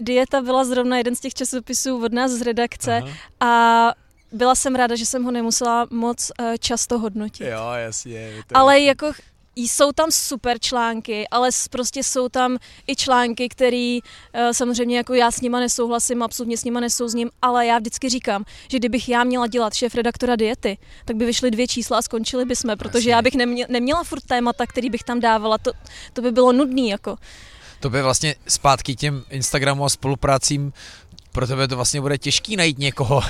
dieta 0.00 0.42
byla 0.42 0.64
zrovna 0.64 0.96
jeden 0.96 1.16
z 1.16 1.20
těch 1.20 1.34
časopisů 1.34 2.04
od 2.04 2.12
nás 2.12 2.30
z 2.30 2.42
redakce 2.42 2.96
Aha. 2.96 3.08
a 3.40 3.92
byla 4.32 4.54
jsem 4.54 4.74
ráda, 4.74 4.96
že 4.96 5.06
jsem 5.06 5.24
ho 5.24 5.30
nemusela 5.30 5.86
moc 5.90 6.32
uh, 6.40 6.54
často 6.60 6.98
hodnotit. 6.98 7.46
Jo, 7.46 7.72
jasně. 7.74 8.32
Ale 8.54 8.80
jako 8.80 9.12
jsou 9.56 9.92
tam 9.92 10.10
super 10.10 10.58
články, 10.58 11.28
ale 11.28 11.50
prostě 11.70 12.02
jsou 12.02 12.28
tam 12.28 12.58
i 12.86 12.96
články, 12.96 13.48
které 13.48 13.98
eh, 14.32 14.54
samozřejmě 14.54 14.96
jako 14.96 15.14
já 15.14 15.30
s 15.30 15.40
nima 15.40 15.60
nesouhlasím, 15.60 16.22
absolutně 16.22 16.56
s 16.56 16.64
nima 16.64 16.80
nesouzním, 16.80 17.30
ale 17.42 17.66
já 17.66 17.78
vždycky 17.78 18.08
říkám, 18.08 18.44
že 18.70 18.78
kdybych 18.78 19.08
já 19.08 19.24
měla 19.24 19.46
dělat 19.46 19.74
šéf 19.74 19.94
redaktora 19.94 20.36
diety, 20.36 20.78
tak 21.04 21.16
by 21.16 21.26
vyšly 21.26 21.50
dvě 21.50 21.66
čísla 21.66 21.98
a 21.98 22.02
skončili 22.02 22.44
bychom, 22.44 22.76
protože 22.76 23.10
já 23.10 23.22
bych 23.22 23.34
neměla, 23.34 23.66
neměla 23.70 24.04
furt 24.04 24.22
témata, 24.26 24.66
který 24.66 24.90
bych 24.90 25.02
tam 25.02 25.20
dávala, 25.20 25.58
to, 25.58 25.72
to 26.12 26.22
by 26.22 26.32
bylo 26.32 26.52
nudný 26.52 26.88
jako. 26.88 27.16
To 27.80 27.90
by 27.90 28.02
vlastně 28.02 28.34
zpátky 28.48 28.96
těm 28.96 29.24
Instagramu 29.30 29.84
a 29.84 29.88
spolupracím 29.88 30.72
pro 31.34 31.46
tebe 31.46 31.68
to 31.68 31.76
vlastně 31.76 32.00
bude 32.00 32.18
těžký 32.18 32.56
najít 32.56 32.78
někoho, 32.78 33.20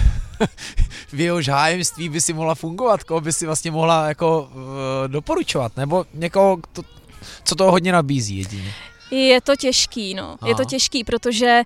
v 1.13 1.21
jehož 1.21 1.49
hájemství 1.49 2.09
by 2.09 2.21
si 2.21 2.33
mohla 2.33 2.55
fungovat, 2.55 3.05
koho 3.05 3.21
by 3.21 3.33
si 3.33 3.47
vlastně 3.47 3.71
mohla 3.71 4.09
jako 4.09 4.51
uh, 4.55 4.63
doporučovat, 5.07 5.77
nebo 5.77 6.07
někoho, 6.15 6.59
to, 6.73 6.83
co 7.45 7.55
to 7.55 7.71
hodně 7.71 7.93
nabízí 7.93 8.39
jedině. 8.39 8.73
Je 9.11 9.41
to 9.41 9.57
těžký, 9.57 10.15
no. 10.15 10.37
Aha. 10.41 10.49
Je 10.49 10.55
to 10.55 10.65
těžký, 10.65 11.05
protože 11.05 11.63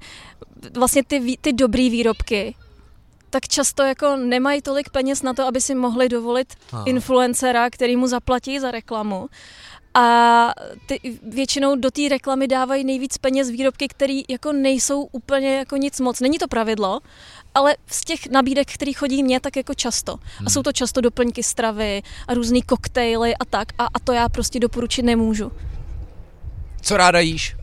vlastně 0.74 1.04
ty, 1.04 1.36
ty 1.40 1.52
dobrý 1.52 1.90
výrobky 1.90 2.54
tak 3.30 3.48
často 3.48 3.82
jako 3.82 4.16
nemají 4.16 4.62
tolik 4.62 4.90
peněz 4.90 5.22
na 5.22 5.34
to, 5.34 5.46
aby 5.46 5.60
si 5.60 5.74
mohli 5.74 6.08
dovolit 6.08 6.54
Aha. 6.72 6.84
influencera, 6.86 7.70
který 7.70 7.96
mu 7.96 8.06
zaplatí 8.06 8.60
za 8.60 8.70
reklamu. 8.70 9.28
A 9.94 10.48
ty 10.86 11.18
většinou 11.22 11.76
do 11.76 11.90
té 11.90 12.08
reklamy 12.08 12.48
dávají 12.48 12.84
nejvíc 12.84 13.18
peněz 13.18 13.50
výrobky, 13.50 13.88
které 13.88 14.20
jako 14.28 14.52
nejsou 14.52 15.02
úplně 15.12 15.56
jako 15.56 15.76
nic 15.76 16.00
moc. 16.00 16.20
Není 16.20 16.38
to 16.38 16.48
pravidlo, 16.48 17.00
ale 17.54 17.76
z 17.86 18.00
těch 18.00 18.26
nabídek, 18.30 18.72
které 18.74 18.92
chodí 18.92 19.22
mě, 19.22 19.40
tak 19.40 19.56
jako 19.56 19.74
často. 19.74 20.12
Hmm. 20.12 20.46
A 20.46 20.50
jsou 20.50 20.62
to 20.62 20.72
často 20.72 21.00
doplňky 21.00 21.42
stravy 21.42 22.02
a 22.28 22.34
různý 22.34 22.62
koktejly 22.62 23.36
a 23.36 23.44
tak. 23.44 23.68
A, 23.78 23.84
a 23.84 23.98
to 24.04 24.12
já 24.12 24.28
prostě 24.28 24.60
doporučit 24.60 25.02
nemůžu. 25.02 25.52
Co 26.80 26.96
ráda 26.96 27.20
jíš? 27.20 27.56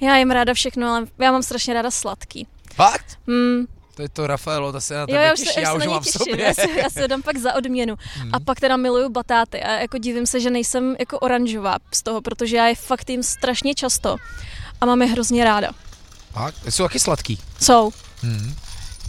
Já 0.00 0.16
jim 0.16 0.30
ráda 0.30 0.54
všechno, 0.54 0.88
ale 0.88 1.06
já 1.18 1.32
mám 1.32 1.42
strašně 1.42 1.74
ráda 1.74 1.90
sladký. 1.90 2.46
Fakt? 2.74 3.18
Hmm, 3.26 3.66
to 3.96 4.02
je 4.02 4.08
to 4.08 4.26
Rafaelo, 4.26 4.72
to 4.72 4.80
se 4.80 4.94
na 4.94 5.06
tebe 5.06 5.18
jo, 5.18 5.24
já 5.24 5.36
těší, 5.36 5.52
se, 5.52 5.60
já, 5.60 5.74
už 5.74 5.86
mám 5.86 6.02
v 6.02 6.06
sobě. 6.06 6.42
Já 6.42 6.54
se, 6.54 6.70
já 6.70 6.90
se 6.90 7.08
dám 7.08 7.22
pak 7.22 7.36
za 7.36 7.54
odměnu. 7.54 7.96
Hmm. 8.14 8.34
A 8.34 8.40
pak 8.40 8.60
teda 8.60 8.76
miluju 8.76 9.08
batáty 9.08 9.62
a 9.62 9.72
jako 9.72 9.98
divím 9.98 10.26
se, 10.26 10.40
že 10.40 10.50
nejsem 10.50 10.96
jako 10.98 11.18
oranžová 11.18 11.76
z 11.92 12.02
toho, 12.02 12.20
protože 12.20 12.56
já 12.56 12.66
je 12.66 12.74
fakt 12.74 13.10
jim 13.10 13.22
strašně 13.22 13.74
často 13.74 14.16
a 14.80 14.86
mám 14.86 15.02
je 15.02 15.08
hrozně 15.08 15.44
ráda. 15.44 15.70
A 16.34 16.48
jsou 16.68 16.82
taky 16.82 17.00
sladký? 17.00 17.38
Jsou. 17.60 17.90
Hmm. 18.22 18.54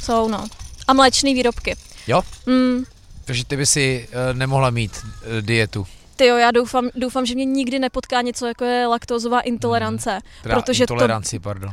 Jsou, 0.01 0.27
no. 0.27 0.47
A 0.88 0.93
mléčné 0.93 1.33
výrobky. 1.33 1.75
Jo? 2.07 2.21
Hmm. 2.47 2.83
Takže 3.25 3.45
ty 3.45 3.57
by 3.57 3.65
si 3.65 4.07
uh, 4.07 4.38
nemohla 4.38 4.69
mít 4.69 4.91
uh, 5.03 5.41
dietu. 5.41 5.88
Ty 6.15 6.25
jo, 6.25 6.38
já 6.38 6.51
doufám, 6.51 6.89
doufám, 6.95 7.25
že 7.25 7.35
mě 7.35 7.45
nikdy 7.45 7.79
nepotká 7.79 8.21
něco 8.21 8.45
jako 8.45 8.65
je 8.65 8.88
laktózová 8.88 9.41
intolerance. 9.41 10.11
Hmm. 10.11 10.21
Teda 10.43 10.55
protože 10.55 10.83
intoleranci, 10.83 11.39
to, 11.39 11.43
pardon 11.43 11.71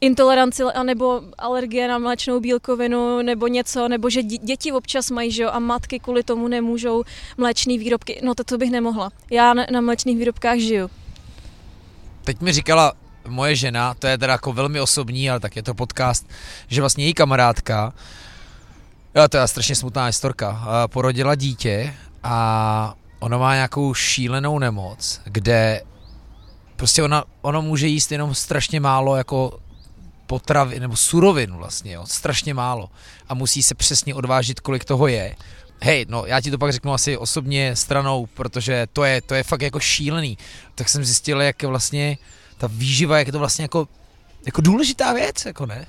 intoleranci 0.00 0.62
nebo 0.82 1.22
alergie 1.38 1.88
na 1.88 1.98
mléčnou 1.98 2.40
bílkovinu 2.40 3.22
nebo 3.22 3.46
něco, 3.46 3.88
nebo 3.88 4.10
že 4.10 4.22
děti 4.22 4.72
občas 4.72 5.10
mají, 5.10 5.32
že 5.32 5.42
jo, 5.42 5.50
a 5.52 5.58
matky 5.58 5.98
kvůli 5.98 6.22
tomu 6.22 6.48
nemůžou 6.48 7.04
mléčné 7.36 7.78
výrobky. 7.78 8.20
No 8.24 8.34
to, 8.34 8.44
to 8.44 8.58
bych 8.58 8.70
nemohla. 8.70 9.10
Já 9.30 9.54
na, 9.54 9.80
mléčných 9.80 10.18
výrobkách 10.18 10.58
žiju. 10.58 10.90
Teď 12.24 12.40
mi 12.40 12.52
říkala 12.52 12.92
moje 13.28 13.56
žena, 13.56 13.94
to 13.94 14.06
je 14.06 14.18
teda 14.18 14.32
jako 14.32 14.52
velmi 14.52 14.80
osobní, 14.80 15.30
ale 15.30 15.40
tak 15.40 15.56
je 15.56 15.62
to 15.62 15.74
podcast, 15.74 16.28
že 16.68 16.80
vlastně 16.80 17.04
její 17.04 17.14
kamarádka, 17.14 17.92
jo, 19.14 19.28
to 19.28 19.36
je 19.36 19.48
strašně 19.48 19.74
smutná 19.74 20.04
historka, 20.06 20.66
porodila 20.86 21.34
dítě 21.34 21.94
a 22.22 22.94
ona 23.18 23.38
má 23.38 23.54
nějakou 23.54 23.94
šílenou 23.94 24.58
nemoc, 24.58 25.20
kde 25.24 25.82
prostě 26.76 27.02
ona, 27.02 27.24
ona 27.42 27.60
může 27.60 27.86
jíst 27.86 28.12
jenom 28.12 28.34
strašně 28.34 28.80
málo 28.80 29.16
jako 29.16 29.58
potravy, 30.26 30.80
nebo 30.80 30.96
surovin 30.96 31.52
vlastně, 31.52 31.92
jo, 31.92 32.04
strašně 32.06 32.54
málo. 32.54 32.90
A 33.28 33.34
musí 33.34 33.62
se 33.62 33.74
přesně 33.74 34.14
odvážit, 34.14 34.60
kolik 34.60 34.84
toho 34.84 35.06
je. 35.06 35.36
Hej, 35.80 36.06
no 36.08 36.26
já 36.26 36.40
ti 36.40 36.50
to 36.50 36.58
pak 36.58 36.72
řeknu 36.72 36.92
asi 36.92 37.16
osobně 37.16 37.76
stranou, 37.76 38.26
protože 38.26 38.86
to 38.92 39.04
je, 39.04 39.20
to 39.20 39.34
je 39.34 39.42
fakt 39.42 39.62
jako 39.62 39.80
šílený. 39.80 40.38
Tak 40.74 40.88
jsem 40.88 41.04
zjistil, 41.04 41.40
jak 41.40 41.62
je 41.62 41.68
vlastně 41.68 42.18
ta 42.58 42.66
výživa, 42.66 43.18
jak 43.18 43.26
je 43.26 43.32
to 43.32 43.38
vlastně 43.38 43.64
jako, 43.64 43.88
jako 44.46 44.60
důležitá 44.60 45.12
věc, 45.12 45.44
jako 45.44 45.66
ne? 45.66 45.86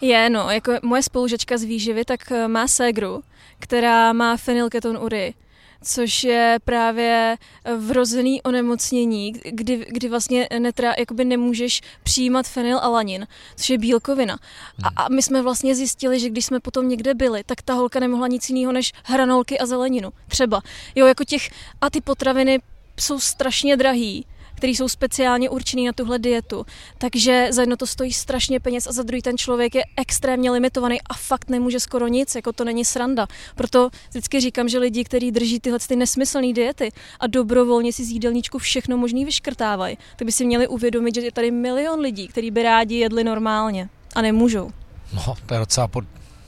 Je, 0.00 0.30
no, 0.30 0.50
jako 0.50 0.72
moje 0.82 1.02
spolužečka 1.02 1.58
z 1.58 1.62
výživy, 1.62 2.04
tak 2.04 2.32
eh, 2.32 2.48
má 2.48 2.68
ségru, 2.68 3.22
která 3.58 4.12
má 4.12 4.36
fenylketonurii 4.36 5.34
což 5.82 6.24
je 6.24 6.58
právě 6.64 7.36
eh, 7.64 7.76
vrozený 7.76 8.42
onemocnění, 8.42 9.32
kdy, 9.32 9.86
kdy 9.88 10.08
vlastně 10.08 10.48
netra, 10.58 10.94
jakoby 10.98 11.24
nemůžeš 11.24 11.80
přijímat 12.02 12.46
fenylalanin, 12.46 13.26
což 13.56 13.70
je 13.70 13.78
bílkovina. 13.78 14.34
A, 14.34 14.88
hmm. 14.88 14.94
a 14.96 15.08
my 15.08 15.22
jsme 15.22 15.42
vlastně 15.42 15.74
zjistili, 15.74 16.20
že 16.20 16.30
když 16.30 16.46
jsme 16.46 16.60
potom 16.60 16.88
někde 16.88 17.14
byli, 17.14 17.44
tak 17.46 17.62
ta 17.62 17.74
holka 17.74 18.00
nemohla 18.00 18.28
nic 18.28 18.48
jiného 18.48 18.72
než 18.72 18.92
hranolky 19.04 19.58
a 19.58 19.66
zeleninu. 19.66 20.10
Třeba. 20.28 20.60
Jo, 20.94 21.06
jako 21.06 21.24
těch, 21.24 21.50
a 21.80 21.90
ty 21.90 22.00
potraviny 22.00 22.60
jsou 23.00 23.20
strašně 23.20 23.76
drahý 23.76 24.26
které 24.62 24.72
jsou 24.72 24.88
speciálně 24.88 25.50
určené 25.50 25.82
na 25.82 25.92
tuhle 25.92 26.18
dietu. 26.18 26.66
Takže 26.98 27.48
za 27.50 27.62
jedno 27.62 27.76
to 27.76 27.86
stojí 27.86 28.12
strašně 28.12 28.60
peněz 28.60 28.86
a 28.86 28.92
za 28.92 29.02
druhý 29.02 29.22
ten 29.22 29.38
člověk 29.38 29.74
je 29.74 29.82
extrémně 29.96 30.50
limitovaný 30.50 31.00
a 31.02 31.14
fakt 31.14 31.50
nemůže 31.50 31.80
skoro 31.80 32.08
nic, 32.08 32.34
jako 32.34 32.52
to 32.52 32.64
není 32.64 32.84
sranda. 32.84 33.26
Proto 33.54 33.90
vždycky 34.10 34.40
říkám, 34.40 34.68
že 34.68 34.78
lidi, 34.78 35.04
kteří 35.04 35.30
drží 35.30 35.60
tyhle 35.60 35.78
ty 35.78 35.96
nesmyslné 35.96 36.52
diety 36.52 36.92
a 37.20 37.26
dobrovolně 37.26 37.92
si 37.92 38.04
z 38.04 38.10
jídelníčku 38.10 38.58
všechno 38.58 38.96
možný 38.96 39.24
vyškrtávají, 39.24 39.98
tak 40.16 40.26
by 40.26 40.32
si 40.32 40.44
měli 40.44 40.68
uvědomit, 40.68 41.14
že 41.14 41.20
je 41.20 41.32
tady 41.32 41.50
milion 41.50 42.00
lidí, 42.00 42.28
kteří 42.28 42.50
by 42.50 42.62
rádi 42.62 42.94
jedli 42.94 43.24
normálně 43.24 43.88
a 44.14 44.22
nemůžou. 44.22 44.70
No, 45.12 45.34
to 45.46 45.54
je 45.54 45.60
docela 45.60 45.88
pod, 45.88 46.04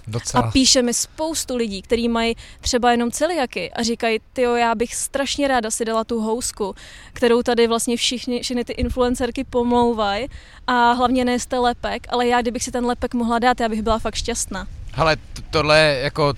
Docela. 0.07 0.45
A 0.45 0.51
píše 0.51 0.83
mi 0.83 0.95
spoustu 0.95 1.57
lidí, 1.57 1.83
kteří 1.83 2.09
mají 2.09 2.37
třeba 2.61 2.91
jenom 2.91 3.11
celiaky 3.11 3.71
a 3.73 3.83
říkají, 3.83 4.21
ty 4.33 4.43
já 4.43 4.75
bych 4.75 4.95
strašně 4.95 5.49
ráda 5.49 5.71
si 5.71 5.85
dala 5.85 6.05
tu 6.05 6.21
housku, 6.21 6.75
kterou 7.13 7.43
tady 7.43 7.67
vlastně 7.67 7.97
všichni, 7.97 8.43
všechny 8.43 8.65
ty 8.65 8.73
influencerky 8.73 9.45
pomlouvají 9.45 10.29
a 10.67 10.93
hlavně 10.93 11.25
nejste 11.25 11.59
lepek, 11.59 12.07
ale 12.11 12.27
já 12.27 12.43
kdybych 12.43 12.63
si 12.63 12.71
ten 12.71 12.87
lepek 12.87 13.15
mohla 13.15 13.39
dát, 13.39 13.61
já 13.61 13.69
bych 13.69 13.83
byla 13.83 13.99
fakt 13.99 14.15
šťastná. 14.15 14.67
Hele, 14.93 15.17
tohle 15.51 15.99
jako 16.03 16.35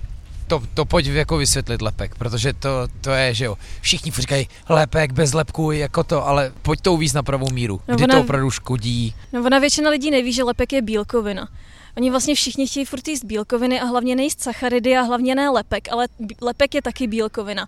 to, 0.47 0.63
to 0.73 0.85
pojď 0.85 1.05
jako 1.05 1.37
vysvětlit 1.37 1.81
lepek, 1.81 2.15
protože 2.15 2.53
to, 2.53 2.69
to 3.01 3.11
je, 3.11 3.33
že 3.33 3.45
jo, 3.45 3.57
všichni 3.81 4.11
říkají 4.11 4.47
lepek 4.69 5.11
bez 5.11 5.33
lepku, 5.33 5.71
jako 5.71 6.03
to, 6.03 6.27
ale 6.27 6.51
pojď 6.61 6.81
to 6.81 6.93
uvíct 6.93 7.15
na 7.15 7.23
pravou 7.23 7.49
míru, 7.49 7.81
no 7.87 7.95
kdy 7.95 8.03
ona, 8.03 8.15
to 8.15 8.21
opravdu 8.21 8.51
škodí. 8.51 9.15
No 9.33 9.43
ona 9.45 9.59
většina 9.59 9.89
lidí 9.89 10.11
neví, 10.11 10.33
že 10.33 10.43
lepek 10.43 10.73
je 10.73 10.81
bílkovina. 10.81 11.47
Oni 11.97 12.09
vlastně 12.09 12.35
všichni 12.35 12.67
chtějí 12.67 12.85
furt 12.85 13.07
jíst 13.07 13.23
bílkoviny 13.23 13.81
a 13.81 13.85
hlavně 13.85 14.15
nejíst 14.15 14.41
sacharidy 14.41 14.97
a 14.97 15.01
hlavně 15.01 15.35
ne 15.35 15.49
lepek, 15.49 15.91
ale 15.91 16.07
lepek 16.41 16.75
je 16.75 16.81
taky 16.81 17.07
bílkovina. 17.07 17.67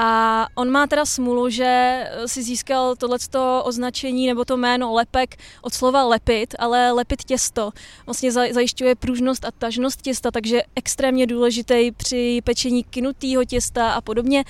A 0.00 0.46
on 0.54 0.70
má 0.70 0.86
teda 0.86 1.04
smůlu, 1.04 1.50
že 1.50 2.04
si 2.26 2.42
získal 2.42 2.96
tohleto 2.96 3.62
označení 3.64 4.26
nebo 4.26 4.44
to 4.44 4.56
jméno 4.56 4.92
lepek 4.92 5.36
od 5.62 5.74
slova 5.74 6.04
lepit, 6.04 6.54
ale 6.58 6.92
lepit 6.92 7.24
těsto. 7.24 7.70
Vlastně 8.06 8.32
zajišťuje 8.32 8.94
pružnost 8.94 9.44
a 9.44 9.50
tažnost 9.50 10.02
těsta, 10.02 10.30
takže 10.30 10.62
extrémně 10.76 11.26
důležitý 11.26 11.92
při 11.92 12.40
pečení 12.44 12.84
kinutého 12.84 13.44
těsta 13.44 13.92
a 13.92 14.00
podobně. 14.00 14.44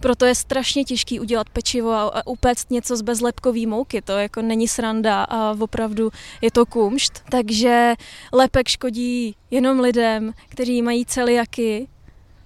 Proto 0.00 0.24
je 0.24 0.34
strašně 0.34 0.84
těžký 0.84 1.20
udělat 1.20 1.48
pečivo 1.50 1.92
a 1.92 2.26
upéct 2.26 2.70
něco 2.70 2.96
z 2.96 3.02
bezlepkové 3.02 3.66
mouky. 3.66 4.02
To 4.02 4.12
jako 4.12 4.42
není 4.42 4.68
sranda 4.68 5.24
a 5.24 5.56
opravdu 5.60 6.10
je 6.40 6.50
to 6.50 6.66
kumšt. 6.66 7.22
Takže 7.30 7.94
lepek 8.32 8.68
škodí 8.68 9.36
jenom 9.50 9.80
lidem, 9.80 10.32
kteří 10.48 10.82
mají 10.82 11.06
celiaky, 11.06 11.88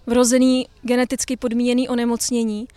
vrozený 0.08 0.66
geneticky 0.82 1.36
podmíněný 1.36 1.88
onemocnění. 1.88 2.68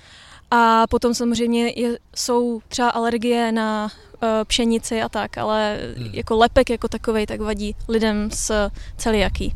A 0.52 0.88
potom 0.88 1.14
samozřejmě 1.14 1.68
je, 1.68 1.98
jsou 2.16 2.62
třeba 2.68 2.90
alergie 2.90 3.52
na 3.52 3.86
uh, 3.86 4.30
pšenici 4.44 5.02
a 5.02 5.10
tak, 5.10 5.38
ale 5.38 5.80
hmm. 5.98 6.10
jako 6.14 6.38
lepek 6.38 6.70
jako 6.70 6.88
takový 6.88 7.26
tak 7.26 7.42
vadí 7.42 7.76
lidem 7.88 8.32
s 8.32 8.70
celiaký. 8.98 9.56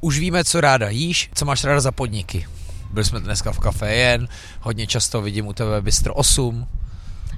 Už 0.00 0.18
víme, 0.18 0.44
co 0.44 0.60
ráda 0.60 0.88
jíš, 0.88 1.30
co 1.34 1.44
máš 1.44 1.64
ráda 1.64 1.80
za 1.80 1.92
podniky. 1.92 2.46
Byli 2.92 3.04
jsme 3.04 3.20
dneska 3.20 3.52
v 3.52 3.58
kafe 3.58 3.94
jen, 3.94 4.28
hodně 4.60 4.86
často 4.86 5.22
vidím 5.22 5.46
u 5.46 5.52
tebe 5.52 5.82
Bistro 5.82 6.14
8, 6.14 6.66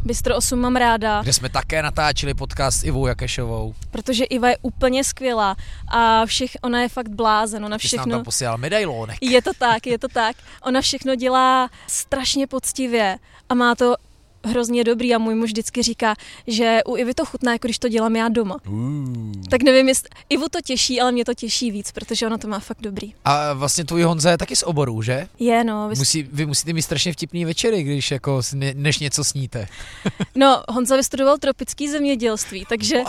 Bistro 0.05 0.37
8 0.37 0.59
mám 0.59 0.77
ráda. 0.77 1.23
Kde 1.23 1.33
jsme 1.33 1.49
také 1.49 1.83
natáčeli 1.83 2.35
podcast 2.35 2.79
s 2.81 2.85
Ivou 2.85 3.07
Jakešovou. 3.07 3.75
Protože 3.91 4.25
Iva 4.25 4.49
je 4.49 4.57
úplně 4.63 5.05
skvělá 5.05 5.57
a 5.89 6.27
všech, 6.27 6.51
ona 6.63 6.83
je 6.83 6.89
fakt 6.89 7.09
blázen, 7.09 7.65
ona 7.65 7.79
všechno... 7.79 8.05
Ty 8.05 8.11
nám 8.11 8.19
tam 8.19 8.25
posílal 8.25 8.59
medailónek. 8.59 9.19
Je 9.21 9.43
to 9.43 9.51
tak, 9.59 9.87
je 9.87 9.99
to 9.99 10.09
tak. 10.09 10.37
Ona 10.63 10.81
všechno 10.81 11.15
dělá 11.15 11.71
strašně 11.87 12.47
poctivě 12.47 13.19
a 13.49 13.55
má 13.55 13.75
to 13.75 13.95
hrozně 14.45 14.85
dobrý 14.85 15.15
a 15.15 15.19
můj 15.19 15.35
muž 15.35 15.51
vždycky 15.51 15.83
říká, 15.83 16.15
že 16.47 16.79
u 16.87 16.97
Ivy 16.97 17.15
to 17.15 17.25
chutná, 17.25 17.53
jako 17.53 17.67
když 17.67 17.79
to 17.79 17.89
dělám 17.89 18.17
já 18.17 18.29
doma. 18.29 18.57
Uh. 18.69 19.33
Tak 19.51 19.63
nevím, 19.63 19.89
jestli 19.89 20.09
Ivu 20.29 20.49
to 20.49 20.59
těší, 20.65 21.01
ale 21.01 21.13
mě 21.13 21.25
to 21.25 21.35
těší 21.35 21.71
víc, 21.71 21.93
protože 21.93 22.27
ona 22.27 22.39
to 22.39 22.49
má 22.49 22.59
fakt 22.59 22.81
dobrý. 22.81 23.15
A 23.25 23.53
vlastně 23.53 23.85
tvůj 23.85 24.03
Honza 24.03 24.31
je 24.31 24.39
taky 24.39 24.57
z 24.57 24.63
oboru, 24.63 25.03
že? 25.03 25.29
Je, 25.39 25.65
no. 25.65 25.89
Vy, 25.89 25.95
Musí, 25.99 26.23
vy 26.33 26.47
musíte 26.47 26.73
mít 26.73 26.83
strašně 26.83 27.13
vtipný 27.13 27.45
večery, 27.45 27.83
když 27.83 28.11
jako 28.11 28.41
než 28.75 28.99
něco 28.99 29.25
sníte. 29.25 29.67
no, 30.35 30.63
Honza 30.69 30.97
vystudoval 30.97 31.39
tropický 31.39 31.89
zemědělství, 31.91 32.67
takže 32.69 33.03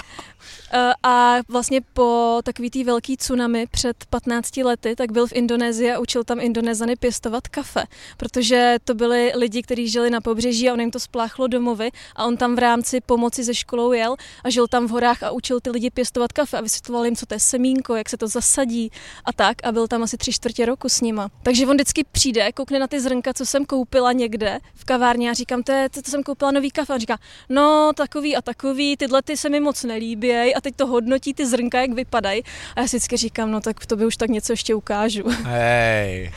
a 1.04 1.36
vlastně 1.48 1.82
po 1.94 2.40
takový 2.44 2.70
tý 2.70 2.84
velký 2.84 3.18
tsunami 3.18 3.68
před 3.72 4.06
15 4.10 4.58
lety, 4.58 4.96
tak 4.96 5.12
byl 5.12 5.28
v 5.28 5.34
Indonésii 5.34 5.92
a 5.92 6.00
učil 6.00 6.24
tam 6.24 6.40
Indonezany 6.40 6.96
pěstovat 6.96 7.48
kafe, 7.48 7.84
protože 8.18 8.78
to 8.84 8.94
byli 8.94 9.32
lidi, 9.36 9.62
kteří 9.62 9.88
žili 9.88 10.10
na 10.10 10.22
pobřeží 10.22 10.70
a 10.70 10.74
on 10.74 10.80
jim 10.80 10.92
to 10.92 11.00
spláchlo 11.00 11.48
domovy 11.48 11.92
a 12.16 12.26
on 12.26 12.38
tam 12.38 12.56
v 12.56 12.60
rámci 12.60 13.02
pomoci 13.02 13.44
ze 13.44 13.54
školou 13.54 13.92
jel 13.92 14.16
a 14.44 14.50
žil 14.50 14.68
tam 14.68 14.88
v 14.88 14.90
horách 14.90 15.24
a 15.24 15.32
učil 15.32 15.60
ty 15.60 15.70
lidi 15.70 15.90
pěstovat 15.90 16.34
kafe 16.34 16.58
a 16.58 16.62
vysvětloval 16.62 17.06
jim, 17.06 17.16
co 17.16 17.26
to 17.26 17.34
je 17.34 17.40
semínko, 17.40 17.96
jak 17.96 18.10
se 18.10 18.18
to 18.18 18.28
zasadí 18.28 18.92
a 19.26 19.34
tak 19.34 19.58
a 19.64 19.72
byl 19.72 19.88
tam 19.88 20.04
asi 20.04 20.18
tři 20.18 20.34
čtvrtě 20.34 20.66
roku 20.66 20.90
s 20.90 21.02
nima. 21.02 21.30
Takže 21.44 21.68
on 21.68 21.76
vždycky 21.76 22.04
přijde, 22.12 22.52
koukne 22.52 22.80
na 22.80 22.88
ty 22.88 23.00
zrnka, 23.00 23.34
co 23.34 23.46
jsem 23.46 23.66
koupila 23.66 24.12
někde 24.12 24.60
v 24.76 24.86
kavárně 24.86 25.30
a 25.30 25.34
říkám, 25.34 25.64
to 25.64 25.72
je, 25.72 25.90
to, 25.90 26.02
to 26.02 26.12
jsem 26.12 26.24
koupila 26.24 26.52
nový 26.52 26.72
kafe. 26.72 26.94
A 26.94 26.96
on 26.96 27.00
říká, 27.00 27.18
no 27.50 27.92
takový 27.96 28.36
a 28.36 28.42
takový, 28.42 28.98
tyhle 28.98 29.22
ty 29.22 29.38
se 29.38 29.50
mi 29.50 29.60
moc 29.60 29.84
nelíbějí 30.34 30.56
a 30.56 30.62
teď 30.62 30.76
to 30.76 30.88
hodnotí 30.88 31.34
ty 31.34 31.48
zrnka, 31.48 31.82
jak 31.82 31.92
vypadají. 31.94 32.44
A 32.76 32.82
já 32.82 32.88
si 32.88 32.98
vždycky 32.98 33.18
říkám, 33.18 33.52
no 33.52 33.62
tak 33.62 33.80
v 33.80 33.86
tobě 33.86 34.08
už 34.08 34.18
tak 34.18 34.30
něco 34.30 34.54
ještě 34.54 34.76
ukážu. 34.76 35.24
Hej, 35.44 36.32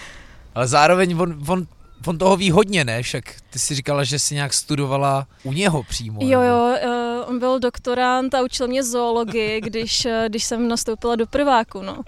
ale 0.54 0.68
zároveň 0.68 1.16
on, 1.18 1.38
on 1.48 1.66
On 2.06 2.18
toho 2.18 2.36
ví 2.36 2.50
hodně, 2.50 2.84
ne? 2.84 3.02
Však 3.02 3.24
ty 3.50 3.58
si 3.58 3.74
říkala, 3.74 4.04
že 4.04 4.18
jsi 4.18 4.34
nějak 4.34 4.54
studovala 4.54 5.26
u 5.42 5.52
něho 5.52 5.82
přímo. 5.82 6.20
Jo, 6.22 6.40
jo, 6.40 6.76
uh, 6.84 7.15
on 7.26 7.38
byl 7.38 7.58
doktorant 7.58 8.34
a 8.34 8.42
učil 8.42 8.68
mě 8.68 8.84
zoologii, 8.84 9.60
když, 9.60 10.04
uh, 10.04 10.12
když 10.28 10.44
jsem 10.44 10.68
nastoupila 10.68 11.16
do 11.16 11.26
prváku, 11.26 11.82
no. 11.82 12.02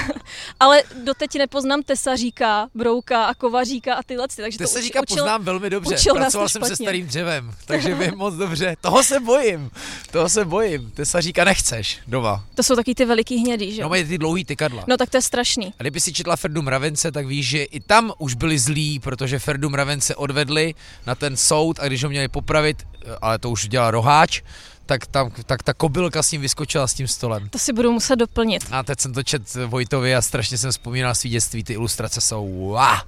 Ale 0.60 0.82
doteď 1.04 1.38
nepoznám 1.38 1.82
tesaříka, 1.82 2.68
brouka 2.74 3.24
a 3.24 3.34
kovaříka 3.34 3.94
a 3.94 4.02
tyhle, 4.02 4.26
takže 4.36 4.58
Tesaříka 4.58 4.98
to 4.98 5.02
učil, 5.02 5.16
poznám 5.16 5.44
velmi 5.44 5.70
dobře, 5.70 5.94
učil 5.94 6.14
pracoval 6.14 6.48
jsem 6.48 6.64
se 6.64 6.76
starým 6.76 7.06
dřevem, 7.06 7.52
takže 7.66 7.94
vím 7.94 8.16
moc 8.16 8.34
dobře. 8.34 8.76
Toho 8.80 9.02
se 9.02 9.20
bojím, 9.20 9.70
toho 10.10 10.28
se 10.28 10.44
bojím. 10.44 10.90
Tesaříka 10.90 11.44
nechceš 11.44 11.98
doma. 12.06 12.44
To 12.54 12.62
jsou 12.62 12.76
taky 12.76 12.94
ty 12.94 13.04
veliký 13.04 13.36
hnědý, 13.36 13.74
že? 13.74 13.82
No 13.82 13.88
mají 13.88 14.04
ty 14.04 14.18
dlouhý 14.18 14.44
tykadla. 14.44 14.84
No 14.86 14.96
tak 14.96 15.10
to 15.10 15.16
je 15.16 15.22
strašný. 15.22 15.74
A 15.78 15.82
kdyby 15.82 16.00
si 16.00 16.12
četla 16.12 16.36
Ferdu 16.36 16.62
Mravence, 16.62 17.12
tak 17.12 17.26
víš, 17.26 17.48
že 17.48 17.62
i 17.62 17.80
tam 17.80 18.12
už 18.18 18.34
byli 18.34 18.58
zlí, 18.58 18.98
protože 18.98 19.38
Ferdu 19.38 19.70
Mravence 19.70 20.14
odvedli 20.16 20.74
na 21.06 21.14
ten 21.14 21.36
soud 21.36 21.80
a 21.80 21.86
když 21.86 22.04
ho 22.04 22.10
měli 22.10 22.28
popravit, 22.28 22.86
ale 23.22 23.38
to 23.38 23.50
už 23.50 23.68
dělal 23.68 23.90
roháč, 23.90 24.42
tak, 24.90 25.06
tam, 25.06 25.30
tak 25.46 25.62
ta 25.62 25.74
kobylka 25.74 26.22
s 26.22 26.32
ním 26.32 26.40
vyskočila 26.40 26.86
s 26.86 26.94
tím 26.94 27.08
stolem. 27.08 27.48
To 27.48 27.58
si 27.58 27.72
budu 27.72 27.92
muset 27.92 28.16
doplnit. 28.16 28.66
A 28.70 28.82
teď 28.82 29.00
jsem 29.00 29.12
to 29.12 29.22
čet 29.22 29.54
Vojtovi 29.66 30.14
a 30.14 30.22
strašně 30.22 30.58
jsem 30.58 30.70
vzpomínal 30.70 31.14
svý 31.14 31.30
dětství, 31.30 31.64
ty 31.64 31.72
ilustrace 31.72 32.20
jsou 32.20 32.48
wow, 32.48 32.98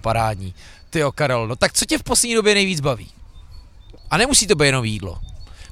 parádní. 0.00 0.54
Ty 0.90 0.98
jo, 0.98 1.12
Karel, 1.12 1.48
no 1.48 1.56
tak 1.56 1.72
co 1.72 1.84
tě 1.84 1.98
v 1.98 2.02
poslední 2.02 2.34
době 2.34 2.54
nejvíc 2.54 2.80
baví? 2.80 3.10
A 4.10 4.16
nemusí 4.16 4.46
to 4.46 4.54
být 4.54 4.66
jenom 4.66 4.84
jídlo. 4.84 5.18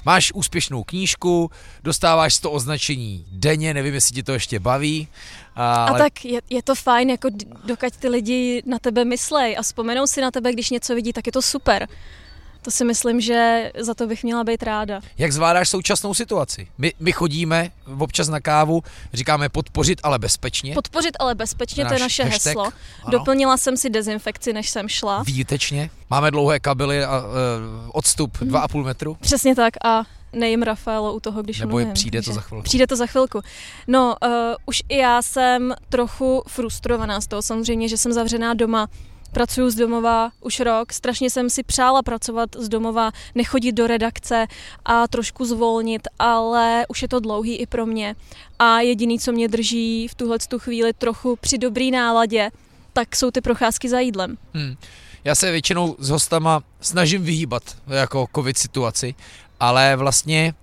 Máš 0.05 0.31
úspěšnou 0.35 0.83
knížku, 0.83 1.51
dostáváš 1.83 2.37
to 2.37 2.51
označení 2.51 3.25
denně, 3.31 3.73
nevím, 3.73 3.93
jestli 3.93 4.15
ti 4.15 4.23
to 4.23 4.33
ještě 4.33 4.59
baví. 4.59 5.07
Ale... 5.55 5.89
A 5.89 6.03
tak 6.03 6.25
je, 6.25 6.41
je 6.49 6.63
to 6.63 6.75
fajn, 6.75 7.09
jako 7.09 7.29
dokud 7.63 7.97
ty 7.99 8.09
lidi 8.09 8.63
na 8.65 8.79
tebe 8.79 9.05
myslej 9.05 9.57
a 9.57 9.61
vzpomenou 9.61 10.07
si 10.07 10.21
na 10.21 10.31
tebe, 10.31 10.53
když 10.53 10.69
něco 10.69 10.95
vidí, 10.95 11.13
tak 11.13 11.25
je 11.25 11.31
to 11.31 11.41
super. 11.41 11.87
To 12.63 12.71
si 12.71 12.85
myslím, 12.85 13.21
že 13.21 13.71
za 13.79 13.93
to 13.93 14.07
bych 14.07 14.23
měla 14.23 14.43
být 14.43 14.63
ráda. 14.63 15.01
Jak 15.17 15.31
zvládáš 15.33 15.69
současnou 15.69 16.13
situaci? 16.13 16.67
My, 16.77 16.93
my 16.99 17.11
chodíme 17.11 17.69
občas 17.99 18.27
na 18.27 18.39
kávu, 18.39 18.83
říkáme 19.13 19.49
podpořit, 19.49 19.99
ale 20.03 20.19
bezpečně. 20.19 20.73
Podpořit, 20.73 21.11
ale 21.19 21.35
bezpečně, 21.35 21.85
to 21.85 21.93
je 21.93 21.99
naše 21.99 22.23
hashtag, 22.23 22.45
heslo. 22.47 22.63
Ano. 22.63 23.11
Doplnila 23.11 23.57
jsem 23.57 23.77
si 23.77 23.89
dezinfekci, 23.89 24.53
než 24.53 24.69
jsem 24.69 24.89
šla. 24.89 25.23
Výtečně. 25.23 25.89
Máme 26.09 26.31
dlouhé 26.31 26.59
kabely 26.59 27.03
a 27.03 27.19
uh, 27.19 27.25
odstup 27.93 28.37
Mhm. 28.41 28.51
2,5 28.51 28.83
metru. 28.83 29.17
Přesně 29.21 29.55
tak 29.55 29.73
a 29.85 30.03
nejím 30.33 30.61
Rafaelo 30.63 31.13
u 31.13 31.19
toho, 31.19 31.43
když 31.43 31.59
Nebo 31.59 31.79
je 31.79 31.85
mluvím. 31.85 31.93
přijde 31.93 32.21
to 32.21 32.33
za 32.33 32.41
chvilku. 32.41 32.63
Přijde 32.63 32.87
to 32.87 32.95
za 32.95 33.05
chvilku. 33.07 33.41
No, 33.87 34.15
uh, 34.25 34.29
už 34.65 34.83
i 34.89 34.97
já 34.97 35.21
jsem 35.21 35.73
trochu 35.89 36.43
frustrovaná 36.47 37.21
z 37.21 37.27
toho 37.27 37.41
samozřejmě, 37.41 37.87
že 37.89 37.97
jsem 37.97 38.13
zavřená 38.13 38.53
doma. 38.53 38.87
Pracuju 39.33 39.69
z 39.69 39.75
domova 39.75 40.31
už 40.41 40.59
rok, 40.59 40.93
strašně 40.93 41.29
jsem 41.29 41.49
si 41.49 41.63
přála 41.63 42.01
pracovat 42.01 42.49
z 42.57 42.69
domova, 42.69 43.11
nechodit 43.35 43.75
do 43.75 43.87
redakce 43.87 44.47
a 44.85 45.07
trošku 45.07 45.45
zvolnit, 45.45 46.07
ale 46.19 46.85
už 46.89 47.01
je 47.01 47.07
to 47.07 47.19
dlouhý 47.19 47.55
i 47.55 47.65
pro 47.65 47.85
mě. 47.85 48.15
A 48.59 48.79
jediný, 48.79 49.19
co 49.19 49.31
mě 49.31 49.47
drží 49.47 50.07
v 50.07 50.15
tuhle 50.15 50.37
tu 50.39 50.59
chvíli 50.59 50.93
trochu 50.93 51.35
při 51.35 51.57
dobrý 51.57 51.91
náladě, 51.91 52.51
tak 52.93 53.15
jsou 53.15 53.31
ty 53.31 53.41
procházky 53.41 53.89
za 53.89 53.99
jídlem. 53.99 54.37
Hmm. 54.53 54.75
Já 55.23 55.35
se 55.35 55.51
většinou 55.51 55.95
s 55.99 56.09
hostama 56.09 56.63
snažím 56.81 57.23
vyhýbat 57.23 57.63
jako 57.87 58.27
covid 58.35 58.57
situaci, 58.57 59.15
ale 59.59 59.95
vlastně 59.95 60.53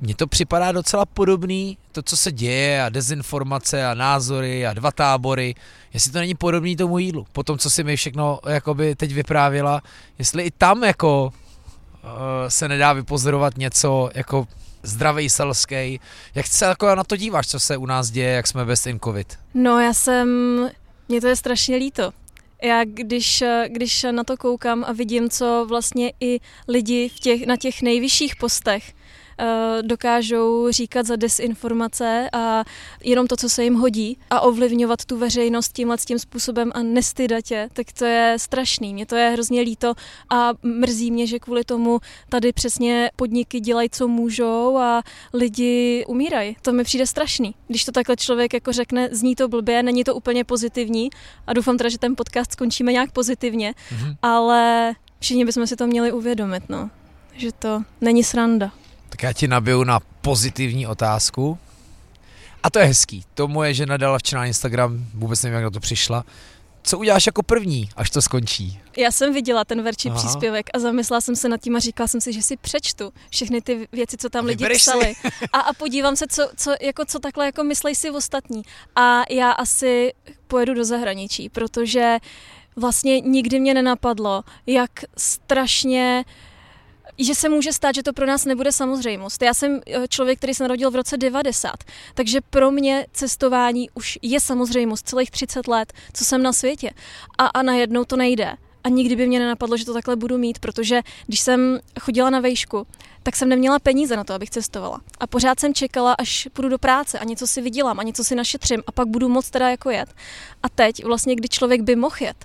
mně 0.00 0.14
to 0.14 0.26
připadá 0.26 0.72
docela 0.72 1.06
podobný, 1.06 1.78
to, 1.92 2.02
co 2.02 2.16
se 2.16 2.32
děje 2.32 2.82
a 2.82 2.88
dezinformace 2.88 3.86
a 3.86 3.94
názory 3.94 4.66
a 4.66 4.72
dva 4.72 4.90
tábory, 4.90 5.54
jestli 5.92 6.12
to 6.12 6.18
není 6.18 6.34
podobný 6.34 6.76
tomu 6.76 6.98
jídlu. 6.98 7.26
Po 7.32 7.42
tom, 7.42 7.58
co 7.58 7.70
si 7.70 7.84
mi 7.84 7.96
všechno 7.96 8.40
jakoby 8.48 8.94
teď 8.94 9.12
vyprávěla, 9.12 9.82
jestli 10.18 10.42
i 10.42 10.50
tam 10.50 10.84
jako 10.84 11.24
uh, 11.24 12.10
se 12.48 12.68
nedá 12.68 12.92
vypozorovat 12.92 13.58
něco 13.58 14.10
jako 14.14 14.46
zdravý 14.82 15.30
selský. 15.30 16.00
Jak 16.34 16.46
se 16.46 16.64
jako 16.64 16.94
na 16.94 17.04
to 17.04 17.16
díváš, 17.16 17.46
co 17.46 17.60
se 17.60 17.76
u 17.76 17.86
nás 17.86 18.10
děje, 18.10 18.30
jak 18.30 18.46
jsme 18.46 18.64
bez 18.64 18.86
in 18.86 19.00
covid? 19.00 19.38
No 19.54 19.80
já 19.80 19.94
jsem, 19.94 20.28
mně 21.08 21.20
to 21.20 21.26
je 21.26 21.36
strašně 21.36 21.76
líto. 21.76 22.12
Já 22.62 22.84
když, 22.84 23.44
když 23.68 24.06
na 24.10 24.24
to 24.24 24.36
koukám 24.36 24.84
a 24.88 24.92
vidím, 24.92 25.30
co 25.30 25.66
vlastně 25.68 26.12
i 26.20 26.40
lidi 26.68 27.08
v 27.08 27.20
těch, 27.20 27.46
na 27.46 27.56
těch 27.56 27.82
nejvyšších 27.82 28.36
postech 28.36 28.92
dokážou 29.82 30.70
říkat 30.70 31.06
za 31.06 31.16
desinformace 31.16 32.28
a 32.32 32.64
jenom 33.04 33.26
to, 33.26 33.36
co 33.36 33.48
se 33.48 33.64
jim 33.64 33.74
hodí 33.74 34.18
a 34.30 34.40
ovlivňovat 34.40 35.04
tu 35.04 35.18
veřejnost 35.18 35.72
tímhle 35.72 35.96
tím 36.06 36.18
způsobem 36.18 36.70
a 36.74 36.82
nestydat 36.82 37.44
tě, 37.44 37.68
tak 37.72 37.86
to 37.98 38.04
je 38.04 38.34
strašný. 38.38 38.94
Mně 38.94 39.06
to 39.06 39.16
je 39.16 39.30
hrozně 39.30 39.60
líto 39.60 39.94
a 40.30 40.50
mrzí 40.62 41.10
mě, 41.10 41.26
že 41.26 41.38
kvůli 41.38 41.64
tomu 41.64 42.00
tady 42.28 42.52
přesně 42.52 43.10
podniky 43.16 43.60
dělají, 43.60 43.90
co 43.90 44.08
můžou 44.08 44.76
a 44.78 45.02
lidi 45.32 46.04
umírají. 46.08 46.56
To 46.62 46.72
mi 46.72 46.84
přijde 46.84 47.06
strašný. 47.06 47.54
Když 47.68 47.84
to 47.84 47.92
takhle 47.92 48.16
člověk 48.16 48.54
jako 48.54 48.72
řekne, 48.72 49.08
zní 49.12 49.34
to 49.36 49.48
blbě, 49.48 49.82
není 49.82 50.04
to 50.04 50.14
úplně 50.14 50.44
pozitivní 50.44 51.10
a 51.46 51.52
doufám 51.52 51.76
teda, 51.78 51.88
že 51.90 51.98
ten 51.98 52.16
podcast 52.16 52.52
skončíme 52.52 52.92
nějak 52.92 53.12
pozitivně, 53.12 53.74
Mhm. 53.92 54.14
ale 54.22 54.92
všichni 55.20 55.44
bychom 55.44 55.66
si 55.66 55.76
to 55.76 55.86
měli 55.86 56.12
uvědomit, 56.12 56.62
no. 56.68 56.90
Že 57.36 57.52
to 57.52 57.82
není 58.00 58.24
sranda. 58.24 58.72
Tak 59.08 59.22
já 59.22 59.32
ti 59.32 59.48
nabiju 59.48 59.84
na 59.84 60.00
pozitivní 60.00 60.86
otázku. 60.86 61.58
A 62.62 62.70
to 62.70 62.78
je 62.78 62.84
hezký. 62.84 63.24
To 63.34 63.48
moje 63.48 63.74
žena 63.74 63.96
dala 63.96 64.18
včera 64.18 64.40
na 64.40 64.46
Instagram, 64.46 65.06
vůbec 65.14 65.42
nevím, 65.42 65.54
jak 65.54 65.64
na 65.64 65.70
to 65.70 65.80
přišla. 65.80 66.24
Co 66.82 66.98
uděláš 66.98 67.26
jako 67.26 67.42
první, 67.42 67.88
až 67.96 68.10
to 68.10 68.22
skončí? 68.22 68.80
Já 68.96 69.10
jsem 69.10 69.34
viděla 69.34 69.64
ten 69.64 69.82
verčí 69.82 70.10
Aha. 70.10 70.18
příspěvek 70.18 70.70
a 70.74 70.78
zamyslela 70.78 71.20
jsem 71.20 71.36
se 71.36 71.48
nad 71.48 71.60
tím 71.60 71.76
a 71.76 71.78
říkala 71.78 72.08
jsem 72.08 72.20
si, 72.20 72.32
že 72.32 72.42
si 72.42 72.56
přečtu 72.56 73.12
všechny 73.30 73.60
ty 73.60 73.88
věci, 73.92 74.16
co 74.16 74.28
tam 74.28 74.44
lidi 74.44 74.68
psali. 74.76 75.14
A, 75.52 75.60
a 75.60 75.72
podívám 75.72 76.16
se, 76.16 76.26
co, 76.30 76.50
co, 76.56 76.74
jako, 76.80 77.04
co 77.04 77.18
takhle 77.18 77.46
jako 77.46 77.64
myslej 77.64 77.94
si 77.94 78.10
ostatní. 78.10 78.62
A 78.96 79.22
já 79.30 79.50
asi 79.50 80.12
pojedu 80.46 80.74
do 80.74 80.84
zahraničí, 80.84 81.48
protože 81.48 82.18
vlastně 82.76 83.20
nikdy 83.20 83.60
mě 83.60 83.74
nenapadlo, 83.74 84.44
jak 84.66 84.90
strašně 85.16 86.24
že 87.18 87.34
se 87.34 87.48
může 87.48 87.72
stát, 87.72 87.94
že 87.94 88.02
to 88.02 88.12
pro 88.12 88.26
nás 88.26 88.44
nebude 88.44 88.72
samozřejmost. 88.72 89.42
Já 89.42 89.54
jsem 89.54 89.80
eh, 89.86 90.08
člověk, 90.08 90.38
který 90.38 90.54
se 90.54 90.64
narodil 90.64 90.90
v 90.90 90.94
roce 90.94 91.16
90, 91.16 91.72
takže 92.14 92.40
pro 92.40 92.70
mě 92.70 93.06
cestování 93.12 93.90
už 93.94 94.18
je 94.22 94.40
samozřejmost 94.40 95.08
celých 95.08 95.30
30 95.30 95.68
let, 95.68 95.92
co 96.12 96.24
jsem 96.24 96.42
na 96.42 96.52
světě. 96.52 96.90
A, 97.38 97.46
a 97.46 97.62
najednou 97.62 98.04
to 98.04 98.16
nejde. 98.16 98.56
A 98.84 98.88
nikdy 98.88 99.16
by 99.16 99.26
mě 99.26 99.38
nenapadlo, 99.38 99.76
že 99.76 99.84
to 99.84 99.94
takhle 99.94 100.16
budu 100.16 100.38
mít, 100.38 100.58
protože 100.58 101.02
když 101.26 101.40
jsem 101.40 101.80
chodila 102.00 102.30
na 102.30 102.40
vejšku, 102.40 102.86
tak 103.22 103.36
jsem 103.36 103.48
neměla 103.48 103.78
peníze 103.78 104.16
na 104.16 104.24
to, 104.24 104.34
abych 104.34 104.50
cestovala. 104.50 105.00
A 105.20 105.26
pořád 105.26 105.60
jsem 105.60 105.74
čekala, 105.74 106.14
až 106.18 106.48
půjdu 106.52 106.68
do 106.68 106.78
práce 106.78 107.18
a 107.18 107.24
něco 107.24 107.46
si 107.46 107.62
vydělám 107.62 108.00
a 108.00 108.02
něco 108.02 108.24
si 108.24 108.34
našetřím 108.34 108.82
a 108.86 108.92
pak 108.92 109.08
budu 109.08 109.28
moc 109.28 109.50
teda 109.50 109.70
jako 109.70 109.90
jet. 109.90 110.14
A 110.62 110.68
teď 110.68 111.04
vlastně, 111.04 111.34
kdy 111.36 111.48
člověk 111.48 111.80
by 111.80 111.96
mohl 111.96 112.16
jet, 112.20 112.44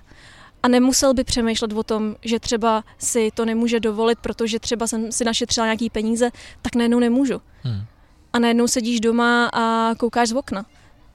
a 0.62 0.68
nemusel 0.68 1.14
by 1.14 1.24
přemýšlet 1.24 1.72
o 1.72 1.82
tom, 1.82 2.16
že 2.22 2.40
třeba 2.40 2.84
si 2.98 3.30
to 3.34 3.44
nemůže 3.44 3.80
dovolit, 3.80 4.18
protože 4.18 4.60
třeba 4.60 4.86
jsem 4.86 5.12
si 5.12 5.24
našetřila 5.24 5.66
nějaký 5.66 5.90
peníze, 5.90 6.30
tak 6.62 6.74
najednou 6.74 6.98
nemůžu. 6.98 7.42
Hmm. 7.62 7.84
A 8.32 8.38
najednou 8.38 8.68
sedíš 8.68 9.00
doma 9.00 9.46
a 9.52 9.94
koukáš 9.94 10.28
z 10.28 10.32
okna. 10.32 10.66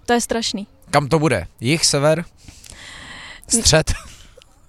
To 0.06 0.14
je 0.14 0.22
strašný. 0.22 0.68
Kam 0.90 1.08
to 1.08 1.20
bude? 1.20 1.48
Jich, 1.60 1.86
sever? 1.86 2.26
Střed? 3.48 3.94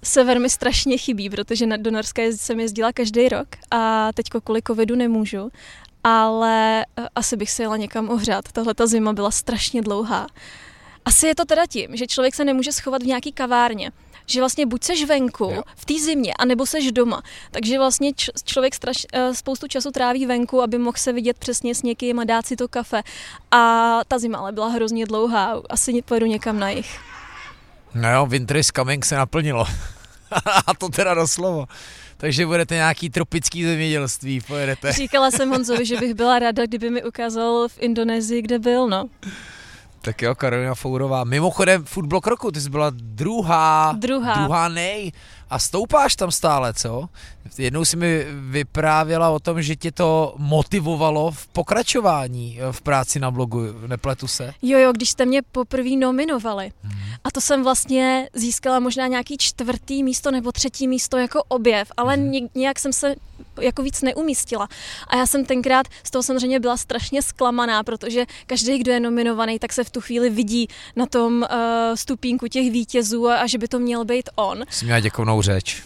Sever 0.02 0.40
mi 0.40 0.50
strašně 0.50 0.98
chybí, 0.98 1.30
protože 1.30 1.66
na- 1.66 1.76
do 1.76 1.90
Norska 1.90 2.22
jsem 2.22 2.60
jezdila 2.60 2.92
každý 2.92 3.28
rok 3.28 3.48
a 3.70 4.12
teďko 4.12 4.40
kvůli 4.40 4.60
covidu 4.66 4.96
nemůžu. 4.96 5.50
Ale 6.04 6.84
eh, 6.96 7.08
asi 7.14 7.36
bych 7.36 7.50
se 7.50 7.62
jela 7.62 7.76
někam 7.76 8.08
ohřát. 8.08 8.52
Tahle 8.52 8.74
ta 8.74 8.86
zima 8.86 9.12
byla 9.12 9.30
strašně 9.30 9.82
dlouhá. 9.82 10.26
Asi 11.04 11.26
je 11.26 11.34
to 11.34 11.44
teda 11.44 11.62
tím, 11.66 11.96
že 11.96 12.06
člověk 12.06 12.34
se 12.34 12.44
nemůže 12.44 12.72
schovat 12.72 13.02
v 13.02 13.06
nějaký 13.06 13.32
kavárně. 13.32 13.90
Že 14.26 14.40
vlastně 14.40 14.66
buď 14.66 14.84
seš 14.84 15.04
venku 15.04 15.50
Jo. 15.54 15.62
v 15.76 15.84
té 15.84 15.94
zimě, 15.94 16.34
anebo 16.38 16.66
seš 16.66 16.92
doma. 16.92 17.22
Takže 17.50 17.78
vlastně 17.78 18.12
č- 18.12 18.32
člověk 18.44 18.74
straš, 18.74 18.96
eh, 19.12 19.34
spoustu 19.34 19.68
času 19.68 19.90
tráví 19.90 20.26
venku, 20.26 20.62
aby 20.62 20.78
mohl 20.78 20.96
se 20.98 21.12
vidět 21.12 21.38
přesně 21.38 21.74
s 21.74 21.82
někým 21.82 22.18
a 22.20 22.24
dát 22.24 22.46
si 22.46 22.56
to 22.56 22.68
kafe. 22.68 23.02
A 23.50 24.00
ta 24.08 24.18
zima 24.18 24.38
ale 24.38 24.52
byla 24.52 24.68
hrozně 24.68 25.06
dlouhá. 25.06 25.62
Asi 25.70 26.02
pojedu 26.02 26.26
někam 26.26 26.58
na 26.58 26.70
jich. 26.70 26.98
No 27.94 28.12
jo, 28.12 28.26
Winter 28.26 28.56
is 28.56 28.66
coming 28.76 29.04
se 29.04 29.16
naplnilo. 29.16 29.66
A 30.66 30.74
to 30.74 30.88
teda 30.88 31.14
doslovo. 31.14 31.66
Takže 32.16 32.46
budete 32.46 32.74
nějaký 32.74 33.10
tropický 33.10 33.64
zemědělství, 33.64 34.40
pojedete. 34.40 34.92
Říkala 34.92 35.30
jsem 35.30 35.50
Honzovi, 35.50 35.86
že 35.86 35.96
bych 35.96 36.14
byla 36.14 36.38
ráda, 36.38 36.66
kdyby 36.66 36.90
mi 36.90 37.04
ukázal 37.04 37.68
v 37.68 37.78
Indonésii, 37.78 38.42
kde 38.42 38.58
byl, 38.58 38.88
no. 38.88 39.08
Tak 40.06 40.22
jo, 40.22 40.34
Karolina 40.34 40.74
Fourová. 40.74 41.24
Mimochodem, 41.24 41.84
Foodblock 41.84 42.26
roku, 42.26 42.50
ty 42.50 42.60
jsi 42.60 42.70
byla 42.70 42.90
druhá, 42.94 43.92
Druhá. 43.98 44.34
druhá 44.34 44.68
nej. 44.68 45.12
A 45.50 45.58
stoupáš 45.58 46.16
tam 46.16 46.30
stále, 46.30 46.74
co? 46.74 47.08
Jednou 47.58 47.84
si 47.84 47.96
mi 47.96 48.26
vyprávěla 48.50 49.30
o 49.30 49.38
tom, 49.38 49.62
že 49.62 49.76
tě 49.76 49.92
to 49.92 50.34
motivovalo 50.38 51.30
v 51.30 51.46
pokračování 51.46 52.58
eh, 52.60 52.72
v 52.72 52.80
práci 52.80 53.20
na 53.20 53.30
blogu, 53.30 53.60
nepletu 53.86 54.26
se? 54.26 54.54
Jo, 54.62 54.78
jo, 54.78 54.92
když 54.92 55.10
jste 55.10 55.26
mě 55.26 55.42
poprvé 55.42 55.90
nominovali. 55.90 56.72
Mhm. 56.82 56.98
A 57.24 57.30
to 57.30 57.40
jsem 57.40 57.64
vlastně 57.64 58.28
získala 58.34 58.80
možná 58.80 59.06
nějaký 59.06 59.36
čtvrtý 59.38 60.02
místo 60.02 60.30
nebo 60.30 60.52
třetí 60.52 60.88
místo 60.88 61.16
jako 61.16 61.42
objev, 61.48 61.92
ale 61.96 62.16
ni- 62.16 62.48
nějak 62.54 62.78
jsem 62.78 62.92
se 62.92 63.14
jako 63.60 63.82
víc 63.82 64.02
neumístila. 64.02 64.68
A 65.08 65.16
já 65.16 65.26
jsem 65.26 65.44
tenkrát 65.44 65.86
z 66.04 66.10
toho 66.10 66.22
samozřejmě 66.22 66.60
byla 66.60 66.76
strašně 66.76 67.22
zklamaná, 67.22 67.82
protože 67.82 68.24
každý, 68.46 68.78
kdo 68.78 68.92
je 68.92 69.00
nominovaný, 69.00 69.58
tak 69.58 69.72
se 69.72 69.84
v 69.84 69.90
tu 69.90 70.00
chvíli 70.00 70.30
vidí 70.30 70.68
na 70.96 71.06
tom 71.06 71.42
uh, 71.42 71.48
stupínku 71.94 72.48
těch 72.48 72.70
vítězů 72.70 73.28
a, 73.28 73.36
a 73.36 73.46
že 73.46 73.58
by 73.58 73.68
to 73.68 73.78
měl 73.78 74.04
být 74.04 74.28
on. 74.34 74.64
Jsi 74.70 74.84
měla 74.84 75.00
děkovnou 75.00 75.42
řeč. 75.42 75.82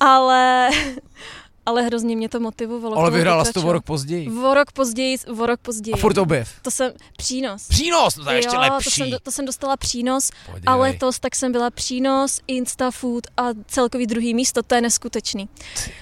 Ale, 0.00 0.70
ale 1.66 1.82
hrozně 1.82 2.16
mě 2.16 2.28
to 2.28 2.40
motivovalo. 2.40 2.96
Ale 2.96 3.10
vyhrála 3.10 3.44
jsi 3.44 3.52
to 3.52 3.62
o 3.62 3.72
rok 3.72 3.84
později. 3.84 4.30
O 4.30 4.54
rok 4.54 4.72
později, 4.72 5.18
o 5.40 5.46
rok 5.46 5.60
později. 5.60 5.94
A 5.94 5.96
furt 5.96 6.18
objev. 6.18 6.50
To 6.62 6.70
jsem 6.70 6.92
přínos. 7.16 7.68
Přínos, 7.68 8.16
no 8.16 8.24
to 8.24 8.30
je 8.30 8.36
ještě 8.38 8.56
jo, 8.56 8.60
lepší. 8.60 8.90
To 8.90 8.90
jsem, 8.90 9.18
to 9.22 9.30
jsem 9.30 9.46
dostala 9.46 9.76
přínos 9.76 10.30
Podívej. 10.46 10.62
a 10.66 10.76
letos 10.76 11.18
tak 11.18 11.36
jsem 11.36 11.52
byla 11.52 11.70
přínos, 11.70 12.40
Instafood 12.46 13.26
a 13.36 13.42
celkový 13.66 14.06
druhý 14.06 14.34
místo, 14.34 14.62
to 14.62 14.74
je 14.74 14.80
neskutečný. 14.80 15.48
Ty. 15.84 15.92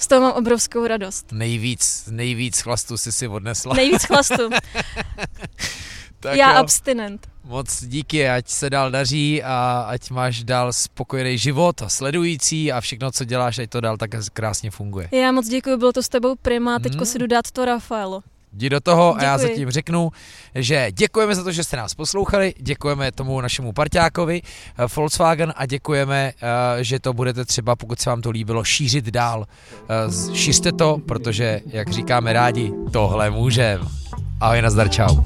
Z 0.00 0.06
toho 0.06 0.20
mám 0.20 0.32
obrovskou 0.32 0.86
radost. 0.86 1.32
Nejvíc, 1.32 2.04
nejvíc 2.10 2.60
chlastu 2.60 2.98
si 2.98 3.12
si 3.12 3.28
odnesla. 3.28 3.74
Nejvíc 3.74 4.04
chlastu. 4.04 4.50
tak 6.20 6.36
Já 6.36 6.52
jo. 6.52 6.58
abstinent. 6.58 7.28
Moc 7.50 7.84
díky, 7.86 8.28
ať 8.28 8.48
se 8.48 8.70
dál 8.70 8.90
daří 8.90 9.42
a 9.42 9.84
ať 9.88 10.10
máš 10.10 10.44
dál 10.44 10.72
spokojený 10.72 11.38
život 11.38 11.82
a 11.82 11.88
sledující 11.88 12.72
a 12.72 12.80
všechno, 12.80 13.10
co 13.10 13.24
děláš, 13.24 13.58
ať 13.58 13.70
to 13.70 13.80
dál 13.80 13.96
tak 13.96 14.10
krásně 14.32 14.70
funguje. 14.70 15.08
Já 15.12 15.32
moc 15.32 15.48
děkuji, 15.48 15.76
bylo 15.76 15.92
to 15.92 16.02
s 16.02 16.08
tebou 16.08 16.34
prima, 16.42 16.78
teďko 16.78 16.96
Hmm. 16.98 17.06
si 17.06 17.18
jdu 17.18 17.26
dát 17.26 17.50
to 17.50 17.64
Rafaelu. 17.64 18.22
jdi 18.52 18.68
do 18.70 18.80
toho 18.80 19.12
Děkuji. 19.12 19.20
a 19.20 19.24
já 19.24 19.38
zatím 19.38 19.70
řeknu, 19.70 20.10
že 20.54 20.86
děkujeme 20.92 21.34
za 21.34 21.44
to, 21.44 21.52
že 21.52 21.64
jste 21.64 21.76
nás 21.76 21.94
poslouchali, 21.94 22.54
děkujeme 22.58 23.12
tomu 23.12 23.40
našemu 23.40 23.72
parťákovi 23.72 24.42
eh, 24.44 24.86
Volkswagen 24.96 25.52
a 25.56 25.66
děkujeme, 25.66 26.32
eh, 26.78 26.84
že 26.84 27.00
to 27.00 27.12
budete 27.12 27.44
třeba, 27.44 27.76
pokud 27.76 28.00
se 28.00 28.10
vám 28.10 28.22
to 28.22 28.30
líbilo, 28.30 28.64
šířit 28.64 29.04
dál. 29.04 29.46
Eh, 30.32 30.34
Šířte 30.36 30.72
to, 30.72 30.98
protože, 31.08 31.60
jak 31.66 31.90
říkáme 31.90 32.32
rádi, 32.32 32.72
tohle 32.92 33.30
můžeme. 33.30 33.84
Ahoj, 34.40 34.62
nazdar, 34.62 34.88
čau. 34.90 35.16